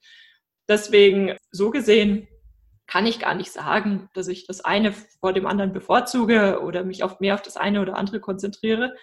Deswegen, 0.69 1.35
so 1.51 1.71
gesehen, 1.71 2.27
kann 2.85 3.07
ich 3.07 3.19
gar 3.19 3.33
nicht 3.33 3.51
sagen, 3.51 4.09
dass 4.13 4.27
ich 4.27 4.45
das 4.45 4.63
eine 4.63 4.93
vor 4.93 5.33
dem 5.33 5.47
anderen 5.47 5.73
bevorzuge 5.73 6.61
oder 6.61 6.83
mich 6.83 7.03
auf 7.03 7.19
mehr 7.19 7.33
auf 7.33 7.41
das 7.41 7.57
eine 7.57 7.81
oder 7.81 7.97
andere 7.97 8.19
konzentriere, 8.19 8.93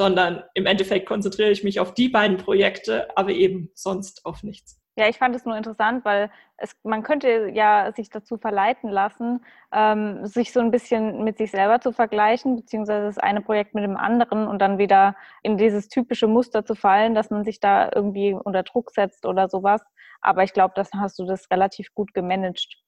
sondern 0.00 0.42
im 0.54 0.64
Endeffekt 0.64 1.04
konzentriere 1.04 1.50
ich 1.50 1.62
mich 1.62 1.78
auf 1.78 1.92
die 1.92 2.08
beiden 2.08 2.38
Projekte, 2.38 3.14
aber 3.18 3.32
eben 3.32 3.70
sonst 3.74 4.24
auf 4.24 4.42
nichts. 4.42 4.80
Ja, 4.96 5.10
ich 5.10 5.18
fand 5.18 5.36
es 5.36 5.44
nur 5.44 5.54
interessant, 5.58 6.06
weil 6.06 6.30
es, 6.56 6.74
man 6.84 7.02
könnte 7.02 7.50
ja 7.52 7.92
sich 7.94 8.08
dazu 8.08 8.38
verleiten 8.38 8.88
lassen, 8.88 9.44
ähm, 9.74 10.24
sich 10.24 10.54
so 10.54 10.60
ein 10.60 10.70
bisschen 10.70 11.22
mit 11.22 11.36
sich 11.36 11.50
selber 11.50 11.82
zu 11.82 11.92
vergleichen, 11.92 12.56
beziehungsweise 12.56 13.04
das 13.04 13.18
eine 13.18 13.42
Projekt 13.42 13.74
mit 13.74 13.84
dem 13.84 13.98
anderen 13.98 14.48
und 14.48 14.58
dann 14.58 14.78
wieder 14.78 15.16
in 15.42 15.58
dieses 15.58 15.90
typische 15.90 16.28
Muster 16.28 16.64
zu 16.64 16.74
fallen, 16.74 17.14
dass 17.14 17.28
man 17.28 17.44
sich 17.44 17.60
da 17.60 17.90
irgendwie 17.94 18.32
unter 18.32 18.62
Druck 18.62 18.92
setzt 18.92 19.26
oder 19.26 19.50
sowas. 19.50 19.82
Aber 20.22 20.44
ich 20.44 20.54
glaube, 20.54 20.72
das 20.76 20.88
hast 20.94 21.18
du 21.18 21.26
das 21.26 21.50
relativ 21.50 21.92
gut 21.92 22.14
gemanagt. 22.14 22.78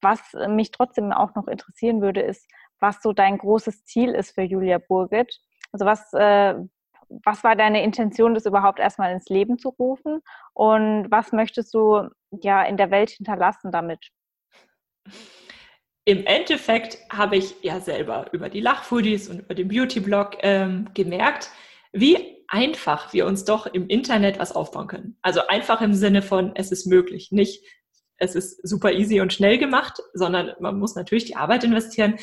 Was 0.00 0.20
mich 0.46 0.70
trotzdem 0.70 1.10
auch 1.10 1.34
noch 1.34 1.48
interessieren 1.48 2.02
würde, 2.02 2.20
ist, 2.20 2.48
was 2.78 3.02
so 3.02 3.12
dein 3.12 3.38
großes 3.38 3.84
Ziel 3.84 4.10
ist 4.14 4.36
für 4.36 4.42
Julia 4.42 4.78
Burgit. 4.78 5.40
Also 5.72 5.86
was, 5.86 6.12
äh, 6.12 6.54
was 7.24 7.44
war 7.44 7.56
deine 7.56 7.82
Intention, 7.82 8.34
das 8.34 8.46
überhaupt 8.46 8.78
erstmal 8.78 9.12
ins 9.12 9.28
Leben 9.28 9.58
zu 9.58 9.70
rufen? 9.70 10.20
Und 10.54 11.10
was 11.10 11.32
möchtest 11.32 11.74
du 11.74 12.08
ja 12.30 12.62
in 12.62 12.76
der 12.76 12.90
Welt 12.90 13.10
hinterlassen 13.10 13.72
damit? 13.72 14.10
Im 16.04 16.26
Endeffekt 16.26 16.98
habe 17.10 17.36
ich 17.36 17.54
ja 17.62 17.80
selber 17.80 18.26
über 18.32 18.48
die 18.48 18.60
Lachfoodies 18.60 19.28
und 19.28 19.40
über 19.40 19.54
den 19.54 19.68
Beauty-Blog 19.68 20.38
ähm, 20.40 20.88
gemerkt, 20.94 21.50
wie 21.92 22.44
einfach 22.48 23.12
wir 23.12 23.26
uns 23.26 23.44
doch 23.44 23.66
im 23.66 23.88
Internet 23.88 24.38
was 24.38 24.52
aufbauen 24.52 24.88
können. 24.88 25.16
Also 25.22 25.46
einfach 25.46 25.80
im 25.80 25.94
Sinne 25.94 26.22
von, 26.22 26.52
es 26.56 26.72
ist 26.72 26.86
möglich. 26.86 27.30
Nicht, 27.30 27.64
es 28.16 28.34
ist 28.34 28.66
super 28.66 28.92
easy 28.92 29.20
und 29.20 29.32
schnell 29.32 29.58
gemacht, 29.58 30.02
sondern 30.12 30.52
man 30.60 30.78
muss 30.78 30.96
natürlich 30.96 31.24
die 31.24 31.36
Arbeit 31.36 31.64
investieren. 31.64 32.16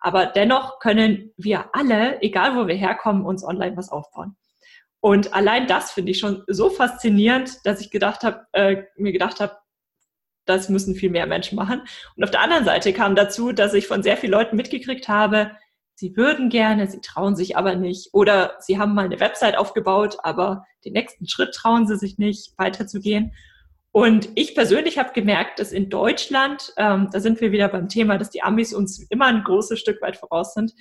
Aber 0.00 0.26
dennoch 0.26 0.78
können 0.78 1.32
wir 1.36 1.74
alle, 1.74 2.20
egal 2.22 2.56
wo 2.56 2.66
wir 2.66 2.74
herkommen, 2.74 3.24
uns 3.24 3.44
online 3.44 3.76
was 3.76 3.90
aufbauen. 3.90 4.36
Und 5.00 5.34
allein 5.34 5.66
das 5.66 5.92
finde 5.92 6.12
ich 6.12 6.18
schon 6.18 6.42
so 6.48 6.70
faszinierend, 6.70 7.64
dass 7.64 7.80
ich 7.80 7.90
gedacht 7.90 8.22
habe, 8.22 8.46
äh, 8.52 8.84
mir 8.96 9.12
gedacht 9.12 9.40
habe, 9.40 9.56
das 10.46 10.68
müssen 10.68 10.94
viel 10.94 11.10
mehr 11.10 11.26
Menschen 11.26 11.56
machen. 11.56 11.82
Und 12.16 12.24
auf 12.24 12.30
der 12.30 12.40
anderen 12.40 12.64
Seite 12.64 12.92
kam 12.92 13.14
dazu, 13.14 13.52
dass 13.52 13.74
ich 13.74 13.86
von 13.86 14.02
sehr 14.02 14.16
vielen 14.16 14.32
Leuten 14.32 14.56
mitgekriegt 14.56 15.08
habe, 15.08 15.52
sie 15.96 16.16
würden 16.16 16.50
gerne, 16.50 16.86
sie 16.88 17.00
trauen 17.00 17.36
sich 17.36 17.56
aber 17.56 17.74
nicht. 17.74 18.10
Oder 18.12 18.56
sie 18.60 18.78
haben 18.78 18.94
mal 18.94 19.06
eine 19.06 19.20
Website 19.20 19.56
aufgebaut, 19.56 20.18
aber 20.22 20.64
den 20.84 20.92
nächsten 20.92 21.28
Schritt 21.28 21.54
trauen 21.54 21.86
sie 21.86 21.96
sich 21.96 22.18
nicht, 22.18 22.56
weiterzugehen. 22.58 23.32
Und 23.96 24.28
ich 24.34 24.54
persönlich 24.54 24.98
habe 24.98 25.14
gemerkt, 25.14 25.58
dass 25.58 25.72
in 25.72 25.88
Deutschland, 25.88 26.70
ähm, 26.76 27.08
da 27.10 27.18
sind 27.18 27.40
wir 27.40 27.50
wieder 27.50 27.66
beim 27.68 27.88
Thema, 27.88 28.18
dass 28.18 28.28
die 28.28 28.42
Amis 28.42 28.74
uns 28.74 28.98
immer 29.08 29.24
ein 29.24 29.42
großes 29.42 29.80
Stück 29.80 30.02
weit 30.02 30.18
voraus 30.18 30.52
sind, 30.52 30.74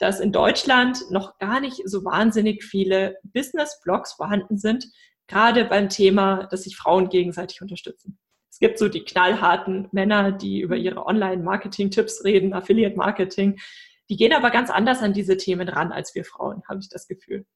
dass 0.00 0.18
in 0.18 0.32
Deutschland 0.32 1.08
noch 1.08 1.38
gar 1.38 1.60
nicht 1.60 1.80
so 1.84 2.04
wahnsinnig 2.04 2.64
viele 2.64 3.16
Business-Blogs 3.22 4.14
vorhanden 4.14 4.58
sind, 4.58 4.86
gerade 5.28 5.66
beim 5.66 5.88
Thema, 5.88 6.48
dass 6.50 6.64
sich 6.64 6.76
Frauen 6.76 7.08
gegenseitig 7.10 7.62
unterstützen. 7.62 8.18
Es 8.50 8.58
gibt 8.58 8.80
so 8.80 8.88
die 8.88 9.04
knallharten 9.04 9.86
Männer, 9.92 10.32
die 10.32 10.60
über 10.60 10.74
ihre 10.74 11.06
Online-Marketing-Tipps 11.06 12.24
reden, 12.24 12.54
Affiliate-Marketing. 12.54 13.60
Die 14.10 14.16
gehen 14.16 14.32
aber 14.32 14.50
ganz 14.50 14.70
anders 14.70 15.00
an 15.00 15.12
diese 15.12 15.36
Themen 15.36 15.68
ran 15.68 15.92
als 15.92 16.12
wir 16.16 16.24
Frauen, 16.24 16.64
habe 16.68 16.80
ich 16.80 16.88
das 16.88 17.06
Gefühl. 17.06 17.46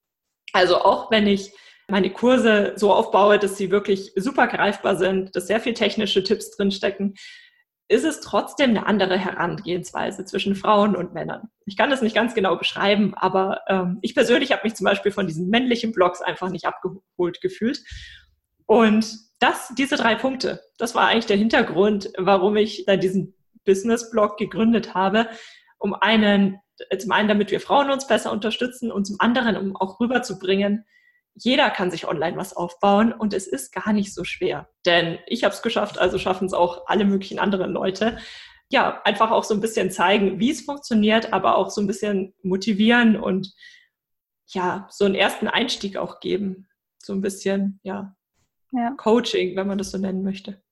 Also 0.53 0.79
auch 0.79 1.11
wenn 1.11 1.27
ich 1.27 1.53
meine 1.89 2.11
Kurse 2.11 2.73
so 2.77 2.93
aufbaue, 2.93 3.39
dass 3.39 3.57
sie 3.57 3.71
wirklich 3.71 4.13
super 4.17 4.47
greifbar 4.47 4.97
sind, 4.97 5.35
dass 5.37 5.47
sehr 5.47 5.61
viel 5.61 5.75
technische 5.75 6.23
Tipps 6.23 6.57
drinstecken, 6.57 7.15
ist 7.89 8.05
es 8.05 8.21
trotzdem 8.21 8.71
eine 8.71 8.87
andere 8.87 9.19
Herangehensweise 9.19 10.25
zwischen 10.25 10.55
Frauen 10.55 10.97
und 10.97 11.13
Männern. 11.13 11.51
Ich 11.67 11.77
kann 11.77 11.91
das 11.91 12.01
nicht 12.01 12.15
ganz 12.15 12.35
genau 12.35 12.57
beschreiben, 12.57 13.13
aber 13.15 13.61
ähm, 13.69 13.99
ich 14.01 14.15
persönlich 14.15 14.51
habe 14.53 14.63
mich 14.65 14.75
zum 14.75 14.87
Beispiel 14.87 15.13
von 15.13 15.27
diesen 15.27 15.49
männlichen 15.49 15.93
Blogs 15.93 16.23
einfach 16.23 16.49
nicht 16.49 16.65
abgeholt 16.65 17.43
gefühlt. 17.43 17.83
Und 18.65 19.07
das, 19.41 19.73
diese 19.77 19.97
drei 19.97 20.15
Punkte, 20.15 20.63
das 20.79 20.95
war 20.95 21.09
eigentlich 21.09 21.27
der 21.27 21.37
Hintergrund, 21.37 22.11
warum 22.17 22.57
ich 22.57 22.85
dann 22.87 23.01
diesen 23.01 23.35
Business-Blog 23.67 24.39
gegründet 24.39 24.95
habe, 24.95 25.29
um 25.79 25.95
einen, 25.95 26.61
zum 26.99 27.13
einen, 27.13 27.29
damit 27.29 27.51
wir 27.51 27.61
Frauen 27.61 27.91
uns 27.91 28.07
besser 28.07 28.33
unterstützen 28.33 28.91
und 28.91 29.07
zum 29.07 29.17
anderen, 29.21 29.57
um 29.57 29.77
auch 29.77 30.01
rüberzubringen, 30.01 30.85
jeder 31.35 31.71
kann 31.71 31.91
sich 31.91 32.07
online 32.07 32.37
was 32.37 32.55
aufbauen 32.55 33.13
und 33.13 33.33
es 33.33 33.47
ist 33.47 33.73
gar 33.73 33.93
nicht 33.93 34.13
so 34.13 34.25
schwer. 34.25 34.69
Denn 34.85 35.19
ich 35.27 35.45
habe 35.45 35.55
es 35.55 35.63
geschafft, 35.63 35.99
also 35.99 36.19
schaffen 36.19 36.47
es 36.47 36.53
auch 36.53 36.87
alle 36.87 37.05
möglichen 37.05 37.39
anderen 37.39 37.73
Leute. 37.73 38.19
Ja, 38.69 39.01
einfach 39.05 39.31
auch 39.31 39.45
so 39.45 39.55
ein 39.55 39.61
bisschen 39.61 39.91
zeigen, 39.91 40.39
wie 40.41 40.51
es 40.51 40.63
funktioniert, 40.63 41.33
aber 41.33 41.57
auch 41.57 41.71
so 41.71 41.81
ein 41.81 41.87
bisschen 41.87 42.35
motivieren 42.43 43.17
und 43.17 43.55
ja, 44.49 44.87
so 44.91 45.05
einen 45.05 45.15
ersten 45.15 45.49
Einstieg 45.49 45.97
auch 45.97 46.21
geben. 46.21 46.69
So 46.99 47.13
ein 47.15 47.23
bisschen, 47.23 47.81
ja, 47.83 48.15
ja. 48.73 48.95
Coaching, 48.97 49.57
wenn 49.57 49.67
man 49.67 49.79
das 49.79 49.91
so 49.91 49.99
nennen 49.99 50.23
möchte. 50.23 50.63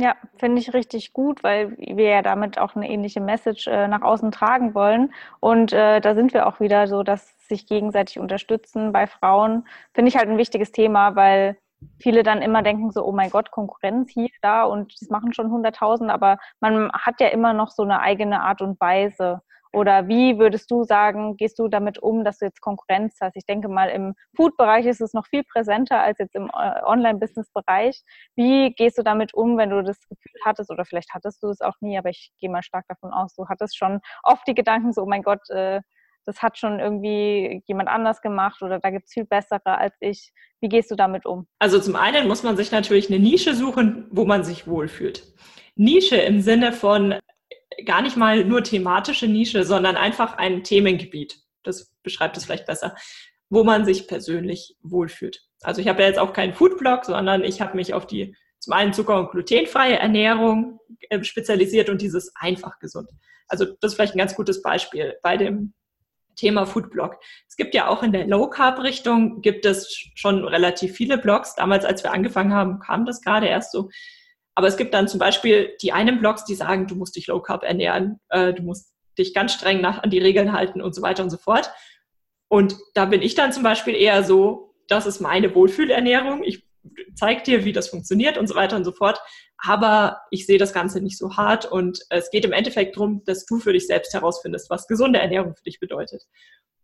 Ja, 0.00 0.14
finde 0.36 0.60
ich 0.60 0.74
richtig 0.74 1.12
gut, 1.12 1.42
weil 1.42 1.76
wir 1.76 2.08
ja 2.08 2.22
damit 2.22 2.56
auch 2.58 2.76
eine 2.76 2.88
ähnliche 2.88 3.20
Message 3.20 3.66
äh, 3.66 3.88
nach 3.88 4.02
außen 4.02 4.30
tragen 4.30 4.72
wollen. 4.74 5.12
Und 5.40 5.72
äh, 5.72 6.00
da 6.00 6.14
sind 6.14 6.32
wir 6.34 6.46
auch 6.46 6.60
wieder 6.60 6.86
so, 6.86 7.02
dass 7.02 7.34
sich 7.48 7.66
gegenseitig 7.66 8.20
unterstützen 8.20 8.92
bei 8.92 9.08
Frauen, 9.08 9.66
finde 9.94 10.08
ich 10.10 10.16
halt 10.16 10.28
ein 10.28 10.38
wichtiges 10.38 10.70
Thema, 10.70 11.16
weil 11.16 11.58
viele 11.98 12.22
dann 12.22 12.42
immer 12.42 12.62
denken 12.62 12.92
so, 12.92 13.04
oh 13.04 13.10
mein 13.12 13.30
Gott, 13.30 13.50
Konkurrenz 13.50 14.10
hier, 14.12 14.28
da 14.40 14.62
und 14.64 15.00
das 15.00 15.08
machen 15.10 15.32
schon 15.32 15.50
100.000, 15.50 16.10
aber 16.10 16.38
man 16.60 16.92
hat 16.92 17.20
ja 17.20 17.28
immer 17.28 17.52
noch 17.52 17.70
so 17.70 17.82
eine 17.82 18.00
eigene 18.00 18.40
Art 18.42 18.62
und 18.62 18.80
Weise. 18.80 19.42
Oder 19.78 20.08
wie 20.08 20.40
würdest 20.40 20.72
du 20.72 20.82
sagen, 20.82 21.36
gehst 21.36 21.56
du 21.60 21.68
damit 21.68 22.00
um, 22.00 22.24
dass 22.24 22.38
du 22.38 22.46
jetzt 22.46 22.60
Konkurrenz 22.60 23.16
hast? 23.20 23.36
Ich 23.36 23.46
denke 23.46 23.68
mal, 23.68 23.90
im 23.90 24.14
Food-Bereich 24.34 24.86
ist 24.86 25.00
es 25.00 25.12
noch 25.12 25.24
viel 25.28 25.44
präsenter 25.44 26.00
als 26.00 26.18
jetzt 26.18 26.34
im 26.34 26.46
äh, 26.48 26.82
Online-Business-Bereich. 26.82 28.02
Wie 28.34 28.72
gehst 28.72 28.98
du 28.98 29.04
damit 29.04 29.34
um, 29.34 29.56
wenn 29.56 29.70
du 29.70 29.84
das 29.84 30.00
Gefühl 30.08 30.40
hattest, 30.44 30.72
oder 30.72 30.84
vielleicht 30.84 31.14
hattest 31.14 31.44
du 31.44 31.48
es 31.48 31.60
auch 31.60 31.76
nie, 31.80 31.96
aber 31.96 32.10
ich 32.10 32.32
gehe 32.40 32.50
mal 32.50 32.64
stark 32.64 32.86
davon 32.88 33.12
aus, 33.12 33.36
du 33.36 33.46
hattest 33.48 33.78
schon 33.78 34.00
oft 34.24 34.44
die 34.48 34.56
Gedanken 34.56 34.92
so, 34.92 35.02
oh 35.02 35.06
mein 35.06 35.22
Gott, 35.22 35.48
äh, 35.50 35.80
das 36.26 36.42
hat 36.42 36.58
schon 36.58 36.80
irgendwie 36.80 37.62
jemand 37.66 37.88
anders 37.88 38.20
gemacht 38.20 38.60
oder 38.62 38.80
da 38.80 38.90
gibt 38.90 39.06
es 39.06 39.12
viel 39.12 39.26
bessere 39.26 39.78
als 39.78 39.94
ich. 40.00 40.32
Wie 40.60 40.68
gehst 40.68 40.90
du 40.90 40.96
damit 40.96 41.24
um? 41.24 41.46
Also 41.60 41.78
zum 41.78 41.94
einen 41.94 42.26
muss 42.26 42.42
man 42.42 42.56
sich 42.56 42.72
natürlich 42.72 43.08
eine 43.08 43.20
Nische 43.20 43.54
suchen, 43.54 44.08
wo 44.10 44.24
man 44.24 44.42
sich 44.42 44.66
wohlfühlt. 44.66 45.22
Nische 45.76 46.16
im 46.16 46.40
Sinne 46.40 46.72
von 46.72 47.14
gar 47.84 48.02
nicht 48.02 48.16
mal 48.16 48.44
nur 48.44 48.62
thematische 48.62 49.26
Nische, 49.26 49.64
sondern 49.64 49.96
einfach 49.96 50.36
ein 50.36 50.64
Themengebiet. 50.64 51.40
Das 51.62 51.92
beschreibt 52.02 52.36
es 52.36 52.44
vielleicht 52.44 52.66
besser, 52.66 52.94
wo 53.50 53.64
man 53.64 53.84
sich 53.84 54.06
persönlich 54.08 54.76
wohlfühlt. 54.82 55.42
Also 55.62 55.80
ich 55.80 55.88
habe 55.88 56.02
ja 56.02 56.08
jetzt 56.08 56.18
auch 56.18 56.32
keinen 56.32 56.54
Foodblog, 56.54 57.04
sondern 57.04 57.44
ich 57.44 57.60
habe 57.60 57.76
mich 57.76 57.94
auf 57.94 58.06
die 58.06 58.34
zum 58.58 58.72
einen 58.72 58.92
zucker- 58.92 59.18
und 59.18 59.30
glutenfreie 59.30 59.98
Ernährung 59.98 60.80
äh, 61.10 61.22
spezialisiert 61.22 61.88
und 61.88 62.02
dieses 62.02 62.34
einfach 62.36 62.78
gesund. 62.80 63.08
Also 63.46 63.64
das 63.64 63.92
ist 63.92 63.94
vielleicht 63.94 64.14
ein 64.14 64.18
ganz 64.18 64.34
gutes 64.34 64.62
Beispiel. 64.62 65.16
Bei 65.22 65.36
dem 65.36 65.72
Thema 66.38 66.66
Foodblog. 66.66 67.16
Es 67.48 67.56
gibt 67.56 67.74
ja 67.74 67.88
auch 67.88 68.02
in 68.02 68.12
der 68.12 68.26
Low 68.26 68.48
Carb 68.48 68.82
Richtung 68.82 69.42
gibt 69.42 69.66
es 69.66 69.92
schon 70.14 70.44
relativ 70.44 70.94
viele 70.94 71.18
Blogs. 71.18 71.54
Damals, 71.54 71.84
als 71.84 72.04
wir 72.04 72.12
angefangen 72.12 72.54
haben, 72.54 72.78
kam 72.78 73.04
das 73.04 73.20
gerade 73.20 73.46
erst 73.46 73.72
so. 73.72 73.90
Aber 74.58 74.66
es 74.66 74.76
gibt 74.76 74.92
dann 74.92 75.06
zum 75.06 75.20
Beispiel 75.20 75.76
die 75.80 75.92
einen 75.92 76.18
Blogs, 76.18 76.44
die 76.44 76.56
sagen, 76.56 76.88
du 76.88 76.96
musst 76.96 77.14
dich 77.14 77.28
Low 77.28 77.40
Carb 77.40 77.62
ernähren, 77.62 78.18
äh, 78.28 78.52
du 78.52 78.64
musst 78.64 78.92
dich 79.16 79.32
ganz 79.32 79.52
streng 79.52 79.80
nach, 79.80 80.02
an 80.02 80.10
die 80.10 80.18
Regeln 80.18 80.52
halten 80.52 80.82
und 80.82 80.96
so 80.96 81.00
weiter 81.00 81.22
und 81.22 81.30
so 81.30 81.36
fort. 81.36 81.70
Und 82.48 82.76
da 82.94 83.04
bin 83.04 83.22
ich 83.22 83.36
dann 83.36 83.52
zum 83.52 83.62
Beispiel 83.62 83.94
eher 83.94 84.24
so, 84.24 84.74
das 84.88 85.06
ist 85.06 85.20
meine 85.20 85.54
Wohlfühlernährung. 85.54 86.42
Ich 86.42 86.66
zeige 87.14 87.44
dir, 87.44 87.64
wie 87.64 87.72
das 87.72 87.86
funktioniert 87.86 88.36
und 88.36 88.48
so 88.48 88.56
weiter 88.56 88.74
und 88.74 88.82
so 88.82 88.90
fort. 88.90 89.20
Aber 89.58 90.22
ich 90.32 90.44
sehe 90.44 90.58
das 90.58 90.72
Ganze 90.72 91.00
nicht 91.00 91.18
so 91.18 91.36
hart 91.36 91.64
und 91.64 92.00
es 92.10 92.28
geht 92.32 92.44
im 92.44 92.52
Endeffekt 92.52 92.96
darum, 92.96 93.22
dass 93.26 93.46
du 93.46 93.60
für 93.60 93.72
dich 93.72 93.86
selbst 93.86 94.12
herausfindest, 94.12 94.70
was 94.70 94.88
gesunde 94.88 95.20
Ernährung 95.20 95.54
für 95.54 95.62
dich 95.62 95.78
bedeutet. 95.78 96.24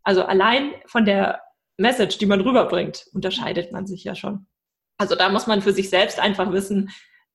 Also 0.04 0.22
allein 0.22 0.74
von 0.86 1.06
der 1.06 1.40
Message, 1.76 2.18
die 2.18 2.26
man 2.26 2.40
rüberbringt, 2.40 3.08
unterscheidet 3.12 3.72
man 3.72 3.88
sich 3.88 4.04
ja 4.04 4.14
schon. 4.14 4.46
Also 4.96 5.16
da 5.16 5.28
muss 5.28 5.48
man 5.48 5.60
für 5.60 5.72
sich 5.72 5.90
selbst 5.90 6.20
einfach 6.20 6.52
wissen, 6.52 6.92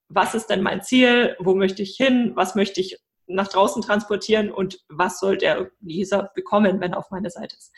was 0.09 0.35
ist 0.35 0.47
denn 0.47 0.61
mein 0.61 0.81
Ziel, 0.81 1.35
wo 1.39 1.55
möchte 1.55 1.83
ich 1.83 1.95
hin, 1.95 2.33
was 2.35 2.55
möchte 2.55 2.81
ich 2.81 2.99
nach 3.27 3.47
draußen 3.47 3.81
transportieren 3.81 4.51
und 4.51 4.79
was 4.89 5.19
soll 5.19 5.37
der 5.37 5.69
Leser 5.81 6.31
bekommen, 6.33 6.81
wenn 6.81 6.93
er 6.93 6.97
auf 6.97 7.11
meine 7.11 7.29
Seite 7.29 7.55
ist. 7.55 7.71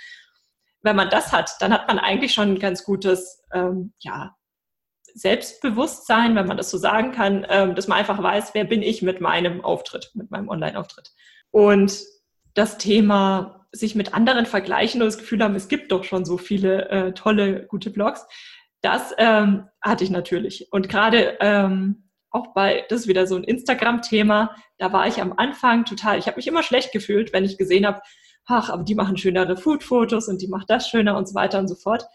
Wenn 0.81 0.95
man 0.95 1.09
das 1.09 1.31
hat, 1.31 1.51
dann 1.59 1.73
hat 1.73 1.87
man 1.87 1.99
eigentlich 1.99 2.33
schon 2.33 2.53
ein 2.53 2.59
ganz 2.59 2.83
gutes 2.83 3.43
ähm, 3.53 3.93
ja, 3.99 4.35
Selbstbewusstsein, 5.13 6.35
wenn 6.35 6.47
man 6.47 6.57
das 6.57 6.71
so 6.71 6.77
sagen 6.77 7.11
kann, 7.11 7.45
ähm, 7.49 7.75
dass 7.75 7.87
man 7.87 7.99
einfach 7.99 8.23
weiß, 8.23 8.53
wer 8.53 8.63
bin 8.63 8.81
ich 8.81 9.01
mit 9.01 9.19
meinem 9.21 9.63
Auftritt, 9.63 10.11
mit 10.13 10.31
meinem 10.31 10.47
Online-Auftritt. 10.47 11.11
Und 11.51 12.01
das 12.53 12.77
Thema 12.77 13.67
sich 13.73 13.95
mit 13.95 14.13
anderen 14.13 14.45
vergleichen 14.45 15.01
und 15.01 15.07
das 15.07 15.17
Gefühl 15.17 15.43
haben, 15.43 15.55
es 15.55 15.67
gibt 15.67 15.91
doch 15.91 16.03
schon 16.03 16.25
so 16.25 16.37
viele 16.37 16.89
äh, 16.89 17.13
tolle, 17.13 17.65
gute 17.67 17.89
Blogs. 17.89 18.25
Das 18.81 19.13
ähm, 19.17 19.67
hatte 19.81 20.03
ich 20.03 20.09
natürlich. 20.09 20.71
Und 20.71 20.89
gerade 20.89 21.37
ähm, 21.39 22.10
auch 22.31 22.53
bei, 22.53 22.85
das 22.89 23.01
ist 23.01 23.07
wieder 23.07 23.27
so 23.27 23.35
ein 23.35 23.43
Instagram-Thema, 23.43 24.55
da 24.77 24.93
war 24.93 25.07
ich 25.07 25.21
am 25.21 25.33
Anfang 25.37 25.85
total, 25.85 26.17
ich 26.17 26.27
habe 26.27 26.37
mich 26.37 26.47
immer 26.47 26.63
schlecht 26.63 26.91
gefühlt, 26.91 27.33
wenn 27.33 27.43
ich 27.43 27.57
gesehen 27.57 27.85
habe, 27.85 28.01
ach, 28.45 28.69
aber 28.69 28.83
die 28.83 28.95
machen 28.95 29.17
schönere 29.17 29.57
Food-Fotos 29.57 30.27
und 30.27 30.41
die 30.41 30.47
macht 30.47 30.69
das 30.69 30.89
schöner 30.89 31.17
und 31.17 31.27
so 31.27 31.35
weiter 31.35 31.59
und 31.59 31.67
so 31.67 31.75
fort. 31.75 32.05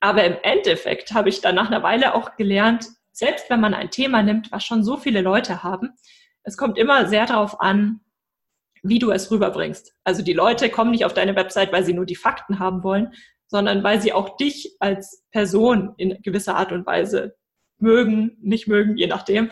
Aber 0.00 0.24
im 0.24 0.36
Endeffekt 0.42 1.12
habe 1.12 1.28
ich 1.28 1.40
dann 1.40 1.56
nach 1.56 1.70
einer 1.70 1.82
Weile 1.82 2.14
auch 2.14 2.36
gelernt, 2.36 2.86
selbst 3.12 3.50
wenn 3.50 3.60
man 3.60 3.74
ein 3.74 3.90
Thema 3.90 4.22
nimmt, 4.22 4.50
was 4.50 4.64
schon 4.64 4.82
so 4.82 4.96
viele 4.96 5.20
Leute 5.20 5.62
haben, 5.62 5.90
es 6.42 6.56
kommt 6.56 6.78
immer 6.78 7.06
sehr 7.06 7.26
darauf 7.26 7.60
an, 7.60 8.00
wie 8.82 8.98
du 8.98 9.10
es 9.10 9.30
rüberbringst. 9.30 9.94
Also 10.04 10.22
die 10.22 10.32
Leute 10.32 10.70
kommen 10.70 10.90
nicht 10.90 11.04
auf 11.04 11.12
deine 11.12 11.36
Website, 11.36 11.72
weil 11.72 11.84
sie 11.84 11.92
nur 11.92 12.06
die 12.06 12.16
Fakten 12.16 12.58
haben 12.58 12.82
wollen, 12.82 13.12
sondern 13.46 13.82
weil 13.82 14.00
sie 14.00 14.12
auch 14.12 14.36
dich 14.36 14.76
als 14.78 15.24
Person 15.32 15.94
in 15.98 16.22
gewisser 16.22 16.56
Art 16.56 16.72
und 16.72 16.86
Weise 16.86 17.36
mögen, 17.82 18.36
nicht 18.40 18.66
mögen, 18.66 18.96
je 18.96 19.06
nachdem, 19.06 19.50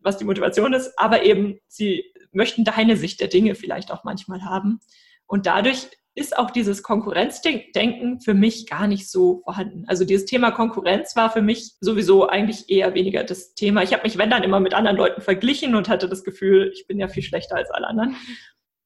was 0.00 0.18
die 0.18 0.24
Motivation 0.24 0.72
ist, 0.72 0.98
aber 0.98 1.24
eben 1.24 1.58
sie 1.68 2.04
möchten 2.32 2.64
deine 2.64 2.96
Sicht 2.96 3.20
der 3.20 3.28
Dinge 3.28 3.54
vielleicht 3.54 3.90
auch 3.90 4.04
manchmal 4.04 4.44
haben. 4.44 4.80
Und 5.26 5.46
dadurch 5.46 5.88
ist 6.16 6.38
auch 6.38 6.50
dieses 6.50 6.82
Konkurrenzdenken 6.82 8.20
für 8.20 8.32
mich 8.32 8.66
gar 8.66 8.86
nicht 8.86 9.10
so 9.10 9.42
vorhanden. 9.44 9.84
Also 9.86 10.04
dieses 10.04 10.24
Thema 10.24 10.50
Konkurrenz 10.50 11.14
war 11.14 11.30
für 11.30 11.42
mich 11.42 11.74
sowieso 11.80 12.26
eigentlich 12.26 12.70
eher 12.70 12.94
weniger 12.94 13.22
das 13.22 13.54
Thema. 13.54 13.82
Ich 13.82 13.92
habe 13.92 14.02
mich, 14.02 14.16
wenn 14.16 14.30
dann, 14.30 14.42
immer 14.42 14.58
mit 14.58 14.72
anderen 14.72 14.96
Leuten 14.96 15.20
verglichen 15.20 15.74
und 15.74 15.90
hatte 15.90 16.08
das 16.08 16.24
Gefühl, 16.24 16.70
ich 16.72 16.86
bin 16.86 16.98
ja 16.98 17.08
viel 17.08 17.22
schlechter 17.22 17.56
als 17.56 17.70
alle 17.70 17.86
anderen. 17.86 18.16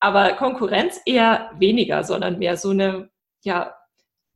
Aber 0.01 0.33
Konkurrenz 0.33 1.01
eher 1.07 1.53
weniger, 1.59 2.03
sondern 2.03 2.39
mehr 2.39 2.57
so 2.57 2.71
eine, 2.71 3.11
ja, 3.43 3.77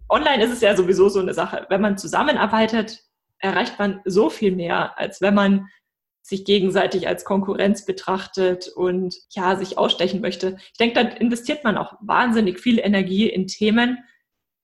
online 0.09 0.44
ist 0.44 0.52
es 0.52 0.61
ja 0.61 0.76
sowieso 0.76 1.09
so 1.09 1.18
eine 1.18 1.34
Sache. 1.34 1.66
Wenn 1.70 1.80
man 1.80 1.98
zusammenarbeitet, 1.98 3.03
erreicht 3.45 3.78
man 3.78 4.01
so 4.07 4.30
viel 4.30 4.57
mehr, 4.57 4.99
als 4.99 5.20
wenn 5.20 5.34
man 5.34 5.68
sich 6.22 6.47
gegenseitig 6.47 7.07
als 7.07 7.26
Konkurrenz 7.26 7.84
betrachtet 7.84 8.68
und 8.68 9.14
ja, 9.30 9.57
sich 9.57 9.76
ausstechen 9.76 10.22
möchte. 10.22 10.57
Ich 10.72 10.78
denke, 10.78 10.95
dann 10.95 11.09
investiert 11.09 11.62
man 11.62 11.76
auch 11.76 11.95
wahnsinnig 12.01 12.59
viel 12.59 12.78
Energie 12.78 13.28
in 13.28 13.47
Themen, 13.47 13.99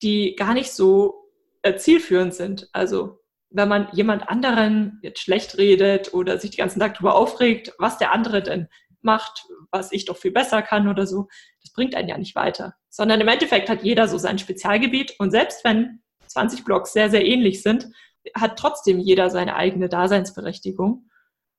die 0.03 0.35
gar 0.37 0.55
nicht 0.55 0.72
so 0.72 1.31
äh, 1.61 1.76
zielführend 1.76 2.33
sind. 2.33 2.70
Also 2.72 3.20
wenn 3.51 3.68
man 3.68 3.89
jemand 3.93 4.31
anderen 4.31 4.99
jetzt 5.03 5.20
schlecht 5.20 5.59
redet 5.59 6.14
oder 6.14 6.39
sich 6.39 6.53
den 6.53 6.62
ganzen 6.62 6.81
Tag 6.81 6.95
darüber 6.95 7.14
aufregt, 7.14 7.74
was 7.78 7.99
der 7.99 8.12
andere 8.12 8.43
denn 8.43 8.68
macht, 9.03 9.45
was 9.70 9.93
ich 9.93 10.07
doch 10.07 10.16
viel 10.16 10.33
besser 10.33 10.62
kann 10.62 10.89
oder 10.89 11.07
so, 11.07 11.28
das 11.61 11.72
bringt 11.74 11.95
einen 11.95 12.09
ja 12.09 12.16
nicht 12.16 12.35
weiter. 12.35 12.74
Sondern 12.89 13.20
im 13.20 13.28
Endeffekt 13.28 13.68
hat 13.68 13.83
jeder 13.83 14.09
so 14.09 14.16
sein 14.16 14.39
Spezialgebiet 14.39 15.16
und 15.18 15.31
selbst 15.31 15.62
wenn 15.64 16.01
20 16.26 16.64
Blogs 16.64 16.95
sehr, 16.95 17.11
sehr 17.11 17.26
ähnlich 17.26 17.62
sind, 17.62 17.91
hat 18.35 18.59
trotzdem 18.59 18.99
jeder 18.99 19.31
seine 19.31 19.57
eigene 19.57 19.89
Daseinsberechtigung. 19.89 21.09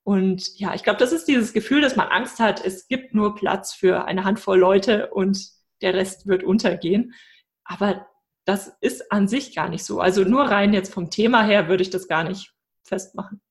Und 0.03 0.57
ja, 0.59 0.73
ich 0.73 0.83
glaube, 0.83 0.99
das 0.99 1.11
ist 1.11 1.27
dieses 1.27 1.53
Gefühl, 1.53 1.81
dass 1.81 1.95
man 1.95 2.07
Angst 2.07 2.39
hat, 2.39 2.63
es 2.65 2.87
gibt 2.87 3.13
nur 3.13 3.35
Platz 3.35 3.73
für 3.73 4.05
eine 4.05 4.23
Handvoll 4.23 4.57
Leute 4.57 5.09
und 5.11 5.47
der 5.81 5.93
Rest 5.93 6.27
wird 6.27 6.43
untergehen. 6.43 7.13
Aber 7.63 8.07
das 8.45 8.75
ist 8.81 9.11
an 9.11 9.27
sich 9.27 9.55
gar 9.55 9.69
nicht 9.69 9.85
so. 9.85 9.99
Also 9.99 10.23
nur 10.23 10.43
rein 10.43 10.73
jetzt 10.73 10.93
vom 10.93 11.09
Thema 11.09 11.43
her 11.43 11.67
würde 11.67 11.83
ich 11.83 11.91
das 11.91 12.07
gar 12.07 12.23
nicht 12.23 12.53
festmachen. 12.83 13.41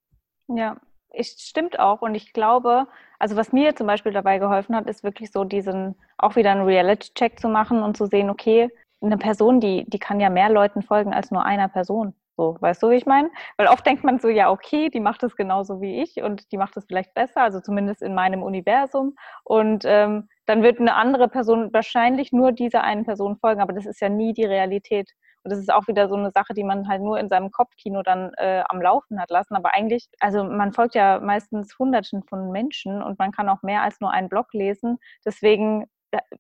Ja, 0.48 0.76
es 1.10 1.40
stimmt 1.40 1.78
auch. 1.78 2.02
Und 2.02 2.14
ich 2.14 2.32
glaube, 2.32 2.88
also 3.18 3.36
was 3.36 3.52
mir 3.52 3.76
zum 3.76 3.86
Beispiel 3.86 4.12
dabei 4.12 4.38
geholfen 4.38 4.74
hat, 4.74 4.88
ist 4.88 5.04
wirklich 5.04 5.30
so 5.30 5.44
diesen, 5.44 5.94
auch 6.18 6.36
wieder 6.36 6.50
einen 6.50 6.64
Reality-Check 6.64 7.38
zu 7.38 7.48
machen 7.48 7.82
und 7.82 7.96
zu 7.96 8.06
sehen, 8.06 8.30
okay, 8.30 8.70
eine 9.00 9.16
Person, 9.16 9.60
die, 9.60 9.84
die 9.88 9.98
kann 9.98 10.20
ja 10.20 10.28
mehr 10.28 10.50
Leuten 10.50 10.82
folgen 10.82 11.14
als 11.14 11.30
nur 11.30 11.44
einer 11.44 11.68
Person. 11.68 12.14
So, 12.40 12.56
weißt 12.58 12.82
du, 12.82 12.88
wie 12.88 12.94
ich 12.94 13.04
meine? 13.04 13.30
Weil 13.58 13.66
oft 13.66 13.84
denkt 13.84 14.02
man 14.02 14.18
so, 14.18 14.28
ja, 14.28 14.50
okay, 14.50 14.88
die 14.88 15.00
macht 15.00 15.22
es 15.22 15.36
genauso 15.36 15.82
wie 15.82 16.00
ich 16.00 16.22
und 16.22 16.50
die 16.52 16.56
macht 16.56 16.74
es 16.78 16.86
vielleicht 16.86 17.12
besser, 17.12 17.42
also 17.42 17.60
zumindest 17.60 18.00
in 18.00 18.14
meinem 18.14 18.42
Universum. 18.42 19.14
Und 19.44 19.84
ähm, 19.86 20.26
dann 20.46 20.62
wird 20.62 20.80
eine 20.80 20.94
andere 20.94 21.28
Person 21.28 21.70
wahrscheinlich 21.74 22.32
nur 22.32 22.52
dieser 22.52 22.82
einen 22.82 23.04
Person 23.04 23.36
folgen, 23.36 23.60
aber 23.60 23.74
das 23.74 23.84
ist 23.84 24.00
ja 24.00 24.08
nie 24.08 24.32
die 24.32 24.46
Realität. 24.46 25.10
Und 25.42 25.52
das 25.52 25.58
ist 25.58 25.70
auch 25.70 25.86
wieder 25.86 26.08
so 26.08 26.14
eine 26.14 26.30
Sache, 26.30 26.54
die 26.54 26.64
man 26.64 26.88
halt 26.88 27.02
nur 27.02 27.20
in 27.20 27.28
seinem 27.28 27.50
Kopfkino 27.50 28.02
dann 28.02 28.32
äh, 28.38 28.62
am 28.70 28.80
Laufen 28.80 29.20
hat 29.20 29.28
lassen. 29.30 29.54
Aber 29.54 29.74
eigentlich, 29.74 30.08
also 30.20 30.42
man 30.42 30.72
folgt 30.72 30.94
ja 30.94 31.20
meistens 31.20 31.78
Hunderten 31.78 32.22
von 32.22 32.50
Menschen 32.52 33.02
und 33.02 33.18
man 33.18 33.32
kann 33.32 33.50
auch 33.50 33.62
mehr 33.62 33.82
als 33.82 34.00
nur 34.00 34.12
einen 34.12 34.30
Blog 34.30 34.54
lesen. 34.54 34.96
Deswegen 35.26 35.84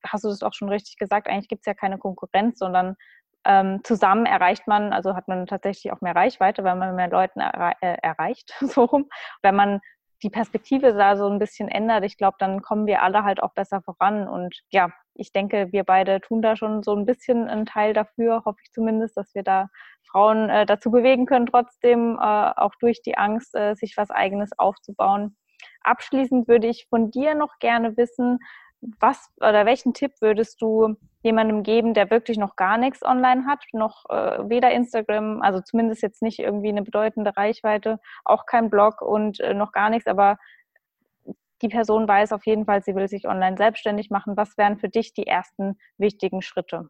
hast 0.04 0.24
du 0.24 0.28
das 0.28 0.42
auch 0.42 0.54
schon 0.54 0.68
richtig 0.68 0.96
gesagt, 0.96 1.28
eigentlich 1.28 1.48
gibt 1.48 1.60
es 1.62 1.66
ja 1.66 1.74
keine 1.74 1.98
Konkurrenz, 1.98 2.58
sondern 2.58 2.96
ähm, 3.44 3.80
zusammen 3.84 4.26
erreicht 4.26 4.66
man, 4.66 4.92
also 4.92 5.14
hat 5.14 5.28
man 5.28 5.46
tatsächlich 5.46 5.92
auch 5.92 6.00
mehr 6.00 6.14
Reichweite, 6.14 6.64
weil 6.64 6.76
man 6.76 6.94
mehr 6.94 7.08
Leuten 7.08 7.40
erre 7.40 7.72
äh, 7.80 7.96
erreicht, 8.02 8.54
so 8.60 8.84
rum. 8.84 9.08
Wenn 9.42 9.56
man 9.56 9.80
die 10.22 10.30
Perspektive 10.30 10.92
da 10.92 11.16
so 11.16 11.26
ein 11.28 11.38
bisschen 11.38 11.68
ändert, 11.68 12.04
ich 12.04 12.18
glaube, 12.18 12.36
dann 12.38 12.60
kommen 12.60 12.86
wir 12.86 13.02
alle 13.02 13.24
halt 13.24 13.42
auch 13.42 13.54
besser 13.54 13.80
voran. 13.80 14.28
Und 14.28 14.54
ja, 14.70 14.90
ich 15.14 15.32
denke, 15.32 15.68
wir 15.72 15.84
beide 15.84 16.20
tun 16.20 16.42
da 16.42 16.56
schon 16.56 16.82
so 16.82 16.94
ein 16.94 17.06
bisschen 17.06 17.48
einen 17.48 17.66
Teil 17.66 17.94
dafür, 17.94 18.42
hoffe 18.44 18.58
ich 18.62 18.70
zumindest, 18.72 19.16
dass 19.16 19.34
wir 19.34 19.42
da 19.42 19.68
Frauen 20.10 20.50
äh, 20.50 20.66
dazu 20.66 20.90
bewegen 20.90 21.26
können, 21.26 21.46
trotzdem 21.46 22.16
äh, 22.16 22.52
auch 22.56 22.74
durch 22.80 23.00
die 23.02 23.16
Angst, 23.16 23.54
äh, 23.54 23.74
sich 23.74 23.94
was 23.96 24.10
eigenes 24.10 24.50
aufzubauen. 24.58 25.36
Abschließend 25.82 26.48
würde 26.48 26.66
ich 26.66 26.86
von 26.88 27.10
dir 27.10 27.34
noch 27.34 27.58
gerne 27.58 27.96
wissen, 27.96 28.38
was 28.80 29.30
oder 29.36 29.66
welchen 29.66 29.92
Tipp 29.92 30.12
würdest 30.20 30.60
du 30.62 30.96
jemandem 31.22 31.62
geben, 31.62 31.92
der 31.92 32.10
wirklich 32.10 32.38
noch 32.38 32.56
gar 32.56 32.78
nichts 32.78 33.04
online 33.04 33.44
hat, 33.46 33.64
noch 33.72 34.08
äh, 34.08 34.48
weder 34.48 34.70
Instagram, 34.72 35.42
also 35.42 35.60
zumindest 35.60 36.02
jetzt 36.02 36.22
nicht 36.22 36.38
irgendwie 36.38 36.70
eine 36.70 36.82
bedeutende 36.82 37.36
Reichweite, 37.36 38.00
auch 38.24 38.46
kein 38.46 38.70
Blog 38.70 39.02
und 39.02 39.40
äh, 39.40 39.52
noch 39.52 39.72
gar 39.72 39.90
nichts, 39.90 40.06
aber 40.06 40.38
die 41.62 41.68
Person 41.68 42.08
weiß 42.08 42.32
auf 42.32 42.46
jeden 42.46 42.64
Fall, 42.64 42.82
sie 42.82 42.94
will 42.94 43.08
sich 43.08 43.28
online 43.28 43.58
selbstständig 43.58 44.08
machen. 44.08 44.36
Was 44.36 44.56
wären 44.56 44.78
für 44.78 44.88
dich 44.88 45.12
die 45.12 45.26
ersten 45.26 45.78
wichtigen 45.98 46.40
Schritte? 46.40 46.88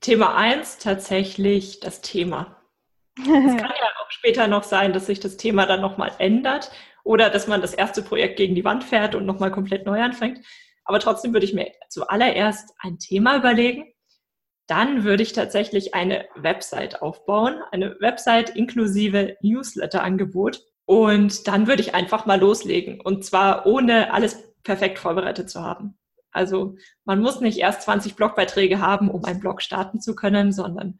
Thema 0.00 0.36
eins 0.36 0.78
tatsächlich 0.78 1.80
das 1.80 2.00
Thema. 2.00 2.56
Es 3.18 3.26
kann 3.26 3.58
ja 3.58 3.88
auch 4.00 4.10
später 4.10 4.46
noch 4.46 4.62
sein, 4.62 4.92
dass 4.92 5.06
sich 5.06 5.18
das 5.18 5.36
Thema 5.36 5.66
dann 5.66 5.80
nochmal 5.80 6.12
ändert 6.18 6.70
oder 7.04 7.30
dass 7.30 7.46
man 7.46 7.60
das 7.60 7.74
erste 7.74 8.02
Projekt 8.02 8.36
gegen 8.36 8.54
die 8.54 8.64
Wand 8.64 8.84
fährt 8.84 9.14
und 9.14 9.26
nochmal 9.26 9.50
komplett 9.50 9.86
neu 9.86 10.00
anfängt. 10.00 10.44
Aber 10.84 10.98
trotzdem 10.98 11.32
würde 11.32 11.46
ich 11.46 11.54
mir 11.54 11.70
zuallererst 11.88 12.74
ein 12.78 12.98
Thema 12.98 13.36
überlegen. 13.36 13.92
Dann 14.66 15.04
würde 15.04 15.22
ich 15.22 15.32
tatsächlich 15.32 15.94
eine 15.94 16.26
Website 16.36 17.02
aufbauen, 17.02 17.60
eine 17.70 17.96
Website 18.00 18.50
inklusive 18.50 19.36
Newsletter-Angebot. 19.40 20.62
Und 20.86 21.46
dann 21.46 21.66
würde 21.66 21.82
ich 21.82 21.94
einfach 21.94 22.26
mal 22.26 22.40
loslegen. 22.40 23.00
Und 23.00 23.24
zwar 23.24 23.66
ohne 23.66 24.12
alles 24.12 24.52
perfekt 24.62 24.98
vorbereitet 24.98 25.50
zu 25.50 25.62
haben. 25.62 25.98
Also 26.32 26.76
man 27.04 27.20
muss 27.20 27.40
nicht 27.40 27.58
erst 27.58 27.82
20 27.82 28.16
Blogbeiträge 28.16 28.80
haben, 28.80 29.10
um 29.10 29.24
einen 29.24 29.40
Blog 29.40 29.62
starten 29.62 30.00
zu 30.00 30.14
können, 30.14 30.52
sondern 30.52 30.98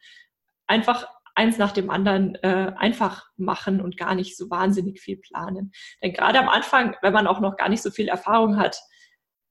einfach 0.66 1.09
eins 1.34 1.58
nach 1.58 1.72
dem 1.72 1.90
anderen 1.90 2.34
äh, 2.36 2.72
einfach 2.76 3.26
machen 3.36 3.80
und 3.80 3.96
gar 3.96 4.14
nicht 4.14 4.36
so 4.36 4.50
wahnsinnig 4.50 5.00
viel 5.00 5.16
planen. 5.16 5.72
Denn 6.02 6.12
gerade 6.12 6.38
am 6.38 6.48
Anfang, 6.48 6.96
wenn 7.02 7.12
man 7.12 7.26
auch 7.26 7.40
noch 7.40 7.56
gar 7.56 7.68
nicht 7.68 7.82
so 7.82 7.90
viel 7.90 8.08
Erfahrung 8.08 8.56
hat, 8.56 8.80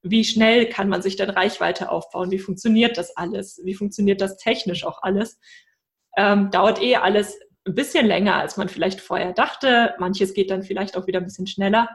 wie 0.02 0.24
schnell 0.24 0.68
kann 0.68 0.88
man 0.88 1.02
sich 1.02 1.16
dann 1.16 1.30
Reichweite 1.30 1.90
aufbauen? 1.90 2.30
Wie 2.30 2.38
funktioniert 2.38 2.96
das 2.96 3.16
alles? 3.16 3.60
Wie 3.64 3.74
funktioniert 3.74 4.20
das 4.20 4.36
technisch 4.38 4.84
auch 4.84 5.02
alles? 5.02 5.38
Ähm, 6.16 6.50
dauert 6.50 6.82
eh 6.82 6.96
alles 6.96 7.38
ein 7.66 7.74
bisschen 7.74 8.06
länger, 8.06 8.36
als 8.36 8.56
man 8.56 8.68
vielleicht 8.68 9.00
vorher 9.00 9.32
dachte. 9.32 9.94
Manches 9.98 10.32
geht 10.32 10.50
dann 10.50 10.62
vielleicht 10.62 10.96
auch 10.96 11.06
wieder 11.06 11.20
ein 11.20 11.26
bisschen 11.26 11.46
schneller. 11.46 11.88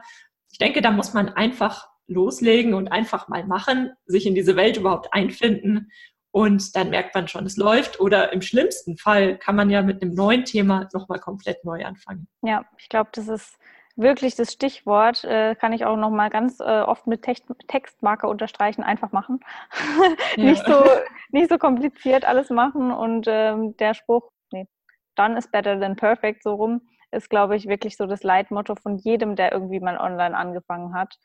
Ich 0.52 0.58
denke, 0.58 0.80
da 0.80 0.90
muss 0.92 1.14
man 1.14 1.30
einfach 1.30 1.88
loslegen 2.06 2.74
und 2.74 2.88
einfach 2.88 3.26
mal 3.26 3.44
machen, 3.44 3.90
sich 4.06 4.26
in 4.26 4.36
diese 4.36 4.54
Welt 4.54 4.76
überhaupt 4.76 5.12
einfinden 5.12 5.90
und 6.36 6.76
dann 6.76 6.90
merkt 6.90 7.14
man 7.14 7.28
schon, 7.28 7.46
es 7.46 7.56
läuft. 7.56 7.98
Oder 7.98 8.30
im 8.34 8.42
schlimmsten 8.42 8.98
Fall 8.98 9.38
kann 9.38 9.56
man 9.56 9.70
ja 9.70 9.80
mit 9.80 10.02
einem 10.02 10.12
neuen 10.12 10.44
Thema 10.44 10.86
nochmal 10.92 11.18
komplett 11.18 11.64
neu 11.64 11.82
anfangen. 11.82 12.28
Ja, 12.42 12.66
ich 12.76 12.90
glaube, 12.90 13.08
das 13.14 13.26
ist 13.26 13.58
wirklich 13.96 14.34
das 14.34 14.52
Stichwort. 14.52 15.24
Äh, 15.24 15.54
kann 15.54 15.72
ich 15.72 15.86
auch 15.86 15.96
nochmal 15.96 16.28
ganz 16.28 16.60
äh, 16.60 16.82
oft 16.82 17.06
mit 17.06 17.22
Text 17.22 17.46
Textmarke 17.68 18.28
unterstreichen. 18.28 18.82
Einfach 18.82 19.12
machen. 19.12 19.40
Ja. 20.36 20.44
nicht, 20.44 20.66
so, 20.66 20.84
nicht 21.30 21.48
so 21.48 21.56
kompliziert 21.56 22.26
alles 22.26 22.50
machen. 22.50 22.92
Und 22.92 23.24
ähm, 23.30 23.74
der 23.78 23.94
Spruch, 23.94 24.30
nee, 24.52 24.68
done 25.14 25.38
is 25.38 25.50
better 25.50 25.80
than 25.80 25.96
perfect, 25.96 26.42
so 26.42 26.52
rum, 26.52 26.82
ist, 27.12 27.30
glaube 27.30 27.56
ich, 27.56 27.66
wirklich 27.66 27.96
so 27.96 28.04
das 28.04 28.22
Leitmotto 28.22 28.74
von 28.74 28.98
jedem, 28.98 29.36
der 29.36 29.52
irgendwie 29.52 29.80
mal 29.80 29.96
online 29.96 30.36
angefangen 30.36 30.92
hat 30.92 31.16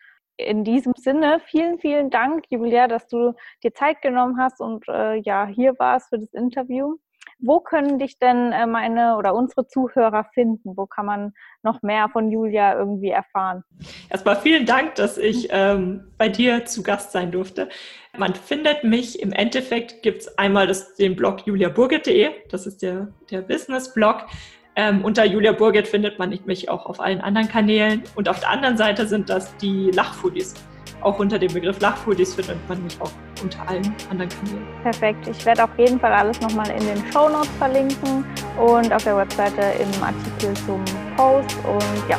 in 0.47 0.63
diesem 0.63 0.93
Sinne, 0.95 1.39
vielen, 1.45 1.79
vielen 1.79 2.09
Dank, 2.09 2.45
Julia, 2.49 2.87
dass 2.87 3.07
du 3.07 3.33
dir 3.63 3.73
Zeit 3.73 4.01
genommen 4.01 4.37
hast 4.39 4.59
und 4.59 4.87
äh, 4.87 5.15
ja, 5.15 5.45
hier 5.45 5.77
warst 5.79 6.09
für 6.09 6.19
das 6.19 6.33
Interview. 6.33 6.97
Wo 7.43 7.59
können 7.59 7.97
dich 7.97 8.19
denn 8.19 8.51
äh, 8.51 8.67
meine 8.67 9.17
oder 9.17 9.33
unsere 9.33 9.65
Zuhörer 9.67 10.25
finden? 10.33 10.77
Wo 10.77 10.85
kann 10.85 11.07
man 11.07 11.33
noch 11.63 11.81
mehr 11.81 12.07
von 12.09 12.29
Julia 12.29 12.77
irgendwie 12.77 13.09
erfahren? 13.09 13.63
Erstmal 14.09 14.35
vielen 14.35 14.65
Dank, 14.67 14.95
dass 14.95 15.17
ich 15.17 15.47
ähm, 15.51 16.11
bei 16.19 16.29
dir 16.29 16.65
zu 16.65 16.83
Gast 16.83 17.11
sein 17.11 17.31
durfte. 17.31 17.69
Man 18.15 18.35
findet 18.35 18.83
mich 18.83 19.21
im 19.21 19.31
Endeffekt, 19.31 20.03
gibt 20.03 20.21
es 20.21 20.37
einmal 20.37 20.67
das, 20.67 20.95
den 20.95 21.15
Blog 21.15 21.47
juliaburgit.de, 21.47 22.29
das 22.49 22.67
ist 22.67 22.83
der, 22.83 23.07
der 23.31 23.41
Business-Blog. 23.41 24.27
Ähm, 24.75 25.03
unter 25.03 25.25
Julia 25.25 25.51
Burget 25.51 25.87
findet 25.87 26.17
man 26.17 26.37
mich 26.45 26.69
auch 26.69 26.85
auf 26.85 26.99
allen 26.99 27.21
anderen 27.21 27.47
Kanälen. 27.47 28.03
Und 28.15 28.29
auf 28.29 28.39
der 28.39 28.49
anderen 28.49 28.77
Seite 28.77 29.05
sind 29.05 29.29
das 29.29 29.55
die 29.57 29.91
Lachfoodies. 29.91 30.53
Auch 31.01 31.19
unter 31.19 31.39
dem 31.39 31.51
Begriff 31.51 31.79
Lachfoodies 31.79 32.35
findet 32.35 32.57
man 32.69 32.83
mich 32.83 32.99
auch 33.01 33.11
unter 33.41 33.67
allen 33.67 33.93
anderen 34.09 34.29
Kanälen. 34.29 34.67
Perfekt. 34.83 35.27
Ich 35.27 35.45
werde 35.45 35.63
auf 35.63 35.77
jeden 35.77 35.99
Fall 35.99 36.13
alles 36.13 36.39
nochmal 36.41 36.69
in 36.69 36.85
den 36.85 37.11
Show 37.11 37.27
Notes 37.27 37.49
verlinken 37.57 38.23
und 38.57 38.93
auf 38.93 39.03
der 39.03 39.17
Webseite 39.17 39.61
im 39.79 40.03
Artikel 40.03 40.53
zum 40.65 40.83
Post. 41.17 41.57
Und 41.65 42.09
ja, 42.09 42.17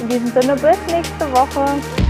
in 0.00 0.08
diesem 0.08 0.28
Sinne 0.28 0.54
bis 0.54 0.78
nächste 0.94 1.30
Woche. 1.32 2.05